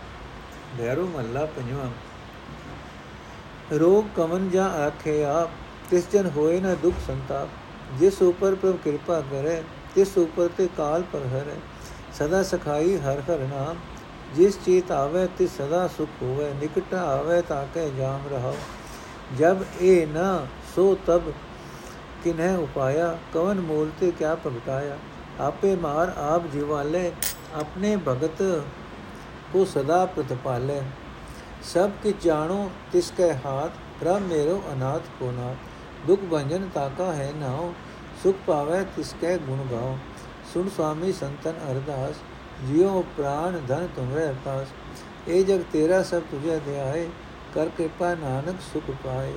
ਭੈਰੋ 0.78 1.06
ਮੱਲਾ 1.06 1.44
ਪੰਜਵਾਂ। 1.44 1.90
ਰੋਗ 3.78 4.04
ਕਮਨ 4.16 4.50
ਜਾਂ 4.50 4.70
ਆਖੇ 4.70 5.24
ਆਪ, 5.24 5.50
ਤਿਸ 5.90 6.10
ਜਨ 6.10 6.30
ਹੋਏ 6.30 6.60
ਨਾ 6.60 6.74
ਦੁਖ 6.74 6.94
ਸੰਤਾਪ। 7.06 7.48
ਜਿਸ 7.98 8.22
ਉਪਰ 8.22 8.54
ਪ੍ਰਭ 8.54 8.76
ਕਿਰਪਾ 8.76 9.20
ਕਰੇ, 9.20 9.62
ਤਿਸ 9.94 10.18
ਉਪਰ 10.18 10.48
ਤੇ 10.48 10.68
ਕਾਲ 10.76 11.02
ਪਰ 11.02 11.20
ਹਰੇ 11.20 11.56
ਸਦਾ 12.12 12.42
ਸਖਾਈ 12.42 12.96
ਹਰ 12.96 13.20
ਹਰ 13.20 13.38
ਨਾਮ। 13.38 13.76
ਜਿਸ 14.34 14.58
ਚੀਤ 14.64 14.90
ਆਵੇ 14.92 15.26
ਤਿਸ 15.38 15.50
ਸਦਾ 15.52 15.86
ਸੁਖ 15.88 16.22
ਹੋਵੇ 16.22 16.52
ਨਿਕਟ 16.60 16.94
ਆਵੇ 16.94 17.40
ਤਾਕੇ 17.42 17.88
ਜਾਮ 17.98 18.26
ਰਹਾਓ 18.28 18.54
ਜਬ 19.38 19.64
ਇਹ 19.80 20.06
ਨਾ 20.06 20.46
ਸੋ 20.74 20.94
ਤਬ 21.06 21.32
ਕਿਨਹਿ 22.24 22.56
ਉਪਾਇਆ 22.56 23.16
ਕਵਨ 23.34 23.60
ਮੂਲ 23.60 23.90
ਤੇ 24.00 24.10
ਕਿਆ 24.10 24.34
ਪ੍ਰਗਟਾਇਆ 24.34 24.96
ਆਪੇ 25.40 25.74
ਮਾਰ 25.76 26.12
ਆਪ 26.18 26.46
ਜੀਵਾਲੇ 26.46 27.10
ਆਪਣੇ 27.54 27.96
ਭਗਤ 28.06 28.42
ਕੋ 29.52 29.64
ਸਦਾ 29.64 30.04
ਪ੍ਰਤਪਾਲੇ 30.06 30.80
ਸਭ 31.64 31.90
ਕਿ 32.02 32.12
ਜਾਣੋ 32.22 32.70
ਤਿਸ 32.92 33.10
ਕੈ 33.18 33.32
ਹਾਥ 33.44 33.72
ਪ੍ਰਭ 34.00 34.22
ਮੇਰੋ 34.22 34.60
ਅਨਾਥ 34.72 35.08
ਕੋ 35.18 35.30
ਨਾਥ 35.32 36.06
ਦੁਖ 36.06 36.20
ਭੰਜਨ 36.30 36.68
ਤਾਕਾ 36.74 37.12
ਹੈ 37.12 37.32
ਨਾਉ 37.36 37.72
ਸੁਖ 38.22 38.36
ਪਾਵੇ 38.46 38.84
ਤਿਸ 38.96 39.14
ਕੈ 39.20 39.36
ਗੁਣ 39.38 39.64
ਗਾਓ 39.70 39.96
ਸੁਣ 40.52 40.68
ਸੁਆਮੀ 40.68 41.12
ਸੰਤਨ 41.12 41.54
ਅਰਦਾਸ 41.70 42.22
ਜਿਉ 42.62 43.02
ਪ੍ਰਾਨ 43.16 43.60
ਧਨ 43.68 43.88
ਤੁਮਰੇ 43.96 44.32
ਪਾਸ, 44.44 44.66
ਇਹ 45.28 45.44
ਜਗ 45.44 45.62
ਤੇਰਾ 45.72 46.02
ਸਭ 46.02 46.22
ਤੁਝੇ 46.30 46.58
ਦਿਆਏ, 46.58 47.08
ਕਰ 47.54 47.68
ਕਿਰਪਾ 47.68 48.14
ਨਾਨਕ 48.14 48.60
ਸੁਖ 48.72 48.90
ਪਾਏ। 49.04 49.32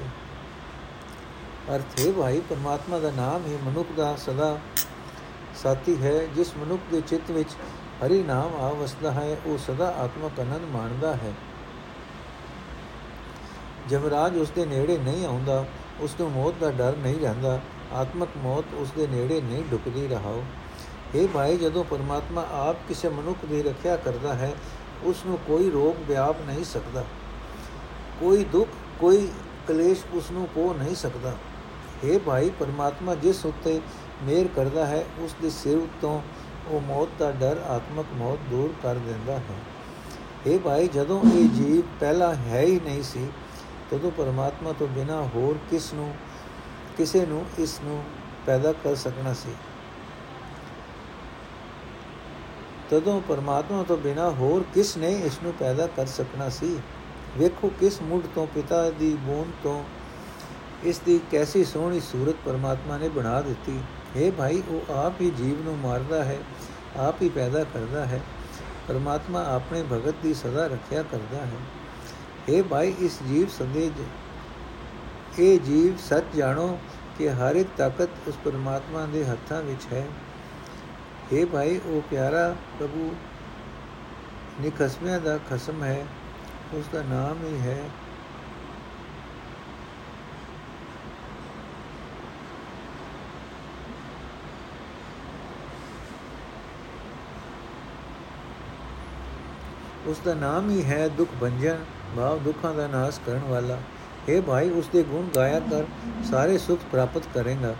ਅਰਥ 1.75 1.99
ਹੈ 1.99 2.11
ਭਾਈ, 2.11 2.39
ਪਰਮਾਤਮਾ 2.39 2.99
ਦਾ 2.99 3.11
ਨਾਮ 3.11 3.45
ਹੀ 3.45 3.57
ਮਨੁੱਖ 3.63 3.87
ਦਾ 3.97 4.15
ਸਦਾ 4.15 4.59
ਸਾਥੀ 5.63 5.97
ਹੈ, 6.01 6.25
ਜਿਸ 6.35 6.57
ਮਨੁੱਖ 6.57 6.81
ਦੇ 6.91 7.01
ਚਿੱਤ 7.01 7.31
ਵਿੱਚ 7.31 7.49
ਹਰੀ 8.05 8.23
ਨਾਮ 8.23 8.55
ਆਵਸਦਾ 8.55 9.11
ਹੈ, 9.11 9.37
ਉਹ 9.45 9.57
ਸਦਾ 9.57 9.87
ਆਤਮਕ 9.97 10.39
ਆਨੰਦ 10.39 10.69
ਮਾਣਦਾ 10.71 11.13
ਹੈ। 11.15 11.33
ਜਮਰਾਜ 13.89 14.37
ਉਸ 14.37 14.49
ਦੇ 14.49 14.65
ਨੇੜੇ 14.65 14.97
ਨਹੀਂ 14.97 15.25
ਆਉਂਦਾ, 15.25 15.65
ਉਸ 16.01 16.15
ਨੂੰ 16.19 16.31
ਮੌਤ 16.31 16.53
ਦਾ 16.59 16.71
ਡਰ 16.71 16.95
ਨਹੀਂ 16.97 17.19
ਰਹਿੰਦਾ, 17.19 17.59
ਆਤਮਕ 17.93 18.29
ਮੌਤ 18.37 18.73
ਉਸ 18.73 18.91
ਦੇ 18.91 19.07
ਨੇੜੇ 19.07 19.41
ਨਹੀਂ 19.41 19.63
ਢੁਕਦੀ 19.71 20.07
ਰਹਾਓ। 20.07 20.43
ਇਹ 21.15 21.27
ਭਾਈ, 21.27 21.57
ਜਦੋਂ 21.57 21.83
ਪਰਮਾਤਮਾ 21.83 22.45
ਆਪ 22.51 22.75
ਕਿਸੇ 22.87 23.09
ਮਨੁੱਖ 23.09 23.45
ਦੀ 23.45 23.63
ਰੱਖਿਆ 23.63 23.95
ਕਰਦਾ 23.95 24.33
ਹੈ 24.33 24.53
ਉਸ 25.03 25.25
ਨੂੰ 25.25 25.37
ਕੋਈ 25.47 25.69
ਰੋਗ 25.69 26.01
ਵਿਆਪ 26.07 26.35
ਨਹੀਂ 26.47 26.65
ਸਕਦਾ। 26.65 27.03
ਕੋਈ 28.19 28.43
ਦੁੱਖ, 28.43 28.69
ਕੋਈ 28.99 29.27
ਕਲੇਸ਼ 29.67 30.03
ਉਸ 30.13 30.31
ਨੂੰ 30.31 30.47
ਕੋ 30.47 30.75
ਨਹੀਂ 30.79 30.95
ਸਕਦਾ। 30.95 31.33
ਇਹ 32.03 32.19
ਭਾਈ, 32.19 32.49
ਪਰਮਾਤਮਾ 32.59 33.15
ਜਿਸ 33.15 33.45
ਉੱਤੇ 33.45 33.81
ਮਿਹਰ 34.23 34.47
ਕਰਦਾ 34.55 34.85
ਹੈ 34.85 35.05
ਉਸ 35.19 35.35
ਦੇ 35.41 35.49
ਸਿਰ 35.49 35.77
ਉਤੋਂ 35.77 36.21
ਉਹ 36.67 36.81
ਮੌਤ 36.81 37.09
ਦਾ 37.19 37.31
ਡਰ 37.31 37.57
ਆਤਮਕ 37.67 38.05
ਮੌਤ 38.13 38.39
ਦੂਰ 38.49 38.73
ਕਰ 38.83 38.95
ਦਿੰਦਾ 38.95 39.33
ਹੈ। 39.33 39.55
ਇਹ 40.47 40.59
ਭਾਈ, 40.59 40.87
ਜਦੋਂ 40.87 41.21
ਇਹ 41.35 41.49
ਜੀਵ 41.49 41.81
ਪਹਿਲਾਂ 41.99 42.35
ਹੈ 42.35 42.61
ਹੀ 42.61 42.79
ਨਹੀਂ 42.79 43.03
ਸੀ, 43.03 43.27
ਤਦੋਂ 43.91 44.11
ਪਰਮਾਤਮਾ 44.11 44.71
ਤੋਂ 44.71 44.87
ਬਿਨਾ 44.87 45.29
ਹੋਰ 45.35 45.55
ਕਿਸ 45.69 45.93
ਨੂੰ, 45.93 46.15
ਕਿਸੇ 46.97 47.25
ਨੂੰ 47.25 47.45
ਇਸ 47.59 47.79
ਨੂੰ 47.83 48.03
ਪੈਦਾ 48.45 48.71
ਕਰ 48.71 48.95
ਸਕਣਾ 48.95 49.33
ਸੀ? 49.33 49.49
ਤਦੋਂ 52.89 53.21
ਪਰਮਾਤਮਾ 53.21 53.83
ਤੋਂ 53.83 53.97
ਬਿਨਾ 53.97 54.29
ਹੋਰ 54.29 54.63
ਕਿਸ 54.73 54.97
ਨੇ 54.97 55.11
ਇਸ 55.11 55.39
ਨੂੰ 55.43 55.53
ਪੈਦਾ 55.53 55.87
ਕਰ 55.87 56.05
ਸਕਣਾ 56.05 56.49
ਸੀ? 56.49 56.77
ਵੇਖੋ 57.37 57.71
ਕਿਸ 57.79 58.01
ਮੁੱਢ 58.01 58.23
ਤੋਂ 58.35 58.47
ਪਿਤਾ 58.47 58.89
ਦੀ 58.89 59.17
ਬੋਨ 59.21 59.51
ਤੋਂ 59.63 59.83
ਇਸ 60.83 60.99
ਦੀ 60.99 61.19
ਕੈਸੀ 61.31 61.63
ਸੋਹਣੀ 61.63 61.99
ਸੂਰਤ 61.99 62.35
ਪਰਮਾਤਮਾ 62.45 62.97
ਨੇ 62.97 63.09
ਬਣਾ 63.09 63.41
ਦਿੱਤੀ। 63.41 63.79
ਹੈ 64.17 64.31
ਭਾਈ, 64.31 64.63
ਉਹ 64.69 64.93
ਆਪ 64.93 65.21
ਹੀ 65.21 65.29
ਜੀਵ 65.29 65.63
ਨੂੰ 65.63 65.77
ਮਾਰਦਾ 65.77 66.23
ਹੈ, 66.23 66.37
ਆਪ 66.97 67.21
ਹੀ 67.21 67.29
ਪੈਦਾ 67.29 67.63
ਕਰਦਾ 67.63 68.05
ਹੈ। 68.05 68.21
ਪਰਮਾਤਮਾ 68.87 69.43
ਆਪਣੇ 69.45 69.83
ਭਗਤ 69.83 70.15
ਦੀ 70.23 70.33
ਸਦਾ 70.33 70.67
ਰੱਖਿਆ 70.67 71.03
ਕਰਦਾ 71.03 71.37
ਹੈ। 71.37 71.57
हे 72.49 72.63
ਭਾਈ, 72.63 72.95
ਇਸ 72.99 73.19
ਜੀਵ 73.27 73.47
ਸੰਦੇਜ 73.47 73.93
ਇਹ 75.39 75.59
ਜੀਵ 75.59 75.97
ਸੱਚ 76.09 76.37
ਜਾਣੋ 76.37 76.79
ਕਿ 77.17 77.29
ਹਰ 77.29 77.55
ਇੱਕ 77.55 77.69
ਤਾਕਤ 77.77 78.09
ਉਸ 78.27 78.35
ਪਰਮਾਤਮਾ 78.45 79.05
ਦੇ 79.05 79.25
ਹੱਥਾਂ 79.25 79.61
ਵਿੱਚ 79.61 79.93
ਹੈ। 79.93 80.07
हे 81.33 81.45
ਭਾਈ, 81.47 81.79
ਉਹ 81.85 82.01
ਪਿਆਰਾ 82.01 82.55
ਪ੍ਰਭੂ 82.79 83.15
ਨਿਕਸਮਿਆਂ 84.61 85.19
ਦਾ 85.19 85.37
ਖਸਮ 85.49 85.83
ਹੈ 85.83 86.05
ਉਸ 86.73 86.85
ਦਾ 86.93 87.01
ਨਾਮ 87.03 87.45
ਹੀ 87.45 87.59
ਹੈ। 87.61 87.77
ਉਸ 100.07 100.19
ਦਾ 100.25 100.33
ਨਾਮ 100.33 100.69
ਹੀ 100.69 100.83
ਹੈ 100.83 101.07
ਦੁਖ 101.07 101.29
ਭੰਜਨ, 101.41 101.77
ਭਾਵ 102.15 102.39
ਦੁੱਖਾਂ 102.39 102.73
ਦਾ 102.73 102.87
ਨਾਸ਼ 102.87 103.19
ਕਰਨ 103.25 103.43
ਵਾਲਾ। 103.47 103.77
हे 104.29 104.41
ਭਾਈ 104.41 104.69
ਉਸ 104.69 104.87
ਦੇ 104.87 105.03
ਗੁਣ 105.03 105.27
ਗਾਇਆ 105.35 105.59
ਕਰ, 105.59 105.83
ਸਾਰੇ 106.23 106.57
ਸੁਖ 106.57 106.79
ਪ੍ਰਾਪਤ 106.91 107.23
ਕਰੇਗਾ। 107.33 107.75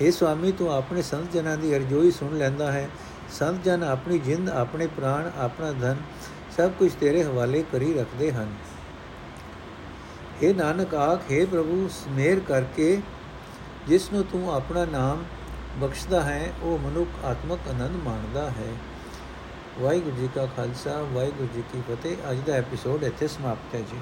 हे 0.00 0.10
ਸੁਆਮੀ 0.10 0.52
ਤੂੰ 0.52 0.72
ਆਪਣੇ 0.72 1.02
ਸੰਤ 1.02 1.32
ਜਨਾਂ 1.32 1.56
ਦੀ 1.56 1.74
ਅਰਜ਼ੋਈ 1.76 2.10
ਸੁਣ 2.10 2.36
ਲੈਂਦਾ 2.38 2.70
ਹੈ 2.72 2.88
ਸੰਤ 3.30 3.64
ਜਨ 3.64 3.82
ਆਪਣੀ 3.84 4.18
ਜਿੰਦ 4.18 4.48
ਆਪਣੇ 4.50 4.86
ਪ੍ਰਾਣ 4.86 5.30
ਆਪਣਾ 5.38 5.72
ਧਨ 5.72 5.96
ਸਭ 6.56 6.70
ਕੁਝ 6.78 6.90
ਤੇਰੇ 6.92 7.22
ਹਵਾਲੇ 7.24 7.64
ਕਰੀ 7.72 7.92
ਰੱਖਦੇ 7.94 8.30
ਹਨ 8.32 8.54
हे 10.38 10.54
ਨਾਨਕ 10.54 10.94
ਆਖ 10.94 11.30
हे 11.30 11.44
ਪ੍ਰਭੂ 11.46 11.88
ਸਮੇਰ 11.94 12.40
ਕਰਕੇ 12.48 13.00
ਜਿਸ 13.88 14.12
ਨੂੰ 14.12 14.24
ਤੂੰ 14.24 14.50
ਆਪਣਾ 14.52 14.84
ਨਾਮ 14.84 15.24
ਬਖਸ਼ਦਾ 15.80 16.22
ਹੈ 16.22 16.52
ਉਹ 16.62 16.78
ਮਨੁੱਖ 16.78 17.24
ਆਤਮਕ 17.24 17.68
ਆਨੰਦ 17.68 17.96
ਮਾਣਦਾ 17.96 18.48
ਹੈ 18.50 18.72
ਵਾਹਿਗੁਰੂ 19.78 20.16
ਜੀ 20.16 20.28
ਕਾ 20.34 20.46
ਖਾਲਸਾ 20.46 21.00
ਵਾਹਿਗੁਰੂ 21.04 21.48
ਜੀ 21.54 21.62
ਕੀ 21.72 21.80
ਫਤਿਹ 21.88 22.30
ਅੱਜ 22.30 22.40
ਦਾ 22.46 22.54
ਐਪੀਸੋਡ 22.54 23.04
ਇੱਥੇ 23.04 23.28
ਸਮਾਪਤ 23.28 23.74
ਹੈ 23.74 23.80
ਜੀ 23.82 24.00